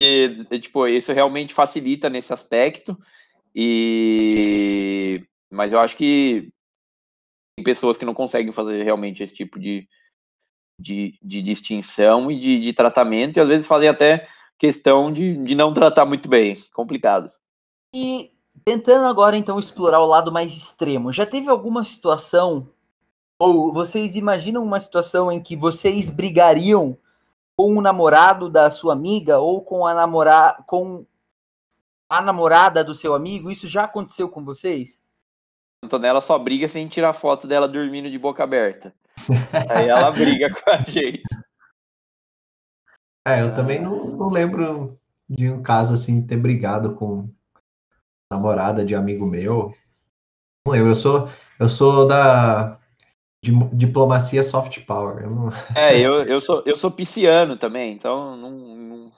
E, 0.00 0.44
tipo, 0.60 0.86
isso 0.86 1.12
realmente 1.12 1.52
facilita 1.52 2.08
nesse 2.08 2.32
aspecto, 2.32 2.96
e 3.52 5.20
mas 5.50 5.72
eu 5.72 5.80
acho 5.80 5.96
que 5.96 6.52
tem 7.56 7.64
pessoas 7.64 7.98
que 7.98 8.04
não 8.04 8.14
conseguem 8.14 8.52
fazer 8.52 8.84
realmente 8.84 9.24
esse 9.24 9.34
tipo 9.34 9.58
de, 9.58 9.88
de, 10.80 11.18
de 11.20 11.42
distinção 11.42 12.30
e 12.30 12.38
de, 12.38 12.60
de 12.60 12.72
tratamento, 12.72 13.38
e 13.38 13.40
às 13.40 13.48
vezes 13.48 13.66
fazem 13.66 13.88
até 13.88 14.28
questão 14.56 15.10
de, 15.10 15.36
de 15.42 15.56
não 15.56 15.74
tratar 15.74 16.04
muito 16.04 16.28
bem, 16.28 16.56
complicado. 16.72 17.32
E 17.92 18.30
Tentando 18.64 19.06
agora 19.06 19.36
então 19.36 19.58
explorar 19.58 20.00
o 20.00 20.06
lado 20.06 20.32
mais 20.32 20.56
extremo, 20.56 21.12
já 21.12 21.26
teve 21.26 21.48
alguma 21.48 21.84
situação 21.84 22.68
ou 23.38 23.72
vocês 23.72 24.16
imaginam 24.16 24.64
uma 24.64 24.80
situação 24.80 25.30
em 25.30 25.40
que 25.40 25.56
vocês 25.56 26.10
brigariam 26.10 26.98
com 27.56 27.76
o 27.76 27.80
namorado 27.80 28.48
da 28.48 28.70
sua 28.70 28.92
amiga 28.92 29.38
ou 29.38 29.62
com 29.62 29.86
a 29.86 29.94
namorada 29.94 30.62
com 30.66 31.06
a 32.08 32.20
namorada 32.20 32.82
do 32.82 32.94
seu 32.94 33.14
amigo? 33.14 33.50
Isso 33.50 33.68
já 33.68 33.84
aconteceu 33.84 34.28
com 34.28 34.44
vocês? 34.44 35.02
Antonella 35.84 36.20
só 36.20 36.38
briga 36.38 36.66
sem 36.66 36.88
tirar 36.88 37.12
foto 37.12 37.46
dela 37.46 37.68
dormindo 37.68 38.10
de 38.10 38.18
boca 38.18 38.42
aberta. 38.42 38.92
Aí 39.70 39.88
ela 39.88 40.10
briga 40.10 40.52
com 40.52 40.70
a 40.70 40.82
gente. 40.82 41.22
É, 43.26 43.42
eu 43.42 43.54
também 43.54 43.80
não, 43.80 44.06
não 44.06 44.28
lembro 44.28 44.98
de 45.28 45.50
um 45.50 45.62
caso 45.62 45.94
assim 45.94 46.26
ter 46.26 46.36
brigado 46.36 46.94
com 46.94 47.28
namorada 48.32 48.84
de 48.84 48.94
amigo 48.94 49.26
meu. 49.26 49.74
Não 50.66 50.72
lembro, 50.72 50.90
eu 50.90 50.94
sou, 50.94 51.28
eu 51.58 51.68
sou 51.68 52.06
da 52.06 52.78
de, 53.42 53.52
diplomacia 53.72 54.42
soft 54.42 54.84
power. 54.84 55.24
Eu 55.24 55.30
não... 55.30 55.48
É, 55.76 55.98
eu, 55.98 56.22
eu, 56.24 56.40
sou, 56.40 56.62
eu 56.66 56.76
sou 56.76 56.90
pisciano 56.90 57.56
também, 57.56 57.92
então 57.92 58.36
não, 58.36 58.50
não 58.50 59.12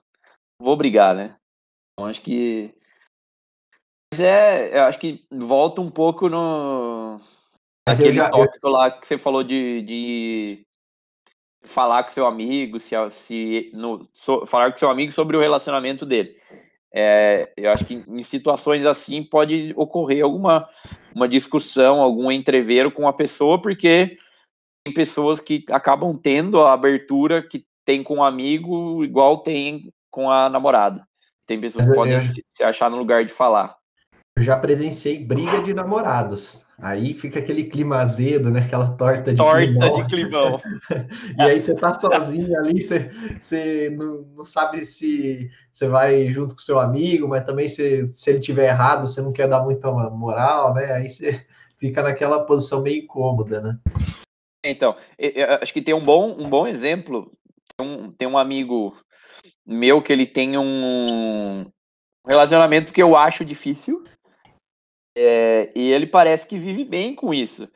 vou 0.61 0.76
brigar, 0.76 1.14
né? 1.14 1.36
Então 1.92 2.08
acho 2.08 2.22
que. 2.22 2.74
Mas 4.12 4.20
é, 4.20 4.76
eu 4.76 4.82
acho 4.84 4.98
que 4.98 5.24
volta 5.30 5.80
um 5.80 5.90
pouco 5.90 6.28
no. 6.28 7.20
Mas 7.88 7.98
aquele 7.98 8.14
já, 8.14 8.30
tópico 8.30 8.66
eu... 8.66 8.70
lá 8.70 8.90
que 8.90 9.06
você 9.06 9.18
falou 9.18 9.42
de, 9.42 9.82
de 9.82 10.66
falar 11.64 12.04
com 12.04 12.11
seu 12.11 12.26
amigo, 12.26 12.78
se, 12.78 12.94
se 13.11 13.70
no, 13.74 14.08
so, 14.14 14.44
falar 14.46 14.70
com 14.70 14.78
seu 14.78 14.90
amigo 14.90 15.12
sobre 15.12 15.36
o 15.36 15.40
relacionamento 15.40 16.04
dele. 16.04 16.36
É, 16.93 17.53
eu 17.57 17.70
acho 17.70 17.84
que 17.84 18.05
em 18.09 18.22
situações 18.22 18.84
assim 18.84 19.22
pode 19.22 19.72
ocorrer 19.76 20.24
alguma 20.24 20.68
uma 21.14 21.28
discussão, 21.28 22.01
algum 22.01 22.30
entreveiro 22.30 22.91
com 22.91 23.07
a 23.07 23.12
pessoa, 23.12 23.61
porque 23.61 24.16
tem 24.84 24.95
pessoas 24.95 25.41
que 25.41 25.64
acabam 25.70 26.16
tendo 26.16 26.61
a 26.61 26.72
abertura 26.72 27.43
que 27.43 27.64
tem 27.84 28.03
com 28.03 28.16
um 28.16 28.24
amigo 28.24 29.05
igual 29.05 29.38
tem 29.38 29.93
com 30.11 30.30
a 30.30 30.49
namorada. 30.49 31.07
Tem 31.47 31.61
pessoas 31.61 31.86
que 31.86 31.95
podem 31.95 32.20
se 32.51 32.62
achar 32.62 32.91
no 32.91 32.97
lugar 32.97 33.24
de 33.24 33.32
falar. 33.32 33.76
Eu 34.36 34.43
já 34.43 34.57
presenciei 34.57 35.24
briga 35.24 35.61
de 35.62 35.74
namorados. 35.74 36.64
Aí 36.83 37.12
fica 37.14 37.39
aquele 37.39 37.64
clima 37.64 37.97
azedo, 37.97 38.51
né? 38.51 38.61
Aquela 38.61 38.93
torta 38.97 39.33
de 39.33 39.37
torta 39.37 39.66
climão. 39.66 39.93
de 39.93 40.05
climão. 40.07 40.59
e 41.39 41.43
aí 41.43 41.61
você 41.61 41.74
tá 41.74 41.93
sozinho 41.93 42.57
ali, 42.59 42.83
você, 42.83 43.11
você 43.39 43.91
não, 43.91 44.22
não, 44.35 44.45
sabe 44.45 44.85
se 44.87 45.51
você 45.72 45.87
vai 45.87 46.33
junto 46.33 46.55
com 46.55 46.61
seu 46.61 46.81
amigo, 46.81 47.28
mas 47.28 47.45
também 47.45 47.68
se, 47.68 48.11
se 48.14 48.31
ele 48.31 48.41
tiver 48.41 48.68
errado, 48.68 49.07
você 49.07 49.20
não 49.20 49.33
quer 49.33 49.49
dar 49.49 49.62
muita 49.62 49.91
moral, 49.93 50.72
né? 50.72 50.93
Aí 50.93 51.11
você 51.11 51.45
fica 51.78 52.03
naquela 52.03 52.45
posição 52.45 52.83
meio 52.83 53.05
incômoda, 53.05 53.61
né? 53.61 53.78
Então, 54.64 54.97
acho 55.61 55.72
que 55.72 55.83
tem 55.83 55.95
um 55.95 56.05
bom, 56.05 56.37
um 56.39 56.49
bom 56.49 56.66
exemplo. 56.66 57.31
Tem 57.76 57.87
um, 57.87 58.11
tem 58.11 58.28
um 58.28 58.39
amigo 58.39 58.97
meu 59.66 60.03
que 60.03 60.12
ele 60.12 60.26
tem 60.26 60.57
um 60.57 61.66
relacionamento 62.26 62.93
que 62.93 63.03
eu 63.03 63.16
acho 63.16 63.45
difícil, 63.45 64.03
é, 65.16 65.70
e 65.74 65.92
ele 65.92 66.06
parece 66.06 66.46
que 66.46 66.58
vive 66.58 66.84
bem 66.84 67.14
com 67.14 67.32
isso. 67.34 67.68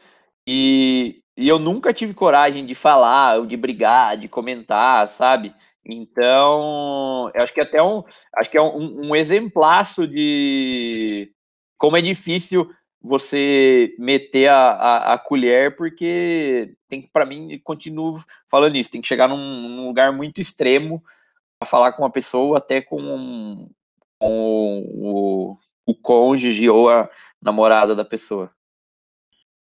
E, 0.47 1.23
e 1.37 1.49
eu 1.49 1.59
nunca 1.59 1.93
tive 1.93 2.15
coragem 2.15 2.65
de 2.67 2.75
falar, 2.75 3.45
de 3.47 3.57
brigar, 3.57 4.17
de 4.17 4.29
comentar, 4.29 5.07
sabe? 5.09 5.55
Então, 5.85 7.31
eu 7.35 7.43
acho 7.43 7.53
que 7.53 7.61
é 7.61 7.63
até 7.63 7.83
um, 7.83 8.03
acho 8.37 8.51
que 8.51 8.57
é 8.57 8.63
um, 8.63 9.09
um 9.09 9.17
exemplaço 9.17 10.07
de 10.09 11.31
como 11.77 11.97
é 11.97 12.01
difícil 12.01 12.71
você 13.03 13.95
meter 13.99 14.49
a, 14.49 14.71
a, 14.71 15.15
a 15.15 15.19
colher, 15.19 15.77
porque 15.77 16.75
tem 16.89 17.03
que, 17.03 17.09
para 17.09 17.27
mim, 17.27 17.61
continuo 17.63 18.19
falando 18.51 18.77
isso, 18.77 18.91
tem 18.91 19.03
que 19.03 19.09
chegar 19.09 19.29
num, 19.29 19.69
num 19.69 19.87
lugar 19.89 20.11
muito 20.11 20.41
extremo 20.41 21.05
para 21.59 21.69
falar 21.69 21.93
com 21.93 22.03
uma 22.03 22.11
pessoa, 22.11 22.57
até 22.57 22.81
com, 22.81 23.69
com 24.19 24.87
o, 24.95 25.57
o 25.87 25.95
cônjuge 25.95 26.69
ou 26.69 26.89
a 26.89 27.09
namorada 27.43 27.95
da 27.95 28.05
pessoa. 28.05 28.51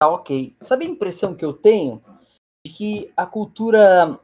Tá 0.02 0.10
ok. 0.10 0.56
Sabe 0.62 0.86
a 0.86 0.90
impressão 0.90 1.36
que 1.36 1.46
eu 1.46 1.54
tenho? 1.54 2.04
De 2.66 2.72
que 2.72 3.12
a 3.16 3.26
cultura 3.26 4.20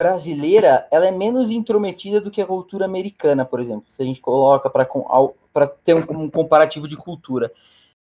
brasileira 0.00 0.88
ela 0.90 1.06
é 1.06 1.10
menos 1.10 1.50
intrometida 1.50 2.20
do 2.20 2.30
que 2.30 2.42
a 2.42 2.46
cultura 2.46 2.84
americana, 2.84 3.44
por 3.44 3.60
exemplo. 3.60 3.84
Se 3.88 4.02
a 4.02 4.04
gente 4.04 4.20
coloca 4.20 4.68
para 4.68 5.66
ter 5.66 5.94
um, 5.94 6.22
um, 6.22 6.30
comparativo 6.30 6.88
de 6.88 6.96
cultura. 6.96 7.52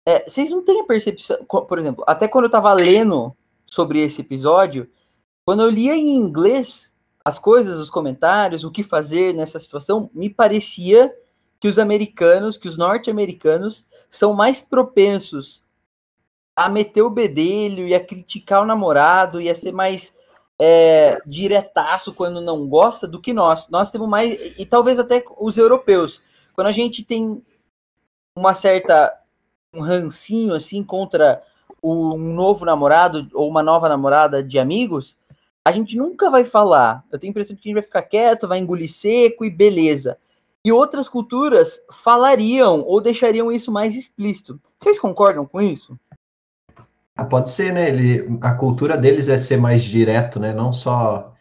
É, 0.06 0.28
vocês 0.28 0.50
não 0.50 0.62
têm 0.62 0.80
a 0.80 0.84
percepção, 0.84 1.38
por 1.46 1.78
exemplo, 1.78 2.04
até 2.06 2.28
quando 2.28 2.44
eu 2.44 2.48
estava 2.48 2.72
lendo 2.72 3.34
sobre 3.66 4.00
esse 4.00 4.20
episódio, 4.20 4.90
quando 5.46 5.62
eu 5.62 5.70
lia 5.70 5.96
em 5.96 6.14
inglês 6.14 6.94
as 7.24 7.38
coisas, 7.38 7.78
os 7.78 7.88
comentários, 7.88 8.64
o 8.64 8.70
que 8.70 8.82
fazer 8.82 9.34
nessa 9.34 9.58
situação, 9.58 10.10
me 10.12 10.28
parecia 10.28 11.14
que 11.64 11.68
os 11.68 11.78
americanos, 11.78 12.58
que 12.58 12.68
os 12.68 12.76
norte-americanos 12.76 13.86
são 14.10 14.34
mais 14.34 14.60
propensos 14.60 15.64
a 16.54 16.68
meter 16.68 17.00
o 17.00 17.08
bedelho 17.08 17.88
e 17.88 17.94
a 17.94 18.04
criticar 18.04 18.60
o 18.60 18.66
namorado 18.66 19.40
e 19.40 19.48
a 19.48 19.54
ser 19.54 19.72
mais 19.72 20.14
é, 20.58 21.18
diretaço 21.24 22.12
quando 22.12 22.42
não 22.42 22.68
gosta 22.68 23.08
do 23.08 23.18
que 23.18 23.32
nós. 23.32 23.70
Nós 23.70 23.90
temos 23.90 24.06
mais, 24.06 24.38
e 24.58 24.66
talvez 24.66 25.00
até 25.00 25.24
os 25.38 25.56
europeus. 25.56 26.20
Quando 26.54 26.66
a 26.66 26.72
gente 26.72 27.02
tem 27.02 27.42
uma 28.36 28.52
certa 28.52 29.18
um 29.74 29.80
rancinho 29.80 30.52
assim 30.54 30.84
contra 30.84 31.42
um 31.82 32.14
novo 32.34 32.66
namorado 32.66 33.26
ou 33.32 33.48
uma 33.48 33.62
nova 33.62 33.88
namorada 33.88 34.44
de 34.44 34.58
amigos, 34.58 35.16
a 35.64 35.72
gente 35.72 35.96
nunca 35.96 36.28
vai 36.28 36.44
falar. 36.44 37.02
Eu 37.10 37.18
tenho 37.18 37.30
a 37.30 37.32
impressão 37.32 37.56
de 37.56 37.62
que 37.62 37.68
a 37.68 37.70
gente 37.70 37.80
vai 37.80 37.82
ficar 37.82 38.02
quieto, 38.02 38.46
vai 38.46 38.58
engolir 38.58 38.92
seco 38.92 39.46
e 39.46 39.50
beleza. 39.50 40.18
E 40.64 40.72
outras 40.72 41.08
culturas 41.08 41.78
falariam 41.92 42.82
ou 42.86 43.00
deixariam 43.00 43.52
isso 43.52 43.70
mais 43.70 43.94
explícito. 43.94 44.58
Vocês 44.78 44.98
concordam 44.98 45.44
com 45.44 45.60
isso? 45.60 45.98
Ah, 47.14 47.24
pode 47.24 47.50
ser, 47.50 47.72
né? 47.72 47.90
Ele, 47.90 48.38
a 48.40 48.54
cultura 48.54 48.96
deles 48.96 49.28
é 49.28 49.36
ser 49.36 49.58
mais 49.58 49.82
direto, 49.82 50.40
né? 50.40 50.54
Não 50.54 50.72
só 50.72 51.34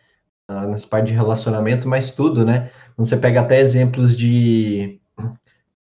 ah, 0.48 0.68
nessa 0.68 0.88
parte 0.88 1.08
de 1.08 1.14
relacionamento, 1.14 1.88
mas 1.88 2.12
tudo, 2.12 2.46
né? 2.46 2.70
Você 2.98 3.16
pega 3.16 3.42
até 3.42 3.60
exemplos 3.60 4.18
de 4.18 5.00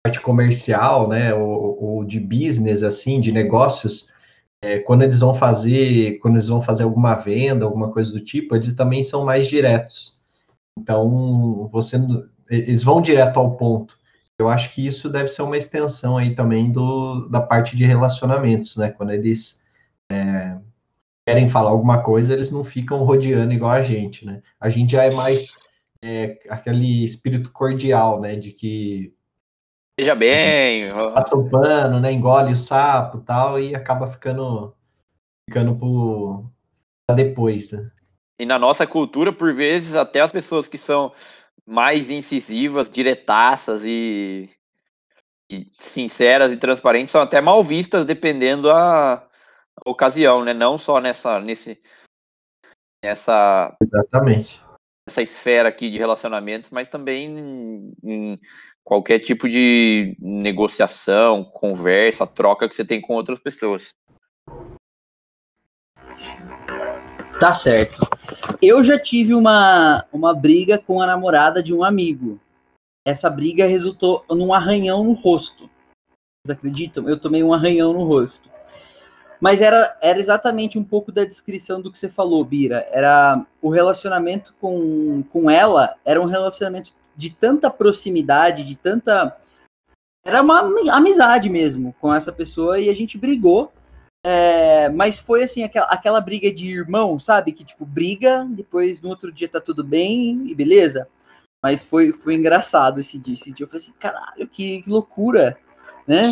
parte 0.05 0.21
comercial, 0.21 1.09
né? 1.09 1.35
Ou, 1.35 1.83
ou 1.83 2.05
de 2.05 2.21
business, 2.21 2.83
assim, 2.85 3.21
de 3.21 3.33
negócios. 3.33 4.11
É, 4.63 4.79
quando 4.79 5.03
eles 5.03 5.19
vão 5.19 5.35
fazer, 5.35 6.19
quando 6.21 6.37
eles 6.37 6.49
vão 6.49 6.63
fazer 6.63 6.85
alguma 6.85 7.17
venda, 7.17 7.65
alguma 7.65 7.91
coisa 7.93 8.13
do 8.13 8.21
tipo, 8.25 8.55
eles 8.55 8.73
também 8.75 9.03
são 9.03 9.25
mais 9.25 9.49
diretos. 9.49 10.17
Então, 10.79 11.69
você 11.73 11.99
eles 12.53 12.83
vão 12.83 13.01
direto 13.01 13.39
ao 13.39 13.57
ponto. 13.57 13.99
Eu 14.39 14.49
acho 14.49 14.75
que 14.75 14.87
isso 14.87 15.09
deve 15.09 15.29
ser 15.29 15.43
uma 15.43 15.57
extensão 15.57 16.17
aí 16.17 16.35
também 16.35 16.71
do, 16.71 17.29
da 17.29 17.41
parte 17.41 17.77
de 17.77 17.85
relacionamentos, 17.85 18.77
né? 18.77 18.91
Quando 18.91 19.13
eles 19.13 19.63
é, 20.11 20.59
querem 21.27 21.49
falar 21.49 21.71
alguma 21.71 22.03
coisa, 22.03 22.33
eles 22.33 22.51
não 22.51 22.65
ficam 22.65 23.05
rodeando 23.05 23.53
igual 23.53 23.73
a 23.73 23.83
gente, 23.83 24.25
né? 24.27 24.43
A 24.61 24.69
gente 24.69 24.93
já 24.93 25.05
é 25.05 25.11
mais 25.13 25.59
é, 26.03 26.39
aquele 26.49 27.05
espírito 27.05 27.51
cordial, 27.53 28.21
né? 28.21 28.37
De 28.37 28.53
que 28.53 29.15
Veja 29.99 30.15
bem, 30.15 30.91
passa 31.15 31.37
o 31.37 31.49
pano, 31.49 32.01
né? 32.01 32.13
Engole 32.13 32.53
o 32.53 32.57
sapo, 32.57 33.21
tal, 33.21 33.61
e 33.61 33.75
acaba 33.75 34.11
ficando 34.11 34.75
ficando 35.49 35.77
por 35.77 36.51
depois. 37.15 37.73
Né? 37.73 37.91
E 38.41 38.47
na 38.47 38.59
nossa 38.59 38.87
cultura, 38.87 39.33
por 39.33 39.55
vezes, 39.55 39.95
até 39.95 40.21
as 40.21 40.33
pessoas 40.33 40.67
que 40.67 40.79
são 40.79 41.13
mais 41.73 42.11
incisivas, 42.11 42.91
diretaças 42.91 43.83
e, 43.85 44.51
e, 45.51 45.67
sinceras 45.73 46.53
e 46.53 46.57
transparentes 46.59 47.11
são 47.11 47.23
até 47.23 47.41
mal 47.41 47.65
vistas 47.65 48.05
dependendo 48.05 48.71
a, 48.71 49.27
ocasião, 49.87 50.45
né? 50.45 50.53
Não 50.53 50.77
só 50.77 51.01
nessa 51.01 51.41
nesse 51.41 51.81
nessa 53.03 53.75
exatamente 53.83 54.61
essa 55.09 55.23
esfera 55.23 55.69
aqui 55.69 55.91
de 55.91 55.99
relacionamentos, 55.99 56.71
mas 56.71 56.89
também 56.89 57.27
em, 57.27 57.93
em 58.05 58.41
qualquer 58.85 59.19
tipo 59.19 59.49
de 59.49 60.17
negociação, 60.21 61.43
conversa, 61.43 62.27
troca 62.27 62.69
que 62.69 62.75
você 62.75 62.85
tem 62.85 63.01
com 63.01 63.15
outras 63.15 63.41
pessoas. 63.41 63.95
Tá 67.43 67.53
certo. 67.53 68.09
Eu 68.63 68.85
já 68.85 68.97
tive 68.97 69.35
uma, 69.35 70.07
uma 70.13 70.33
briga 70.33 70.79
com 70.79 71.03
a 71.03 71.07
namorada 71.09 71.61
de 71.61 71.75
um 71.75 71.83
amigo. 71.83 72.39
Essa 73.05 73.29
briga 73.29 73.67
resultou 73.67 74.25
num 74.31 74.55
arranhão 74.55 75.03
no 75.03 75.13
rosto. 75.13 75.69
Vocês 76.47 76.57
acreditam? 76.57 77.09
Eu 77.09 77.19
tomei 77.19 77.43
um 77.43 77.53
arranhão 77.53 77.93
no 77.93 78.05
rosto. 78.05 78.49
Mas 79.41 79.61
era, 79.61 79.99
era 80.01 80.21
exatamente 80.21 80.79
um 80.79 80.85
pouco 80.85 81.11
da 81.11 81.25
descrição 81.25 81.83
do 81.83 81.91
que 81.91 81.99
você 81.99 82.09
falou, 82.09 82.45
Bira. 82.45 82.87
Era 82.93 83.45
o 83.61 83.71
relacionamento 83.71 84.55
com, 84.61 85.25
com 85.33 85.51
ela 85.51 85.97
era 86.05 86.23
um 86.23 86.27
relacionamento 86.27 86.93
de 87.17 87.31
tanta 87.31 87.69
proximidade, 87.69 88.63
de 88.63 88.77
tanta. 88.77 89.37
Era 90.25 90.43
uma 90.43 90.61
amizade 90.93 91.51
mesmo 91.51 91.93
com 92.01 92.15
essa 92.15 92.31
pessoa 92.31 92.79
e 92.79 92.89
a 92.89 92.95
gente 92.95 93.19
brigou 93.19 93.73
é, 94.25 94.89
mas 94.89 95.19
foi 95.19 95.43
assim, 95.43 95.65
aquela, 95.65 95.87
aquela 95.87 96.21
briga 96.21 96.53
de 96.53 96.67
irmão, 96.69 97.19
sabe? 97.19 97.53
Que 97.53 97.65
tipo, 97.65 97.85
briga, 97.85 98.47
depois 98.51 99.01
no 99.01 99.09
outro 99.09 99.33
dia 99.33 99.49
tá 99.49 99.61
tudo 99.61 99.83
bem 99.83 100.45
e 100.47 100.55
beleza. 100.55 101.09
Mas 101.63 101.83
foi, 101.83 102.13
foi 102.13 102.35
engraçado 102.35 103.01
esse 103.01 103.19
dia. 103.19 103.35
Esse 103.35 103.53
dia 103.53 103.65
eu 103.65 103.69
falei 103.69 103.83
assim, 103.83 103.93
caralho, 103.99 104.49
que, 104.49 104.83
que 104.83 104.91
loucura, 104.91 105.57
né? 106.07 106.23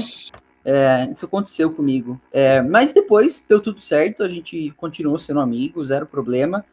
É, 0.65 1.11
isso 1.13 1.25
aconteceu 1.25 1.73
comigo. 1.73 2.21
É, 2.33 2.61
mas 2.63 2.93
depois 2.93 3.45
deu 3.49 3.61
tudo 3.61 3.81
certo, 3.81 4.23
a 4.23 4.29
gente 4.29 4.73
continuou 4.77 5.19
sendo 5.19 5.41
amigos, 5.41 5.89
zero 5.89 6.07
problema. 6.07 6.65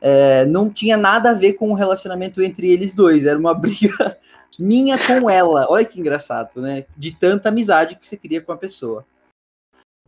é, 0.00 0.44
não 0.46 0.70
tinha 0.70 0.96
nada 0.96 1.30
a 1.30 1.34
ver 1.34 1.54
com 1.54 1.70
o 1.70 1.74
relacionamento 1.74 2.42
entre 2.42 2.70
eles 2.70 2.94
dois, 2.94 3.24
era 3.26 3.38
uma 3.38 3.54
briga 3.58 4.18
minha 4.58 4.96
com 4.98 5.28
ela. 5.30 5.66
Olha 5.70 5.84
que 5.84 6.00
engraçado, 6.00 6.60
né? 6.60 6.84
De 6.96 7.12
tanta 7.12 7.48
amizade 7.48 7.96
que 7.96 8.06
você 8.06 8.16
cria 8.16 8.40
com 8.40 8.52
a 8.52 8.56
pessoa. 8.56 9.06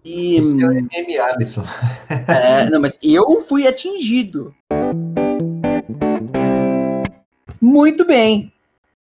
E, 0.04 0.36
Esse 0.36 0.62
é 0.62 0.66
o 0.66 0.72
MM 0.72 1.18
Alisson. 1.18 1.64
é, 2.28 2.68
não, 2.70 2.80
mas 2.80 2.98
eu 3.02 3.40
fui 3.42 3.66
atingido. 3.66 4.54
Muito 7.60 8.04
bem. 8.04 8.52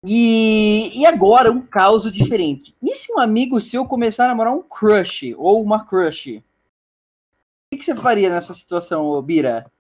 E, 0.07 1.01
e 1.01 1.05
agora 1.05 1.51
um 1.51 1.61
caso 1.61 2.11
diferente. 2.11 2.75
E 2.81 2.95
se 2.95 3.13
um 3.13 3.19
amigo 3.19 3.61
seu 3.61 3.85
começar 3.85 4.25
a 4.25 4.29
namorar 4.29 4.53
um 4.55 4.63
crush 4.63 5.35
ou 5.37 5.61
uma 5.63 5.85
crush? 5.85 6.37
O 6.37 6.43
que, 7.71 7.79
que 7.79 7.85
você 7.85 7.95
faria 7.95 8.31
nessa 8.31 8.55
situação, 8.55 9.21
Bira? 9.21 9.71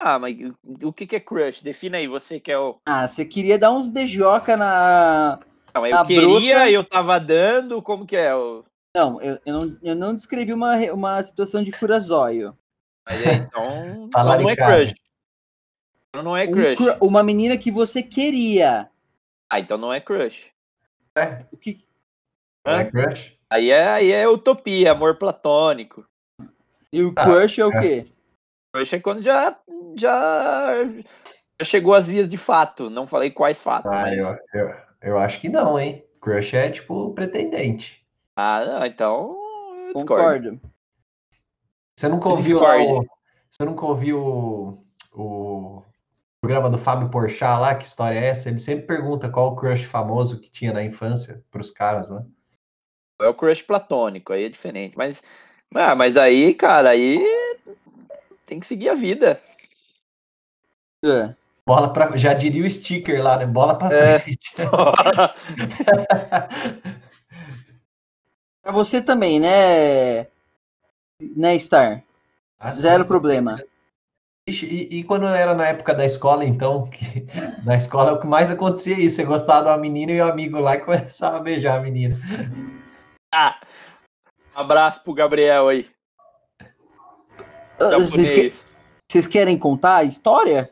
Ah, 0.00 0.18
mas 0.18 0.36
o 0.82 0.92
que, 0.92 1.06
que 1.06 1.16
é 1.16 1.20
crush? 1.20 1.60
Defina 1.60 1.98
aí, 1.98 2.06
você 2.06 2.40
que 2.40 2.50
é 2.50 2.58
o. 2.58 2.80
Ah, 2.86 3.06
você 3.06 3.24
queria 3.24 3.58
dar 3.58 3.72
uns 3.72 3.88
beijoca 3.88 4.56
na. 4.56 5.38
Não, 5.74 5.86
eu 5.86 5.94
Na 5.94 6.04
queria, 6.04 6.56
bruta. 6.58 6.70
eu 6.70 6.84
tava 6.84 7.18
dando, 7.20 7.82
como 7.82 8.06
que 8.06 8.16
é? 8.16 8.34
O... 8.34 8.64
Não, 8.98 9.22
eu, 9.22 9.38
eu 9.46 9.52
não, 9.52 9.78
eu 9.80 9.94
não 9.94 10.16
descrevi 10.16 10.52
uma, 10.52 10.74
uma 10.92 11.22
situação 11.22 11.62
de 11.62 11.70
furazóio. 11.70 12.58
Mas 13.06 13.22
é, 13.22 13.34
então, 13.34 14.10
Falar 14.12 14.38
não 14.38 14.50
é 14.50 14.56
crush. 14.56 14.92
Então 16.08 16.22
não 16.24 16.36
é 16.36 16.48
Um 16.48 16.52
crush. 16.52 16.76
cru- 16.76 16.98
uma 17.00 17.22
menina 17.22 17.56
que 17.56 17.70
você 17.70 18.02
queria. 18.02 18.90
Ah, 19.48 19.60
então 19.60 19.78
não 19.78 19.92
é 19.92 20.00
crush. 20.00 20.50
O 21.52 21.56
que, 21.56 21.86
É 22.66 22.82
Hã? 22.82 22.90
crush? 22.90 23.38
Aí 23.48 23.70
é, 23.70 23.88
aí 23.88 24.10
é 24.10 24.28
utopia, 24.28 24.90
amor 24.90 25.16
platônico. 25.16 26.04
e 26.92 27.00
o 27.04 27.14
Ah, 27.16 27.24
crush 27.24 27.60
é 27.60 27.66
o 27.66 27.72
é. 27.72 27.80
quê? 27.80 28.04
Crush 28.74 28.94
é 28.94 29.00
quando 29.00 29.22
já, 29.22 29.56
já, 29.96 30.84
já 31.60 31.64
chegou 31.64 31.94
às 31.94 32.08
vias 32.08 32.28
de 32.28 32.36
fato. 32.36 32.90
Não 32.90 33.06
falei 33.06 33.30
quais 33.30 33.58
fatos. 33.62 33.92
Ah, 33.92 34.02
mas... 34.02 34.18
eu, 34.18 34.36
eu, 34.54 34.74
eu 35.02 35.18
acho 35.18 35.40
que 35.40 35.48
não, 35.48 35.78
hein? 35.78 36.04
Crush 36.20 36.54
é 36.54 36.68
tipo 36.68 37.14
pretendente. 37.14 38.04
Ah, 38.40 38.64
não, 38.64 38.86
então. 38.86 39.36
eu 39.88 39.94
discordo. 39.94 40.50
Concordo. 40.52 40.60
Você 41.96 42.06
nunca 42.06 42.28
ouviu 42.28 42.60
lá 42.60 42.80
o, 42.80 43.04
Você 43.50 43.64
nunca 43.64 43.84
ouviu 43.84 44.24
o, 44.24 44.84
o 45.12 45.82
programa 46.40 46.70
do 46.70 46.78
Fábio 46.78 47.10
Porchat 47.10 47.58
lá? 47.58 47.74
Que 47.74 47.84
história 47.84 48.16
é 48.16 48.26
essa? 48.26 48.48
Ele 48.48 48.60
sempre 48.60 48.86
pergunta 48.86 49.28
qual 49.28 49.48
o 49.48 49.56
crush 49.56 49.82
famoso 49.82 50.40
que 50.40 50.48
tinha 50.48 50.72
na 50.72 50.84
infância 50.84 51.42
pros 51.50 51.72
caras, 51.72 52.10
né? 52.10 52.24
É 53.20 53.26
o 53.26 53.34
crush 53.34 53.62
platônico, 53.62 54.32
aí 54.32 54.44
é 54.44 54.48
diferente. 54.48 54.96
Mas, 54.96 55.20
ah, 55.74 55.96
mas 55.96 56.16
aí, 56.16 56.54
cara, 56.54 56.90
aí 56.90 57.20
tem 58.46 58.60
que 58.60 58.68
seguir 58.68 58.88
a 58.88 58.94
vida. 58.94 59.42
É. 61.04 61.34
Bola 61.66 61.92
pra, 61.92 62.16
já 62.16 62.34
diria 62.34 62.64
o 62.64 62.70
sticker 62.70 63.20
lá, 63.20 63.36
né? 63.36 63.46
Bola 63.46 63.76
pra 63.76 63.92
É. 63.92 64.22
Pra 68.68 68.74
você 68.74 69.00
também, 69.00 69.40
né? 69.40 70.26
Né, 71.34 71.58
Star? 71.58 72.04
Ah, 72.60 72.70
Zero 72.72 73.02
sim. 73.04 73.08
problema. 73.08 73.56
Ixi, 74.46 74.66
E, 74.66 74.98
e 74.98 75.04
quando 75.04 75.26
era 75.26 75.54
na 75.54 75.68
época 75.68 75.94
da 75.94 76.04
escola, 76.04 76.44
então, 76.44 76.86
que 76.90 77.26
na 77.64 77.78
escola 77.78 78.12
o 78.12 78.20
que 78.20 78.26
mais 78.26 78.50
acontecia 78.50 79.00
isso, 79.00 79.16
você 79.16 79.24
gostava 79.24 79.62
de 79.62 79.68
uma 79.70 79.78
menina 79.78 80.12
e 80.12 80.20
o 80.20 80.24
amigo 80.30 80.60
lá 80.60 80.76
e 80.76 80.80
começava 80.84 81.38
a 81.38 81.40
beijar 81.40 81.78
a 81.78 81.82
menina. 81.82 82.14
Ah, 83.34 83.58
um 84.54 84.60
abraço 84.60 85.02
pro 85.02 85.14
Gabriel 85.14 85.68
aí. 85.68 85.88
Vocês, 87.78 88.30
que- 88.30 88.52
vocês 89.10 89.26
querem 89.26 89.58
contar 89.58 89.96
a 89.96 90.04
história? 90.04 90.68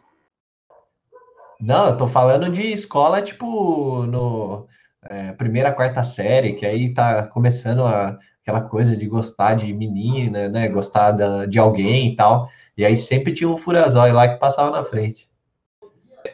Não, 1.59 1.89
eu 1.89 1.97
tô 1.97 2.07
falando 2.07 2.51
de 2.51 2.61
escola, 2.61 3.23
tipo, 3.23 4.03
no 4.03 4.69
é, 5.11 5.33
primeira, 5.33 5.73
quarta 5.73 6.03
série, 6.03 6.55
que 6.55 6.65
aí 6.67 6.93
tá 6.93 7.25
começando 7.25 7.85
a- 7.85 8.19
aquela 8.43 8.61
coisa 8.61 8.97
de 8.97 9.07
gostar 9.07 9.55
de 9.55 9.73
menina, 9.73 10.49
né? 10.49 10.69
Gostar 10.69 11.13
da- 11.13 11.47
de 11.47 11.59
alguém 11.59 12.13
e 12.13 12.17
tal. 12.17 12.49
E 12.77 12.85
aí 12.85 12.97
sempre 12.97 13.35
tinha 13.35 13.49
um 13.49 13.59
furazóio 13.59 14.15
lá 14.15 14.29
que 14.29 14.39
passava 14.39 14.71
na 14.71 14.85
frente. 14.85 15.29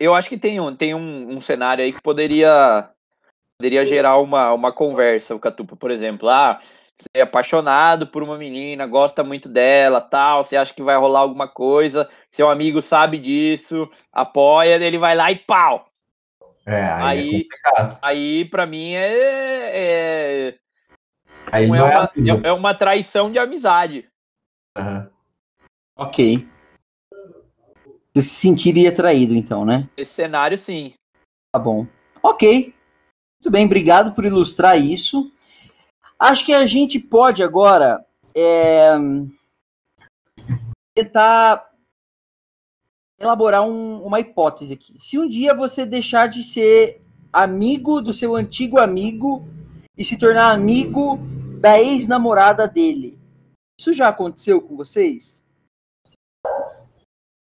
Eu 0.00 0.14
acho 0.14 0.28
que 0.28 0.38
tem 0.38 0.58
um, 0.60 0.74
tem 0.74 0.94
um, 0.94 1.34
um 1.34 1.40
cenário 1.40 1.84
aí 1.84 1.92
que 1.92 2.02
poderia, 2.02 2.88
poderia 3.58 3.84
gerar 3.86 4.18
uma, 4.18 4.52
uma 4.52 4.72
conversa, 4.72 5.34
o 5.34 5.38
Catupa, 5.38 5.76
por 5.76 5.90
exemplo. 5.90 6.28
Ah, 6.28 6.60
você 6.98 7.08
é 7.14 7.22
apaixonado 7.22 8.06
por 8.06 8.22
uma 8.22 8.38
menina, 8.38 8.86
gosta 8.86 9.22
muito 9.22 9.48
dela, 9.48 10.00
tal, 10.00 10.44
você 10.44 10.56
acha 10.56 10.72
que 10.74 10.82
vai 10.82 10.96
rolar 10.96 11.20
alguma 11.20 11.48
coisa, 11.48 12.08
seu 12.30 12.48
amigo 12.48 12.80
sabe 12.80 13.18
disso, 13.18 13.88
apoia, 14.12 14.76
ele 14.76 14.98
vai 14.98 15.14
lá 15.14 15.30
e 15.30 15.36
pau! 15.36 15.91
É, 16.64 16.84
aí, 16.84 17.48
é 17.66 17.80
Aí, 17.80 17.98
aí 18.02 18.44
para 18.44 18.66
mim, 18.66 18.92
é, 18.92 19.10
é, 19.74 20.58
Aí 21.50 21.66
não 21.66 21.76
não 21.76 21.86
é, 21.86 21.92
é 21.92 21.98
uma, 21.98 22.10
é- 22.14 22.48
é 22.48 22.52
uma 22.52 22.74
traição 22.74 23.30
de 23.30 23.38
amizade. 23.38 24.08
Aham. 24.76 25.10
Ok. 25.96 26.48
Você 28.14 28.22
se 28.22 28.30
sentiria 28.30 28.94
traído, 28.94 29.34
então, 29.34 29.64
né? 29.64 29.88
Esse 29.96 30.12
cenário, 30.12 30.56
sim. 30.56 30.94
Tá 31.52 31.58
bom. 31.58 31.86
Ok. 32.22 32.74
Muito 33.40 33.50
bem, 33.50 33.66
obrigado 33.66 34.14
por 34.14 34.24
ilustrar 34.24 34.78
isso. 34.78 35.32
Acho 36.18 36.46
que 36.46 36.52
a 36.52 36.64
gente 36.66 36.98
pode 37.00 37.42
agora 37.42 38.04
é, 38.34 38.92
tentar 40.94 41.71
elaborar 43.22 43.62
um- 43.62 44.02
uma 44.02 44.18
hipótese 44.18 44.74
aqui. 44.74 44.96
Se 45.00 45.18
um 45.18 45.28
dia 45.28 45.54
você 45.54 45.86
deixar 45.86 46.26
de 46.26 46.42
ser 46.42 47.00
amigo 47.32 48.02
do 48.02 48.12
seu 48.12 48.34
antigo 48.34 48.78
amigo 48.78 49.46
e 49.96 50.04
se 50.04 50.18
tornar 50.18 50.52
amigo 50.52 51.18
da 51.60 51.80
ex-namorada 51.80 52.66
dele, 52.66 53.18
isso 53.78 53.92
já 53.92 54.08
aconteceu 54.08 54.60
com 54.60 54.76
vocês? 54.76 55.44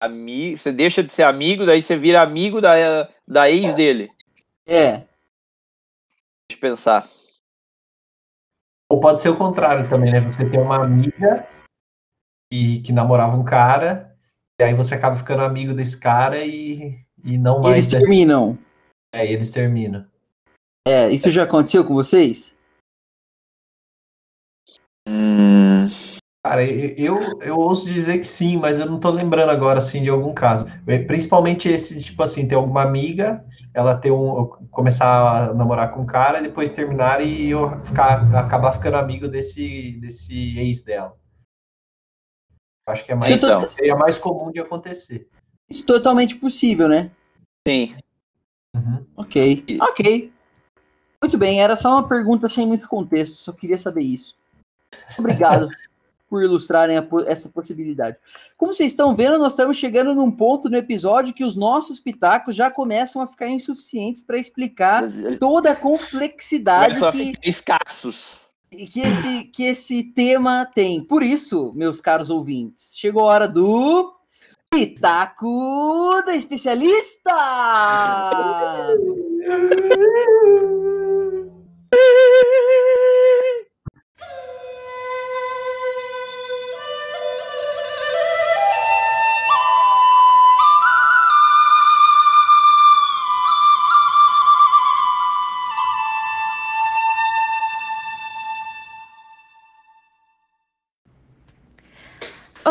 Ami, 0.01 0.57
você 0.57 0.71
deixa 0.71 1.03
de 1.03 1.11
ser 1.11 1.23
amigo, 1.23 1.65
daí 1.65 1.81
você 1.81 1.95
vira 1.95 2.21
amigo 2.21 2.61
da, 2.61 3.09
da 3.27 3.49
ex 3.49 3.73
dele. 3.73 4.11
É. 4.65 5.05
Deixa 6.47 6.55
eu 6.55 6.59
pensar. 6.59 7.09
Ou 8.91 8.99
pode 8.99 9.21
ser 9.21 9.29
o 9.29 9.37
contrário 9.37 9.89
também, 9.89 10.11
né? 10.11 10.21
Você 10.21 10.49
tem 10.49 10.59
uma 10.59 10.83
amiga 10.83 11.47
que, 12.51 12.81
que 12.81 12.91
namorava 12.91 13.35
um 13.35 13.43
cara, 13.43 14.08
e 14.08 14.08
aí 14.63 14.73
você 14.73 14.95
acaba 14.95 15.15
ficando 15.15 15.43
amigo 15.43 15.73
desse 15.73 15.97
cara 15.97 16.43
e, 16.45 16.99
e 17.23 17.37
não 17.37 17.61
mais. 17.61 17.77
Eles 17.77 17.87
terminam. 17.87 18.57
É, 19.13 19.25
e 19.25 19.33
eles 19.33 19.51
terminam. 19.51 20.05
É, 20.87 21.09
isso 21.09 21.29
já 21.29 21.43
aconteceu 21.43 21.85
com 21.85 21.93
vocês? 21.93 22.55
Hum, 25.07 25.87
Cara, 26.49 26.63
eu, 26.63 27.37
eu 27.41 27.59
ouso 27.59 27.85
dizer 27.85 28.17
que 28.19 28.23
sim, 28.23 28.55
mas 28.55 28.79
eu 28.79 28.85
não 28.85 28.97
tô 28.97 29.09
lembrando 29.09 29.49
agora, 29.49 29.79
assim, 29.79 30.01
de 30.01 30.09
algum 30.09 30.33
caso. 30.33 30.65
É, 30.87 30.97
Principalmente 30.97 31.67
esse, 31.67 32.01
tipo 32.01 32.23
assim, 32.23 32.47
ter 32.47 32.55
alguma 32.55 32.81
amiga, 32.81 33.43
ela 33.73 33.95
ter 33.97 34.09
um, 34.09 34.45
começar 34.71 35.49
a 35.49 35.53
namorar 35.53 35.91
com 35.91 36.01
um 36.01 36.05
cara, 36.05 36.39
e 36.39 36.43
depois 36.43 36.71
terminar 36.71 37.21
e 37.21 37.49
eu 37.51 37.77
ficar, 37.83 38.35
acabar 38.35 38.71
ficando 38.71 38.95
amigo 38.95 39.27
desse, 39.27 39.99
desse 39.99 40.57
ex 40.57 40.81
dela. 40.81 41.18
Acho 42.89 43.05
que 43.05 43.11
é 43.11 43.15
mais, 43.15 43.33
Então. 43.35 43.59
é 43.77 43.93
mais 43.95 44.17
comum 44.17 44.51
de 44.51 44.59
acontecer. 44.59 45.27
Isso 45.69 45.83
é 45.83 45.85
totalmente 45.85 46.35
possível, 46.35 46.87
né? 46.87 47.11
sim. 47.67 47.95
Uhum. 48.75 49.05
Ok, 49.17 49.63
E- 49.67 49.81
ok. 49.81 50.31
Muito 51.21 51.37
bem, 51.37 51.61
era 51.61 51.75
só 51.75 51.91
uma 51.93 52.07
pergunta 52.07 52.47
sem 52.47 52.65
muito 52.65 52.87
contexto, 52.87 53.33
só 53.33 53.51
queria 53.51 53.77
saber 53.77 54.01
isso. 54.03 54.35
Obrigado 55.17 55.67
por 56.29 56.43
ilustrarem 56.43 56.97
a 56.97 57.05
essa 57.25 57.49
possibilidade. 57.49 58.15
Como 58.55 58.73
vocês 58.73 58.91
estão 58.91 59.15
vendo, 59.15 59.37
nós 59.39 59.53
estamos 59.53 59.75
chegando 59.77 60.13
num 60.13 60.31
ponto 60.31 60.69
no 60.69 60.77
episódio 60.77 61.33
que 61.33 61.43
os 61.43 61.55
nossos 61.55 61.99
pitacos 61.99 62.55
já 62.55 62.69
começam 62.69 63.21
a 63.21 63.27
ficar 63.27 63.47
insuficientes 63.49 64.21
para 64.23 64.37
explicar 64.37 65.03
toda 65.39 65.71
a 65.71 65.75
complexidade 65.75 66.99
que, 67.11 67.51
ficar 67.51 67.79
escassos. 68.71 68.93
que, 68.93 69.01
esse, 69.01 69.43
que 69.45 69.63
esse 69.63 70.03
tema 70.03 70.65
tem. 70.65 71.03
Por 71.03 71.23
isso, 71.23 71.73
meus 71.75 71.99
caros 71.99 72.29
ouvintes, 72.29 72.91
chegou 72.93 73.23
a 73.23 73.33
hora 73.33 73.47
do 73.47 74.13
Pitaco 74.69 76.21
da 76.25 76.35
Especialista! 76.35 77.31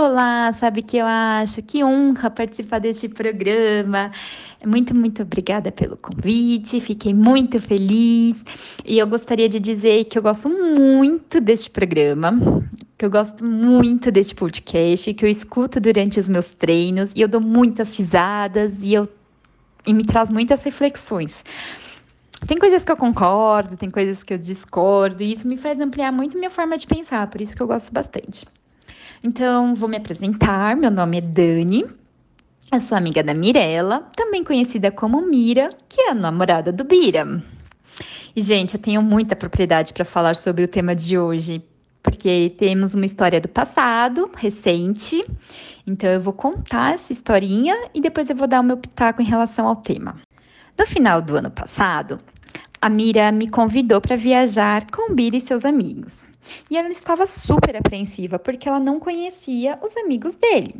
Olá, 0.01 0.53
sabe 0.53 0.81
que 0.81 0.97
eu 0.97 1.05
acho? 1.05 1.61
Que 1.61 1.83
honra 1.83 2.31
participar 2.31 2.79
deste 2.79 3.09
programa. 3.09 4.13
Muito, 4.65 4.95
muito 4.95 5.23
obrigada 5.23 5.73
pelo 5.73 5.97
convite, 5.97 6.81
fiquei 6.81 7.13
muito 7.13 7.61
feliz. 7.61 8.37
E 8.85 8.97
eu 8.97 9.09
gostaria 9.09 9.49
de 9.49 9.59
dizer 9.59 10.05
que 10.05 10.17
eu 10.17 10.23
gosto 10.23 10.49
muito 10.49 11.41
deste 11.41 11.69
programa, 11.69 12.31
que 12.97 13.05
eu 13.05 13.11
gosto 13.11 13.45
muito 13.45 14.13
deste 14.13 14.37
podcast, 14.37 15.13
que 15.15 15.25
eu 15.25 15.29
escuto 15.29 15.81
durante 15.81 16.21
os 16.21 16.29
meus 16.29 16.51
treinos 16.51 17.13
e 17.17 17.21
eu 17.21 17.27
dou 17.27 17.41
muitas 17.41 17.99
risadas 17.99 18.85
e, 18.85 18.95
eu, 18.95 19.09
e 19.85 19.93
me 19.93 20.05
traz 20.05 20.31
muitas 20.31 20.63
reflexões. 20.63 21.45
Tem 22.47 22.57
coisas 22.57 22.85
que 22.85 22.93
eu 22.93 22.97
concordo, 22.97 23.77
tem 23.77 23.91
coisas 23.91 24.23
que 24.23 24.33
eu 24.33 24.39
discordo, 24.39 25.25
e 25.25 25.33
isso 25.33 25.49
me 25.49 25.57
faz 25.57 25.81
ampliar 25.81 26.13
muito 26.13 26.39
minha 26.39 26.51
forma 26.51 26.79
de 26.79 26.87
pensar, 26.87 27.27
por 27.27 27.41
isso 27.41 27.57
que 27.57 27.61
eu 27.61 27.67
gosto 27.67 27.93
bastante. 27.93 28.47
Então, 29.23 29.75
vou 29.75 29.89
me 29.89 29.97
apresentar. 29.97 30.77
Meu 30.77 30.91
nome 30.91 31.19
é 31.19 31.21
Dani. 31.21 31.85
Eu 32.71 32.81
sou 32.83 32.99
amiga 32.99 33.23
da 33.23 33.33
Mirella, 33.33 34.07
também 34.15 34.45
conhecida 34.45 34.91
como 34.91 35.23
Mira, 35.23 35.71
que 35.89 36.03
é 36.03 36.11
a 36.11 36.15
namorada 36.15 36.71
do 36.71 36.85
Bira. 36.85 37.43
E, 38.37 38.43
gente, 38.43 38.75
eu 38.75 38.81
tenho 38.81 39.01
muita 39.01 39.35
propriedade 39.35 39.95
para 39.95 40.05
falar 40.05 40.37
sobre 40.37 40.65
o 40.65 40.69
tema 40.69 40.95
de 40.95 41.19
hoje, 41.19 41.65
porque 42.03 42.55
temos 42.59 42.93
uma 42.93 43.07
história 43.07 43.41
do 43.41 43.49
passado, 43.49 44.31
recente. 44.37 45.25
Então, 45.87 46.11
eu 46.11 46.21
vou 46.21 46.35
contar 46.35 46.93
essa 46.93 47.11
historinha 47.11 47.75
e 47.95 48.03
depois 48.03 48.29
eu 48.29 48.37
vou 48.37 48.47
dar 48.47 48.61
o 48.61 48.65
meu 48.65 48.77
pitaco 48.77 49.23
em 49.23 49.25
relação 49.25 49.67
ao 49.67 49.77
tema. 49.77 50.17
No 50.79 50.87
final 50.87 51.23
do 51.23 51.37
ano 51.37 51.51
passado, 51.51 52.19
a 52.83 52.91
Mira 52.91 53.33
me 53.33 53.49
convidou 53.49 53.99
para 53.99 54.15
viajar 54.15 54.91
com 54.91 55.11
o 55.11 55.15
Bira 55.15 55.37
e 55.37 55.41
seus 55.41 55.65
amigos. 55.65 56.28
E 56.71 56.77
ela 56.77 56.89
estava 56.89 57.27
super 57.27 57.77
apreensiva 57.77 58.39
porque 58.39 58.69
ela 58.69 58.81
não 58.81 58.99
conhecia 58.99 59.79
os 59.83 59.97
amigos 59.97 60.37
dele. 60.37 60.75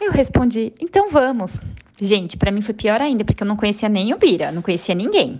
Eu 0.00 0.10
respondi: 0.10 0.72
então 0.80 1.08
vamos. 1.10 1.60
Gente, 2.00 2.36
para 2.36 2.50
mim 2.50 2.62
foi 2.62 2.74
pior 2.74 3.00
ainda 3.00 3.24
porque 3.24 3.42
eu 3.42 3.46
não 3.46 3.56
conhecia 3.56 3.88
nem 3.88 4.14
o 4.14 4.18
Bira, 4.18 4.50
não 4.50 4.62
conhecia 4.62 4.94
ninguém. 4.94 5.38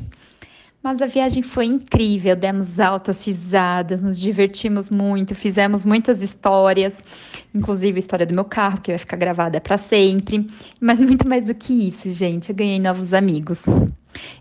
Mas 0.82 1.02
a 1.02 1.06
viagem 1.06 1.42
foi 1.42 1.66
incrível, 1.66 2.34
demos 2.34 2.80
altas 2.80 3.26
risadas, 3.26 4.02
nos 4.02 4.18
divertimos 4.18 4.88
muito, 4.88 5.34
fizemos 5.34 5.84
muitas 5.84 6.22
histórias, 6.22 7.02
inclusive 7.54 7.98
a 7.98 7.98
história 7.98 8.24
do 8.24 8.34
meu 8.34 8.46
carro, 8.46 8.80
que 8.80 8.90
vai 8.90 8.96
ficar 8.96 9.18
gravada 9.18 9.60
para 9.60 9.76
sempre. 9.76 10.46
Mas 10.80 10.98
muito 10.98 11.28
mais 11.28 11.46
do 11.46 11.54
que 11.54 11.88
isso, 11.88 12.10
gente, 12.10 12.48
eu 12.48 12.54
ganhei 12.54 12.78
novos 12.78 13.12
amigos. 13.12 13.66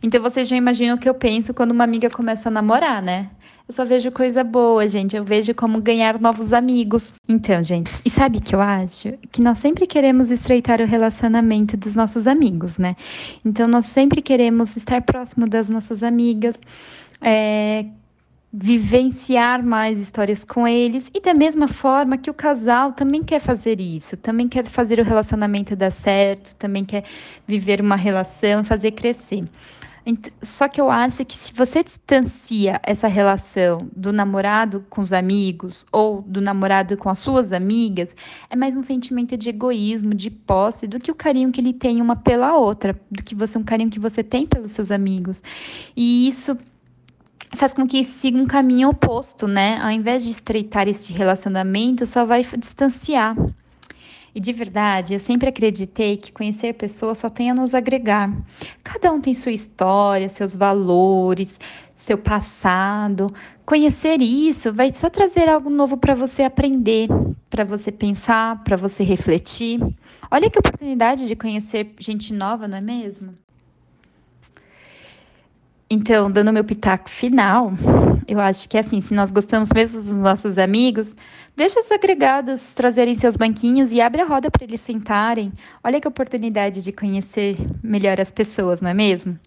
Então 0.02 0.22
vocês 0.22 0.48
já 0.48 0.56
imaginam 0.56 0.96
o 0.96 0.98
que 0.98 1.10
eu 1.10 1.14
penso 1.14 1.54
quando 1.54 1.72
uma 1.72 1.84
amiga 1.84 2.10
começa 2.10 2.48
a 2.48 2.52
namorar, 2.52 3.02
né? 3.02 3.30
Eu 3.70 3.74
só 3.74 3.86
vejo 3.86 4.12
coisa 4.12 4.44
boa, 4.44 4.88
gente. 4.88 5.16
Eu 5.16 5.24
vejo 5.24 5.54
como 5.54 5.80
ganhar 5.80 6.20
novos 6.20 6.54
amigos. 6.54 7.14
Então, 7.28 7.62
gente, 7.62 8.02
e 8.04 8.10
sabe 8.10 8.40
o 8.40 8.42
que 8.42 8.56
eu 8.56 8.60
acho? 8.60 9.14
Que 9.32 9.44
nós 9.44 9.60
sempre 9.60 9.86
queremos 9.86 10.32
estreitar 10.32 10.82
o 10.82 10.88
relacionamento 10.88 11.78
dos 11.78 11.96
nossos 11.96 12.26
amigos, 12.26 12.80
né? 12.80 12.96
Então, 13.46 13.68
nós 13.68 13.86
sempre 13.86 14.24
queremos 14.24 14.76
estar 14.76 15.04
próximo 15.04 15.48
das 15.48 15.70
nossas 15.70 16.02
amigas, 16.02 16.60
é, 17.22 17.86
vivenciar 18.52 19.64
mais 19.64 20.00
histórias 20.00 20.44
com 20.44 20.68
eles 20.68 21.08
e 21.14 21.22
da 21.22 21.36
mesma 21.36 21.68
forma 21.68 22.18
que 22.18 22.32
o 22.32 22.34
casal 22.34 22.94
também 22.94 23.24
quer 23.24 23.40
fazer 23.40 23.80
isso, 23.80 24.18
também 24.18 24.48
quer 24.48 24.66
fazer 24.66 25.00
o 25.00 25.04
relacionamento 25.04 25.76
dar 25.76 25.92
certo, 25.92 26.56
também 26.56 26.84
quer 26.84 27.04
viver 27.48 27.82
uma 27.82 27.96
relação, 27.96 28.64
fazer 28.64 28.94
crescer. 28.94 29.44
Só 30.42 30.68
que 30.68 30.80
eu 30.80 30.90
acho 30.90 31.24
que 31.26 31.38
se 31.38 31.54
você 31.54 31.84
distancia 31.84 32.80
essa 32.84 33.08
relação 33.08 33.88
do 33.96 34.12
namorado 34.12 34.86
com 34.90 35.02
os 35.02 35.14
amigos 35.14 35.86
ou 35.92 36.22
do 36.22 36.42
namorado 36.42 36.98
com 36.98 37.10
as 37.10 37.20
suas 37.20 37.52
amigas, 37.52 38.16
é 38.50 38.56
mais 38.56 38.76
um 38.76 38.84
sentimento 38.84 39.38
de 39.38 39.50
egoísmo, 39.50 40.14
de 40.14 40.30
posse, 40.30 40.88
do 40.88 41.00
que 41.00 41.12
o 41.12 41.16
carinho 41.16 41.52
que 41.52 41.62
ele 41.62 41.74
tem 41.74 42.02
uma 42.02 42.16
pela 42.16 42.56
outra, 42.56 43.00
do 43.12 43.24
que 43.24 43.36
você 43.36 43.58
um 43.58 43.64
carinho 43.64 43.90
que 43.90 44.00
você 44.00 44.24
tem 44.24 44.46
pelos 44.46 44.72
seus 44.72 44.92
amigos. 44.92 45.44
E 45.96 46.28
isso 46.28 46.58
faz 47.56 47.74
com 47.74 47.88
que 47.88 48.04
siga 48.04 48.38
um 48.38 48.46
caminho 48.46 48.90
oposto, 48.90 49.48
né? 49.48 49.80
Ao 49.82 49.92
invés 49.92 50.24
de 50.24 50.32
estreitar 50.32 50.88
esse 50.88 51.12
relacionamento, 51.12 52.06
só 52.06 52.26
vai 52.26 52.44
distanciar. 52.58 53.36
E 54.34 54.40
de 54.40 54.54
verdade, 54.54 55.14
eu 55.14 55.20
sempre 55.20 55.50
acreditei 55.50 56.18
que 56.18 56.32
conhecer 56.32 56.74
pessoas 56.74 57.18
só 57.18 57.30
tem 57.30 57.50
a 57.50 57.56
nos 57.56 57.74
agregar. 57.74 58.32
Cada 58.84 59.12
um 59.12 59.20
tem 59.20 59.34
sua 59.34 59.52
história, 59.52 60.30
seus 60.30 60.56
valores, 60.56 61.60
seu 61.96 62.18
passado. 62.18 63.34
Conhecer 63.66 64.22
isso 64.22 64.72
vai 64.72 64.94
só 64.94 65.10
trazer 65.10 65.50
algo 65.50 65.70
novo 65.70 65.98
para 65.98 66.14
você 66.14 66.44
aprender, 66.44 67.08
para 67.50 67.64
você 67.64 67.92
pensar, 67.92 68.64
para 68.64 68.78
você 68.78 69.04
refletir. 69.04 69.80
Olha 70.32 70.50
que 70.50 70.60
oportunidade 70.60 71.28
de 71.28 71.36
conhecer 71.36 71.94
gente 72.00 72.34
nova, 72.34 72.68
não 72.68 72.78
é 72.78 72.82
mesmo? 72.82 73.34
Então, 75.92 76.30
dando 76.30 76.54
meu 76.54 76.64
pitaco 76.64 77.10
final, 77.10 77.74
eu 78.28 78.40
acho 78.40 78.70
que 78.70 78.78
é 78.78 78.82
assim, 78.82 79.02
se 79.02 79.12
nós 79.12 79.32
gostamos 79.32 79.70
mesmo 79.74 80.00
dos 80.04 80.22
nossos 80.22 80.60
amigos, 80.60 81.16
deixa 81.60 81.78
os 81.78 81.92
agregados 81.92 82.74
trazerem 82.74 83.14
seus 83.16 83.36
banquinhos 83.36 83.92
e 83.92 84.00
abre 84.00 84.22
a 84.22 84.26
roda 84.26 84.50
para 84.50 84.64
eles 84.64 84.80
sentarem. 84.80 85.52
Olha 85.84 86.00
que 86.00 86.08
oportunidade 86.08 86.82
de 86.82 86.94
conhecer 86.94 87.58
melhor 87.84 88.18
as 88.22 88.32
pessoas, 88.32 88.80
não 88.80 88.90
é 88.90 88.94
mesmo? 88.94 89.38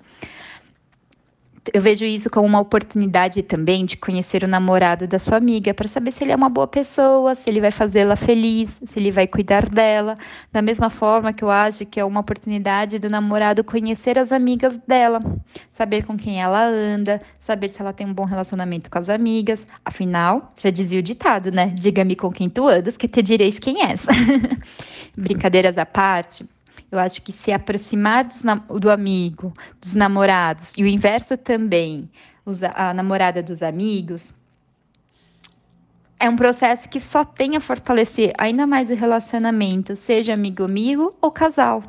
Eu 1.72 1.80
vejo 1.80 2.04
isso 2.04 2.28
como 2.28 2.46
uma 2.46 2.58
oportunidade 2.58 3.42
também 3.42 3.84
de 3.84 3.96
conhecer 3.96 4.42
o 4.42 4.48
namorado 4.48 5.06
da 5.06 5.18
sua 5.18 5.36
amiga, 5.36 5.72
para 5.72 5.86
saber 5.86 6.10
se 6.10 6.24
ele 6.24 6.32
é 6.32 6.36
uma 6.36 6.48
boa 6.48 6.66
pessoa, 6.66 7.36
se 7.36 7.44
ele 7.48 7.60
vai 7.60 7.70
fazê-la 7.70 8.16
feliz, 8.16 8.80
se 8.84 8.98
ele 8.98 9.12
vai 9.12 9.28
cuidar 9.28 9.68
dela. 9.68 10.16
Da 10.50 10.60
mesma 10.60 10.90
forma 10.90 11.32
que 11.32 11.44
eu 11.44 11.50
acho 11.50 11.86
que 11.86 12.00
é 12.00 12.04
uma 12.04 12.20
oportunidade 12.20 12.98
do 12.98 13.08
namorado 13.08 13.62
conhecer 13.62 14.18
as 14.18 14.32
amigas 14.32 14.76
dela, 14.88 15.20
saber 15.72 16.04
com 16.04 16.16
quem 16.16 16.42
ela 16.42 16.64
anda, 16.64 17.20
saber 17.38 17.68
se 17.68 17.80
ela 17.80 17.92
tem 17.92 18.08
um 18.08 18.14
bom 18.14 18.24
relacionamento 18.24 18.90
com 18.90 18.98
as 18.98 19.08
amigas. 19.08 19.64
Afinal, 19.84 20.52
já 20.56 20.70
dizia 20.70 20.98
o 20.98 21.02
ditado, 21.02 21.52
né? 21.52 21.66
Diga-me 21.78 22.16
com 22.16 22.32
quem 22.32 22.48
tu 22.48 22.66
andas, 22.66 22.96
que 22.96 23.06
te 23.06 23.22
direis 23.22 23.60
quem 23.60 23.84
és. 23.84 24.04
Brincadeiras 25.16 25.78
à 25.78 25.86
parte. 25.86 26.44
Eu 26.92 26.98
acho 26.98 27.22
que 27.22 27.32
se 27.32 27.50
aproximar 27.50 28.28
do 28.78 28.90
amigo, 28.90 29.50
dos 29.80 29.94
namorados, 29.94 30.74
e 30.76 30.82
o 30.82 30.86
inverso 30.86 31.38
também, 31.38 32.10
a 32.74 32.92
namorada 32.92 33.42
dos 33.42 33.62
amigos, 33.62 34.34
é 36.20 36.28
um 36.28 36.36
processo 36.36 36.90
que 36.90 37.00
só 37.00 37.24
tem 37.24 37.56
a 37.56 37.60
fortalecer 37.60 38.34
ainda 38.36 38.66
mais 38.66 38.90
o 38.90 38.94
relacionamento, 38.94 39.96
seja 39.96 40.34
amigo-amigo 40.34 41.16
ou 41.18 41.30
casal. 41.30 41.82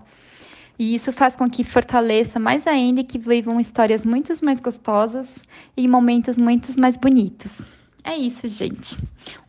E 0.80 0.96
isso 0.96 1.12
faz 1.12 1.36
com 1.36 1.50
que 1.50 1.66
fortaleça 1.66 2.40
mais 2.40 2.66
ainda 2.66 3.02
e 3.02 3.04
que 3.04 3.20
vivam 3.20 3.60
histórias 3.60 4.06
muito 4.06 4.34
mais 4.42 4.62
gostosas 4.62 5.46
e 5.76 5.86
momentos 5.86 6.38
muito 6.38 6.80
mais 6.80 6.96
bonitos. 6.96 7.62
É 8.06 8.16
isso, 8.16 8.48
gente. 8.48 8.98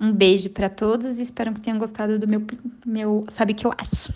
Um 0.01 0.13
beijo 0.13 0.51
para 0.51 0.69
todos 0.69 1.21
e 1.21 1.23
espero 1.23 1.55
que 1.55 1.61
tenham 1.61 1.79
gostado 1.79 2.19
do 2.19 2.27
meu, 2.27 2.43
meu 2.85 3.25
Sabe 3.31 3.53
o 3.53 3.57
que 3.57 3.67
eu 3.67 3.73
acho. 3.79 4.13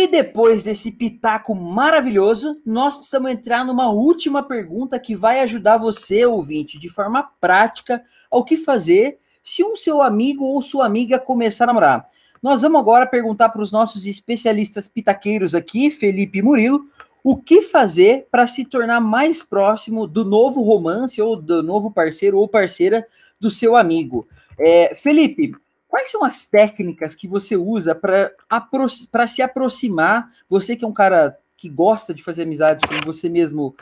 E 0.00 0.06
depois 0.06 0.62
desse 0.62 0.92
pitaco 0.92 1.56
maravilhoso, 1.56 2.54
nós 2.64 2.96
precisamos 2.96 3.32
entrar 3.32 3.64
numa 3.64 3.90
última 3.90 4.44
pergunta 4.44 4.96
que 4.96 5.16
vai 5.16 5.40
ajudar 5.40 5.76
você, 5.76 6.24
ouvinte, 6.24 6.78
de 6.78 6.88
forma 6.88 7.28
prática, 7.40 8.00
ao 8.30 8.44
que 8.44 8.56
fazer 8.56 9.18
se 9.42 9.64
um 9.64 9.74
seu 9.74 10.00
amigo 10.00 10.44
ou 10.44 10.62
sua 10.62 10.86
amiga 10.86 11.18
começar 11.18 11.64
a 11.64 11.66
namorar. 11.66 12.06
Nós 12.40 12.62
vamos 12.62 12.80
agora 12.80 13.08
perguntar 13.08 13.48
para 13.48 13.60
os 13.60 13.72
nossos 13.72 14.06
especialistas 14.06 14.86
pitaqueiros 14.86 15.52
aqui, 15.52 15.90
Felipe 15.90 16.38
e 16.38 16.42
Murilo, 16.42 16.84
o 17.24 17.36
que 17.36 17.60
fazer 17.60 18.28
para 18.30 18.46
se 18.46 18.64
tornar 18.64 19.00
mais 19.00 19.42
próximo 19.42 20.06
do 20.06 20.24
novo 20.24 20.62
romance 20.62 21.20
ou 21.20 21.34
do 21.34 21.60
novo 21.60 21.90
parceiro 21.90 22.38
ou 22.38 22.46
parceira 22.46 23.04
do 23.40 23.50
seu 23.50 23.74
amigo. 23.74 24.28
É, 24.56 24.94
Felipe, 24.94 25.56
Quais 25.88 26.10
são 26.10 26.22
as 26.22 26.44
técnicas 26.44 27.14
que 27.14 27.26
você 27.26 27.56
usa 27.56 27.94
para 27.94 29.26
se 29.26 29.42
aproximar? 29.42 30.30
Você 30.48 30.76
que 30.76 30.84
é 30.84 30.88
um 30.88 30.92
cara 30.92 31.36
que 31.56 31.68
gosta 31.68 32.14
de 32.14 32.22
fazer 32.22 32.42
amizades, 32.42 32.84
como 32.86 33.00
você 33.04 33.28
mesmo 33.28 33.74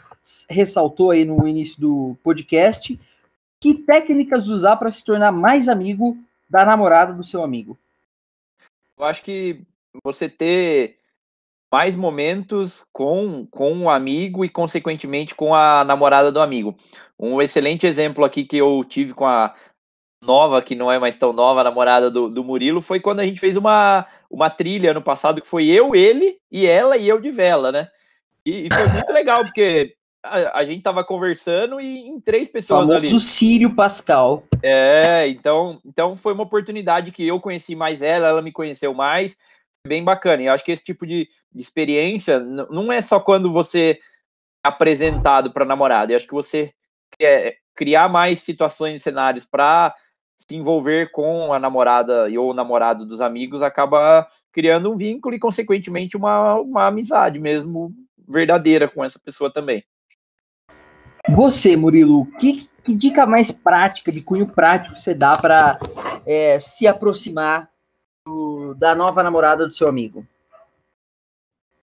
ressaltou 0.48 1.10
aí 1.10 1.24
no 1.24 1.46
início 1.46 1.78
do 1.80 2.16
podcast, 2.22 2.98
que 3.60 3.74
técnicas 3.74 4.48
usar 4.48 4.76
para 4.76 4.92
se 4.92 5.04
tornar 5.04 5.32
mais 5.32 5.68
amigo 5.68 6.16
da 6.48 6.64
namorada 6.64 7.12
do 7.12 7.24
seu 7.24 7.42
amigo? 7.42 7.76
Eu 8.96 9.04
acho 9.04 9.22
que 9.22 9.60
você 10.02 10.28
ter 10.28 10.98
mais 11.70 11.96
momentos 11.96 12.86
com, 12.92 13.46
com 13.50 13.72
o 13.72 13.82
um 13.82 13.90
amigo 13.90 14.44
e, 14.44 14.48
consequentemente, 14.48 15.34
com 15.34 15.54
a 15.54 15.84
namorada 15.84 16.30
do 16.30 16.40
amigo. 16.40 16.76
Um 17.18 17.42
excelente 17.42 17.86
exemplo 17.86 18.24
aqui 18.24 18.44
que 18.44 18.56
eu 18.56 18.84
tive 18.84 19.12
com 19.12 19.26
a 19.26 19.54
nova, 20.26 20.60
que 20.60 20.74
não 20.74 20.90
é 20.90 20.98
mais 20.98 21.16
tão 21.16 21.32
nova, 21.32 21.60
a 21.60 21.64
namorada 21.64 22.10
do, 22.10 22.28
do 22.28 22.44
Murilo, 22.44 22.82
foi 22.82 23.00
quando 23.00 23.20
a 23.20 23.26
gente 23.26 23.40
fez 23.40 23.56
uma, 23.56 24.06
uma 24.30 24.50
trilha 24.50 24.90
ano 24.90 25.02
passado, 25.02 25.40
que 25.40 25.48
foi 25.48 25.66
eu, 25.66 25.94
ele 25.94 26.38
e 26.50 26.66
ela 26.66 26.96
e 26.96 27.08
eu 27.08 27.20
de 27.20 27.30
vela, 27.30 27.70
né? 27.72 27.88
E, 28.44 28.66
e 28.66 28.68
foi 28.72 28.86
muito 28.88 29.12
legal, 29.12 29.44
porque 29.44 29.94
a, 30.22 30.60
a 30.60 30.64
gente 30.64 30.82
tava 30.82 31.04
conversando 31.04 31.80
e 31.80 32.00
em 32.00 32.20
três 32.20 32.48
pessoas 32.48 32.80
Famoso 32.80 32.98
ali. 32.98 33.20
Sírio 33.20 33.74
Pascal. 33.74 34.42
É, 34.62 35.26
então, 35.28 35.80
então 35.84 36.16
foi 36.16 36.32
uma 36.32 36.42
oportunidade 36.42 37.12
que 37.12 37.26
eu 37.26 37.40
conheci 37.40 37.74
mais 37.74 38.02
ela, 38.02 38.28
ela 38.28 38.42
me 38.42 38.52
conheceu 38.52 38.92
mais, 38.92 39.36
bem 39.86 40.02
bacana. 40.02 40.42
E 40.42 40.46
eu 40.46 40.52
acho 40.52 40.64
que 40.64 40.72
esse 40.72 40.84
tipo 40.84 41.06
de, 41.06 41.28
de 41.52 41.62
experiência 41.62 42.40
não 42.40 42.92
é 42.92 43.00
só 43.00 43.20
quando 43.20 43.52
você 43.52 43.98
é 44.64 44.68
apresentado 44.68 45.52
para 45.52 45.64
namorada. 45.64 46.12
Eu 46.12 46.16
acho 46.16 46.26
que 46.26 46.34
você 46.34 46.72
quer 47.18 47.58
criar 47.74 48.08
mais 48.08 48.40
situações 48.40 48.96
e 48.96 49.04
cenários 49.04 49.44
para 49.44 49.94
se 50.36 50.54
envolver 50.54 51.10
com 51.10 51.52
a 51.52 51.58
namorada 51.58 52.28
e 52.28 52.36
ou 52.36 52.50
o 52.50 52.54
namorado 52.54 53.04
dos 53.06 53.20
amigos 53.20 53.62
acaba 53.62 54.26
criando 54.52 54.92
um 54.92 54.96
vínculo 54.96 55.34
e, 55.34 55.38
consequentemente, 55.38 56.16
uma, 56.16 56.54
uma 56.54 56.86
amizade 56.86 57.38
mesmo 57.38 57.92
verdadeira 58.28 58.88
com 58.88 59.04
essa 59.04 59.18
pessoa 59.18 59.52
também. 59.52 59.84
Você, 61.30 61.76
Murilo, 61.76 62.26
que, 62.38 62.68
que 62.84 62.94
dica 62.94 63.26
mais 63.26 63.50
prática, 63.50 64.12
de 64.12 64.20
cunho 64.20 64.46
prático, 64.46 64.98
você 64.98 65.14
dá 65.14 65.36
para 65.36 65.78
se 66.60 66.86
aproximar 66.86 67.68
do- 68.24 68.74
da 68.74 68.94
nova 68.94 69.22
namorada 69.22 69.66
do 69.66 69.74
seu 69.74 69.88
amigo? 69.88 70.26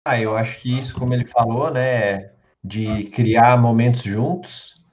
Ah, 0.05 0.19
eu 0.19 0.35
acho 0.35 0.59
que 0.59 0.77
isso, 0.77 0.97
como 0.97 1.13
ele 1.13 1.25
falou, 1.25 1.71
né, 1.71 2.31
de 2.63 3.05
criar 3.11 3.59
momentos 3.59 4.01
juntos, 4.01 4.83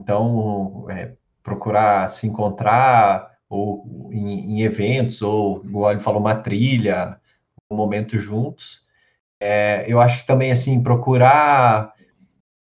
então 0.00 0.86
é, 0.90 1.14
procurar 1.48 2.10
se 2.10 2.26
encontrar 2.26 3.32
ou 3.48 4.10
em, 4.12 4.58
em 4.58 4.62
eventos, 4.62 5.22
ou 5.22 5.64
igual 5.64 5.92
ele 5.92 6.00
falou, 6.00 6.20
uma 6.20 6.34
trilha, 6.34 7.18
um 7.70 7.76
momento 7.76 8.18
juntos. 8.18 8.82
É, 9.40 9.84
eu 9.88 9.98
acho 10.00 10.20
que 10.20 10.26
também 10.26 10.50
assim 10.50 10.82
procurar 10.82 11.94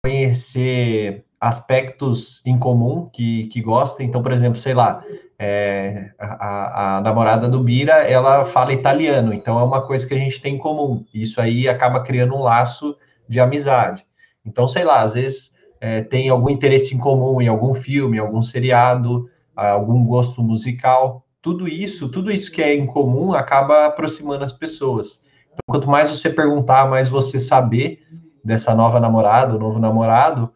conhecer 0.05 1.25
aspectos 1.41 2.43
em 2.45 2.59
comum 2.59 3.09
que, 3.11 3.47
que. 3.49 3.65
Então, 4.01 4.23
por 4.23 4.33
exemplo, 4.33 4.59
sei 4.59 4.75
lá, 4.75 5.03
é, 5.39 6.11
a, 6.19 6.97
a 6.97 7.01
namorada 7.01 7.49
do 7.49 7.61
Bira, 7.61 7.95
ela 8.09 8.45
fala 8.45 8.73
italiano, 8.73 9.33
então 9.33 9.59
é 9.59 9.65
uma 9.65 9.87
coisa 9.87 10.07
que 10.07 10.15
a 10.15 10.19
gente 10.19 10.41
tem 10.41 10.57
em 10.57 10.59
comum. 10.59 11.05
Isso 11.15 11.41
aí 11.41 11.69
acaba 11.69 12.03
criando 12.03 12.35
um 12.35 12.43
laço 12.43 12.97
de 13.29 13.41
amizade. 13.41 14.05
Então, 14.45 14.69
sei 14.69 14.85
lá, 14.85 15.01
às 15.01 15.15
vezes 15.15 15.54
é, 15.85 16.01
tem 16.01 16.31
algum 16.31 16.49
interesse 16.49 16.95
em 16.95 16.99
comum 16.99 17.43
em 17.43 17.47
algum 17.47 17.75
filme, 17.75 18.19
algum 18.19 18.43
seriado, 18.43 19.29
algum 19.55 20.03
gosto 20.07 20.43
musical. 20.43 21.27
Tudo 21.43 21.69
isso, 21.69 22.09
tudo 22.09 22.33
isso 22.33 22.51
que 22.51 22.63
é 22.63 22.75
em 22.75 22.87
comum 22.87 23.35
acaba 23.35 23.85
aproximando 23.85 24.45
as 24.45 24.53
pessoas. 24.53 25.23
Então, 25.45 25.61
quanto 25.69 25.87
mais 25.87 26.09
você 26.09 26.31
perguntar, 26.31 26.89
mais 26.89 27.07
você 27.07 27.39
saber 27.39 28.01
dessa 28.43 28.75
nova 28.75 28.99
namorada, 28.99 29.59
novo 29.59 29.79
namorado, 29.79 30.51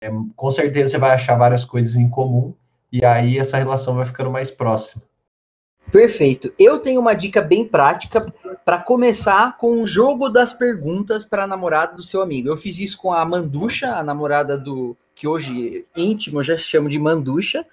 é, 0.00 0.10
com 0.34 0.50
certeza 0.50 0.92
você 0.92 0.98
vai 0.98 1.10
achar 1.10 1.36
várias 1.36 1.62
coisas 1.62 1.94
em 1.96 2.08
comum 2.08 2.54
e 2.90 3.04
aí 3.04 3.38
essa 3.38 3.58
relação 3.58 3.96
vai 3.96 4.06
ficando 4.06 4.30
mais 4.30 4.50
próxima. 4.50 5.02
Perfeito. 5.90 6.52
Eu 6.58 6.78
tenho 6.78 7.00
uma 7.00 7.14
dica 7.14 7.40
bem 7.40 7.64
prática 7.64 8.32
para 8.64 8.78
começar 8.78 9.56
com 9.56 9.82
o 9.82 9.86
jogo 9.86 10.28
das 10.28 10.52
perguntas 10.52 11.24
para 11.24 11.44
a 11.44 11.46
namorada 11.46 11.96
do 11.96 12.02
seu 12.02 12.22
amigo. 12.22 12.48
Eu 12.48 12.56
fiz 12.56 12.78
isso 12.78 12.98
com 12.98 13.12
a 13.12 13.24
Manducha, 13.24 13.94
a 13.94 14.02
namorada 14.02 14.56
do 14.56 14.96
que 15.14 15.26
hoje 15.26 15.86
íntimo 15.96 16.38
eu 16.40 16.44
já 16.44 16.56
chamo 16.56 16.88
de 16.88 16.98
Manducha, 16.98 17.66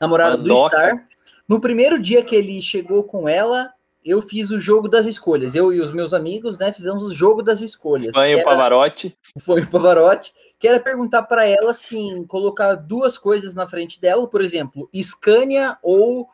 namorada 0.00 0.36
do 0.36 0.48
Mandoca. 0.48 0.76
Star. 0.76 1.08
No 1.48 1.60
primeiro 1.60 2.00
dia 2.00 2.22
que 2.22 2.34
ele 2.36 2.60
chegou 2.62 3.04
com 3.04 3.28
ela, 3.28 3.70
eu 4.04 4.20
fiz 4.20 4.50
o 4.50 4.60
jogo 4.60 4.88
das 4.88 5.06
escolhas. 5.06 5.54
Eu 5.54 5.72
e 5.72 5.80
os 5.80 5.90
meus 5.90 6.12
amigos, 6.12 6.58
né, 6.58 6.72
fizemos 6.72 7.04
o 7.04 7.14
jogo 7.14 7.42
das 7.42 7.60
escolhas. 7.62 8.12
Banho 8.12 8.38
Era- 8.38 8.44
Pavarotti. 8.44 9.16
foi 9.40 9.62
o 9.62 9.66
Pavarotti, 9.70 10.32
que 10.58 10.68
era 10.68 10.78
perguntar 10.78 11.22
para 11.22 11.46
ela 11.46 11.70
assim, 11.70 12.24
colocar 12.26 12.74
duas 12.74 13.16
coisas 13.16 13.54
na 13.54 13.66
frente 13.66 14.00
dela, 14.00 14.26
por 14.26 14.42
exemplo, 14.42 14.88
Scania 14.94 15.78
ou 15.82 16.28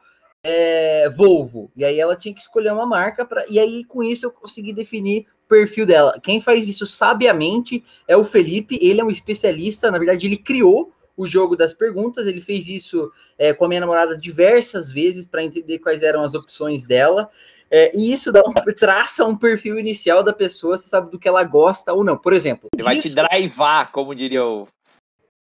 é, 0.45 1.09
Volvo. 1.11 1.71
E 1.77 1.85
aí 1.85 1.99
ela 2.01 2.17
tinha 2.17 2.35
que 2.35 2.41
escolher 2.41 2.73
uma 2.73 2.87
marca 2.87 3.25
para 3.25 3.45
e 3.49 3.59
aí 3.59 3.85
com 3.85 4.03
isso 4.03 4.27
eu 4.27 4.31
consegui 4.31 4.73
definir 4.73 5.27
o 5.45 5.49
perfil 5.49 5.85
dela. 5.87 6.19
Quem 6.23 6.41
faz 6.41 6.69
isso 6.69 6.87
sabiamente 6.87 7.83
é 8.09 8.17
o 8.17 8.25
Felipe, 8.25 8.79
ele 8.81 9.01
é 9.01 9.05
um 9.05 9.11
especialista, 9.11 9.91
na 9.91 9.99
verdade 9.99 10.27
ele 10.27 10.37
criou 10.37 10.93
o 11.17 11.27
jogo 11.27 11.55
das 11.55 11.75
perguntas, 11.75 12.27
ele 12.27 12.41
fez 12.41 12.67
isso 12.69 13.13
é, 13.39 13.53
com 13.53 13.67
a 13.67 13.69
minha 13.69 13.81
namorada 13.81 14.17
diversas 14.17 14.91
vezes 14.91 15.27
para 15.27 15.45
entender 15.45 15.79
quais 15.79 16.03
eram 16.03 16.23
as 16.23 16.33
opções 16.35 16.85
dela. 16.85 17.29
É, 17.71 17.95
e 17.97 18.11
isso 18.13 18.33
dá 18.33 18.41
um, 18.41 18.53
traça 18.75 19.25
um 19.27 19.37
perfil 19.37 19.79
inicial 19.79 20.25
da 20.25 20.33
pessoa, 20.33 20.79
você 20.79 20.89
sabe 20.89 21.11
do 21.11 21.19
que 21.19 21.29
ela 21.29 21.45
gosta 21.45 21.93
ou 21.93 22.03
não. 22.03 22.17
Por 22.17 22.33
exemplo, 22.33 22.69
Ele 22.75 22.83
vai 22.83 22.97
te 22.97 23.03
disso- 23.09 23.15
drivar, 23.17 23.93
como 23.93 24.15
diria 24.15 24.45
o 24.45 24.67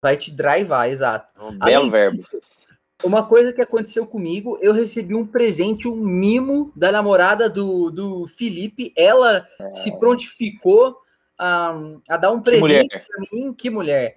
Vai 0.04 0.18
te 0.18 0.30
drivar, 0.30 0.90
exato. 0.90 1.32
um 1.42 1.58
belo 1.58 1.90
verbo. 1.90 2.18
disso, 2.18 2.38
Uma 3.04 3.26
coisa 3.26 3.52
que 3.52 3.60
aconteceu 3.60 4.06
comigo, 4.06 4.58
eu 4.62 4.72
recebi 4.72 5.14
um 5.14 5.26
presente, 5.26 5.86
um 5.86 5.96
mimo 5.96 6.72
da 6.74 6.90
namorada 6.90 7.50
do, 7.50 7.90
do 7.90 8.26
Felipe. 8.26 8.92
Ela 8.96 9.46
se 9.74 9.96
prontificou 9.98 10.96
a, 11.38 11.74
a 12.08 12.16
dar 12.16 12.32
um 12.32 12.40
presente 12.40 12.62
mulher. 12.62 13.06
para 13.06 13.18
mim, 13.30 13.52
que 13.52 13.68
mulher. 13.68 14.16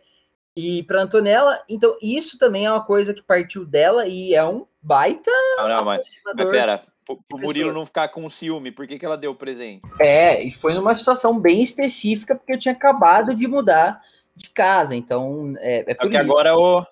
E 0.56 0.82
para 0.84 1.04
Antonella, 1.04 1.62
então 1.70 1.96
isso 2.02 2.38
também 2.40 2.66
é 2.66 2.72
uma 2.72 2.84
coisa 2.84 3.14
que 3.14 3.22
partiu 3.22 3.64
dela 3.64 4.08
e 4.08 4.34
é 4.34 4.44
um 4.44 4.66
baita 4.82 5.30
Não, 5.58 5.68
não, 5.68 5.86
mas, 5.86 6.10
mas 6.26 6.50
pera, 6.50 6.82
pro, 7.06 7.40
Murilo 7.40 7.72
não 7.72 7.86
ficar 7.86 8.08
com 8.08 8.28
ciúme, 8.28 8.72
por 8.72 8.88
que, 8.88 8.98
que 8.98 9.06
ela 9.06 9.18
deu 9.18 9.32
o 9.32 9.36
presente? 9.36 9.84
É, 10.02 10.42
e 10.42 10.50
foi 10.50 10.74
numa 10.74 10.98
situação 10.98 11.40
bem 11.40 11.62
específica, 11.62 12.36
porque 12.36 12.54
eu 12.54 12.60
tinha 12.60 12.74
acabado 12.74 13.36
de 13.36 13.48
mudar 13.48 14.02
de 14.36 14.50
casa, 14.50 14.96
então 14.96 15.54
é, 15.58 15.92
é 15.92 15.94
Só 15.94 16.02
por 16.02 16.10
que 16.10 16.18
isso. 16.18 16.26
agora 16.26 16.58
o, 16.58 16.84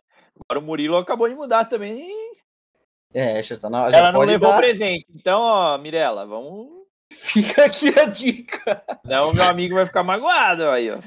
agora 0.47 0.63
o 0.63 0.67
Murilo 0.67 0.97
acabou 0.97 1.27
de 1.27 1.35
mudar 1.35 1.65
também. 1.65 2.11
É, 3.13 3.41
já 3.41 3.57
tá 3.57 3.69
na, 3.69 3.89
já 3.89 3.97
Ela 3.97 4.11
não 4.11 4.21
levou 4.21 4.49
dar. 4.49 4.57
presente. 4.57 5.05
Então, 5.13 5.41
ó, 5.41 5.77
Mirella, 5.77 6.25
vamos. 6.25 6.85
Fica 7.11 7.65
aqui 7.65 7.97
a 7.97 8.05
dica. 8.05 8.83
Não, 9.03 9.33
meu 9.33 9.45
amigo 9.45 9.75
vai 9.75 9.85
ficar 9.85 10.03
magoado 10.03 10.67
aí, 10.69 10.91
ó. 10.91 10.97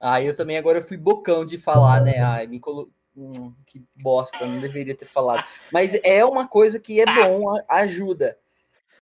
Ah, 0.00 0.20
eu 0.20 0.36
também 0.36 0.58
agora 0.58 0.82
fui 0.82 0.96
bocão 0.96 1.46
de 1.46 1.58
falar, 1.58 2.00
né? 2.00 2.18
Ai, 2.18 2.46
me 2.46 2.58
colo... 2.58 2.90
Hum, 3.14 3.54
que 3.66 3.84
bosta, 3.94 4.44
não 4.46 4.58
deveria 4.58 4.94
ter 4.96 5.04
falado. 5.04 5.44
Mas 5.70 5.94
é 6.02 6.24
uma 6.24 6.48
coisa 6.48 6.80
que 6.80 7.00
é 7.00 7.04
bom, 7.04 7.54
ajuda. 7.68 8.36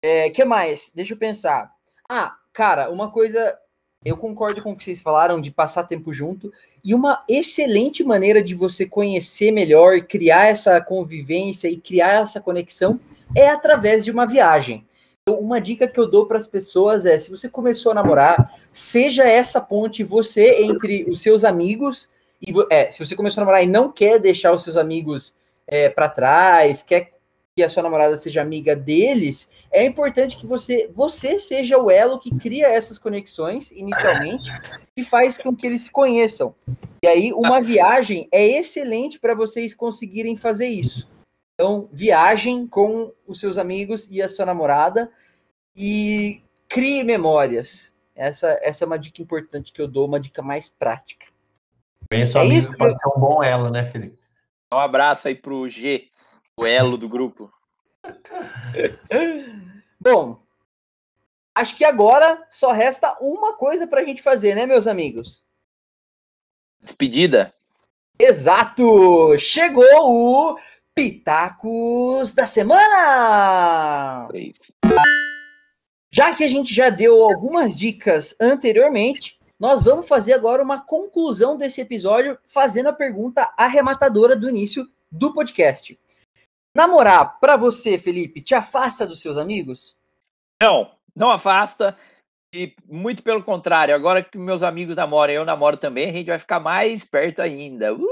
É, 0.03 0.28
que 0.30 0.45
mais? 0.45 0.91
Deixa 0.95 1.14
eu 1.14 1.18
pensar. 1.18 1.72
Ah, 2.09 2.36
cara, 2.53 2.91
uma 2.91 3.11
coisa. 3.11 3.57
Eu 4.03 4.16
concordo 4.16 4.62
com 4.62 4.72
o 4.72 4.76
que 4.76 4.82
vocês 4.82 5.03
falaram 5.03 5.40
de 5.42 5.51
passar 5.51 5.82
tempo 5.84 6.11
junto. 6.11 6.51
E 6.82 6.94
uma 6.94 7.22
excelente 7.28 8.03
maneira 8.03 8.42
de 8.42 8.55
você 8.55 8.86
conhecer 8.86 9.51
melhor, 9.51 10.01
criar 10.01 10.46
essa 10.46 10.80
convivência 10.80 11.68
e 11.68 11.76
criar 11.76 12.22
essa 12.22 12.40
conexão 12.40 12.98
é 13.36 13.48
através 13.48 14.07
de 14.07 14.11
uma 14.11 14.26
viagem. 14.26 14.86
Então, 15.22 15.38
uma 15.38 15.61
dica 15.61 15.86
que 15.86 16.01
eu 16.01 16.11
dou 16.11 16.24
para 16.24 16.38
as 16.38 16.46
pessoas 16.46 17.05
é: 17.05 17.18
se 17.18 17.30
você 17.30 17.46
começou 17.46 17.92
a 17.92 17.94
namorar, 17.94 18.59
seja 18.72 19.24
essa 19.24 19.61
ponte 19.61 20.03
você 20.03 20.62
entre 20.62 21.05
os 21.05 21.20
seus 21.20 21.44
amigos 21.44 22.11
e 22.40 22.55
é, 22.70 22.90
se 22.90 23.05
você 23.05 23.14
começou 23.14 23.42
a 23.42 23.44
namorar 23.44 23.62
e 23.62 23.66
não 23.66 23.92
quer 23.92 24.18
deixar 24.18 24.53
os 24.53 24.62
seus 24.62 24.78
amigos 24.78 25.34
é, 25.66 25.90
para 25.90 26.09
trás, 26.09 26.82
quer 26.82 27.12
que 27.61 27.64
a 27.64 27.68
sua 27.68 27.82
namorada 27.82 28.16
seja 28.16 28.40
amiga 28.40 28.74
deles, 28.74 29.50
é 29.70 29.84
importante 29.84 30.38
que 30.38 30.46
você 30.46 30.90
você 30.94 31.38
seja 31.38 31.76
o 31.76 31.90
elo 31.90 32.18
que 32.18 32.34
cria 32.34 32.68
essas 32.68 32.98
conexões 32.98 33.70
inicialmente 33.70 34.50
e 34.96 35.04
faz 35.04 35.36
com 35.36 35.54
que 35.54 35.66
eles 35.66 35.82
se 35.82 35.90
conheçam. 35.90 36.54
E 37.04 37.06
aí 37.06 37.32
uma 37.34 37.61
viagem 37.61 38.26
é 38.32 38.46
excelente 38.46 39.20
para 39.20 39.34
vocês 39.34 39.74
conseguirem 39.74 40.36
fazer 40.36 40.68
isso. 40.68 41.06
Então, 41.54 41.86
viagem 41.92 42.66
com 42.66 43.12
os 43.26 43.38
seus 43.38 43.58
amigos 43.58 44.08
e 44.11 44.22
a 44.22 44.28
sua 44.28 44.46
namorada 44.46 45.12
e 45.76 46.42
crie 46.66 47.04
memórias. 47.04 47.94
Essa, 48.16 48.58
essa 48.62 48.84
é 48.84 48.86
uma 48.86 48.98
dica 48.98 49.20
importante 49.20 49.70
que 49.70 49.82
eu 49.82 49.86
dou, 49.86 50.06
uma 50.06 50.18
dica 50.18 50.40
mais 50.40 50.70
prática. 50.70 51.26
Conheço 52.11 52.38
É 52.38 52.40
amigo 52.40 52.56
isso, 52.56 52.74
pode 52.74 52.98
ser 52.98 53.08
um 53.14 53.20
bom 53.20 53.42
elo, 53.42 53.68
né, 53.68 53.84
Felipe? 53.84 54.18
Um 54.72 54.78
abraço 54.78 55.28
aí 55.28 55.34
pro 55.34 55.68
G, 55.68 56.08
o 56.61 56.66
elo 56.66 56.98
do 56.98 57.08
grupo. 57.08 57.50
Bom, 59.98 60.42
acho 61.54 61.74
que 61.74 61.84
agora 61.84 62.46
só 62.50 62.70
resta 62.70 63.16
uma 63.20 63.54
coisa 63.54 63.86
para 63.86 64.02
a 64.02 64.04
gente 64.04 64.20
fazer, 64.22 64.54
né, 64.54 64.66
meus 64.66 64.86
amigos? 64.86 65.42
Despedida? 66.82 67.54
Exato! 68.18 69.38
Chegou 69.38 69.86
o 69.94 70.58
Pitacos 70.94 72.34
da 72.34 72.44
Semana! 72.44 74.28
Já 76.11 76.34
que 76.34 76.44
a 76.44 76.48
gente 76.48 76.74
já 76.74 76.90
deu 76.90 77.22
algumas 77.22 77.78
dicas 77.78 78.36
anteriormente, 78.38 79.38
nós 79.58 79.82
vamos 79.82 80.06
fazer 80.06 80.34
agora 80.34 80.62
uma 80.62 80.80
conclusão 80.80 81.56
desse 81.56 81.80
episódio, 81.80 82.38
fazendo 82.44 82.90
a 82.90 82.92
pergunta 82.92 83.50
arrematadora 83.56 84.36
do 84.36 84.48
início 84.48 84.86
do 85.11 85.32
podcast. 85.32 85.98
Namorar, 86.75 87.39
para 87.41 87.57
você, 87.57 87.99
Felipe, 87.99 88.41
te 88.41 88.55
afasta 88.55 89.07
dos 89.07 89.21
seus 89.21 89.37
amigos? 89.37 89.97
Não, 90.62 90.91
não 91.14 91.31
afasta. 91.31 91.97
E 92.55 92.75
muito 92.89 93.23
pelo 93.23 93.43
contrário, 93.43 93.95
agora 93.95 94.23
que 94.23 94.37
meus 94.37 94.62
amigos 94.62 94.97
namoram 94.97 95.33
e 95.33 95.37
eu 95.37 95.45
namoro 95.45 95.77
também, 95.77 96.09
a 96.09 96.12
gente 96.12 96.27
vai 96.27 96.39
ficar 96.39 96.61
mais 96.61 97.05
perto 97.05 97.41
ainda. 97.41 97.95
Uh! 97.95 98.09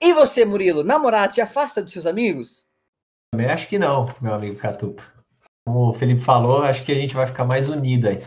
E 0.00 0.12
você, 0.12 0.44
Murilo, 0.44 0.82
namorar 0.82 1.30
te 1.30 1.40
afasta 1.40 1.82
dos 1.82 1.92
seus 1.92 2.06
amigos? 2.06 2.64
Também 3.32 3.48
acho 3.48 3.68
que 3.68 3.78
não, 3.78 4.14
meu 4.20 4.34
amigo 4.34 4.56
Catupa. 4.56 5.02
Como 5.66 5.90
o 5.90 5.94
Felipe 5.94 6.20
falou, 6.20 6.62
acho 6.62 6.84
que 6.84 6.92
a 6.92 6.96
gente 6.96 7.14
vai 7.14 7.26
ficar 7.26 7.44
mais 7.44 7.68
unido 7.68 8.08
aí. 8.08 8.22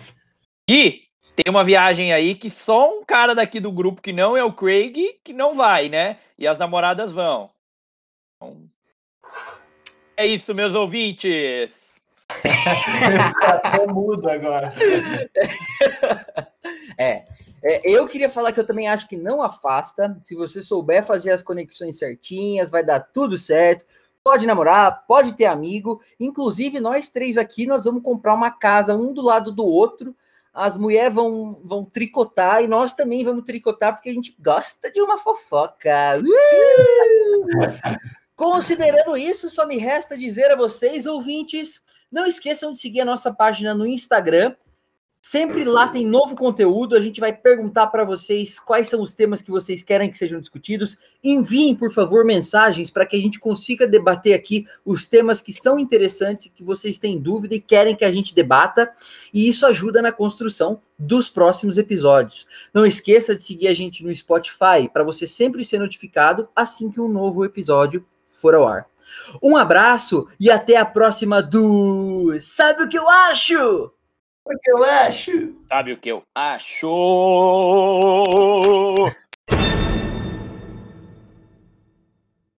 E 0.70 1.03
tem 1.36 1.49
uma 1.49 1.64
viagem 1.64 2.14
aí 2.14 2.36
que 2.36 2.49
só 2.49 2.97
um 2.97 3.03
cara 3.03 3.36
daqui 3.36 3.59
do 3.59 3.72
grupo 3.72 4.01
que 4.01 4.14
não 4.14 4.38
é 4.38 4.43
o 4.43 4.53
Craig 4.53 5.20
que 5.24 5.34
não 5.34 5.55
vai, 5.55 5.89
né? 5.89 6.18
E 6.38 6.47
as 6.47 6.57
namoradas 6.57 7.11
vão. 7.11 7.49
Então, 8.43 8.69
é 10.17 10.27
isso, 10.27 10.53
meus 10.53 10.75
ouvintes. 10.75 11.93
Até 13.41 13.87
mudo 13.87 14.29
agora. 14.29 14.69
É, 16.95 17.25
é, 17.63 17.89
eu 17.89 18.07
queria 18.07 18.29
falar 18.29 18.51
que 18.51 18.59
eu 18.59 18.67
também 18.67 18.87
acho 18.87 19.07
que 19.07 19.17
não 19.17 19.41
afasta. 19.41 20.15
Se 20.21 20.35
você 20.35 20.61
souber 20.61 21.03
fazer 21.03 21.31
as 21.31 21.41
conexões 21.41 21.97
certinhas, 21.97 22.69
vai 22.69 22.83
dar 22.85 22.99
tudo 22.99 23.35
certo. 23.35 23.83
Pode 24.23 24.45
namorar, 24.45 25.05
pode 25.07 25.33
ter 25.33 25.45
amigo. 25.45 25.99
Inclusive, 26.19 26.79
nós 26.79 27.09
três 27.09 27.35
aqui, 27.35 27.65
nós 27.65 27.85
vamos 27.85 28.03
comprar 28.03 28.35
uma 28.35 28.51
casa 28.51 28.95
um 28.95 29.11
do 29.11 29.23
lado 29.23 29.51
do 29.51 29.65
outro. 29.65 30.15
As 30.53 30.77
mulheres 30.77 31.13
vão, 31.13 31.59
vão 31.63 31.83
tricotar 31.83 32.61
e 32.61 32.67
nós 32.67 32.93
também 32.93 33.23
vamos 33.23 33.43
tricotar 33.43 33.93
porque 33.93 34.09
a 34.09 34.13
gente 34.13 34.35
gosta 34.39 34.91
de 34.91 35.01
uma 35.01 35.17
fofoca. 35.17 36.21
Uh! 36.21 36.23
Considerando 38.36 39.15
isso, 39.15 39.49
só 39.49 39.65
me 39.67 39.77
resta 39.77 40.17
dizer 40.17 40.51
a 40.51 40.55
vocês, 40.55 41.05
ouvintes, 41.05 41.81
não 42.11 42.25
esqueçam 42.25 42.73
de 42.73 42.79
seguir 42.79 43.01
a 43.01 43.05
nossa 43.05 43.34
página 43.34 43.73
no 43.75 43.86
Instagram, 43.86 44.55
Sempre 45.25 45.63
lá 45.63 45.88
tem 45.88 46.05
novo 46.05 46.36
conteúdo. 46.36 46.97
A 46.97 47.01
gente 47.01 47.21
vai 47.21 47.31
perguntar 47.31 47.88
para 47.88 48.03
vocês 48.03 48.59
quais 48.59 48.89
são 48.89 49.01
os 49.01 49.13
temas 49.13 49.41
que 49.41 49.49
vocês 49.49 49.81
querem 49.81 50.11
que 50.11 50.17
sejam 50.17 50.41
discutidos. 50.41 50.97
Enviem, 51.23 51.73
por 51.73 51.93
favor, 51.93 52.25
mensagens 52.25 52.91
para 52.91 53.05
que 53.05 53.15
a 53.15 53.21
gente 53.21 53.39
consiga 53.39 53.88
debater 53.88 54.34
aqui 54.34 54.65
os 54.84 55.07
temas 55.07 55.41
que 55.41 55.53
são 55.53 55.79
interessantes, 55.79 56.51
que 56.53 56.61
vocês 56.61 56.99
têm 56.99 57.17
dúvida 57.17 57.55
e 57.55 57.61
querem 57.61 57.95
que 57.95 58.03
a 58.03 58.11
gente 58.11 58.36
debata. 58.36 58.91
E 59.34 59.47
isso 59.47 59.65
ajuda 59.65 60.01
na 60.01 60.11
construção 60.11 60.81
dos 60.99 61.29
próximos 61.29 61.77
episódios. 61.77 62.45
Não 62.73 62.86
esqueça 62.86 63.34
de 63.34 63.43
seguir 63.43 63.69
a 63.69 63.73
gente 63.73 64.03
no 64.03 64.13
Spotify 64.13 64.89
para 64.91 65.05
você 65.05 65.25
sempre 65.25 65.63
ser 65.63 65.79
notificado 65.79 66.49
assim 66.53 66.91
que 66.91 66.99
um 66.99 67.07
novo 67.07 67.45
episódio 67.45 68.05
for 68.43 68.53
ao 68.55 68.67
ar. 68.67 68.85
Um 69.41 69.55
abraço 69.55 70.27
e 70.37 70.51
até 70.51 70.75
a 70.75 70.85
próxima 70.85 71.41
do 71.41 72.37
Sabe 72.41 72.83
o 72.83 72.89
que 72.89 72.97
eu 72.97 73.09
acho? 73.09 73.89
O 74.45 74.59
que 74.61 74.71
eu 74.71 74.83
acho? 74.83 75.53
Sabe 75.69 75.93
o 75.93 75.97
que 75.97 76.09
eu 76.09 76.21
acho? 76.35 76.87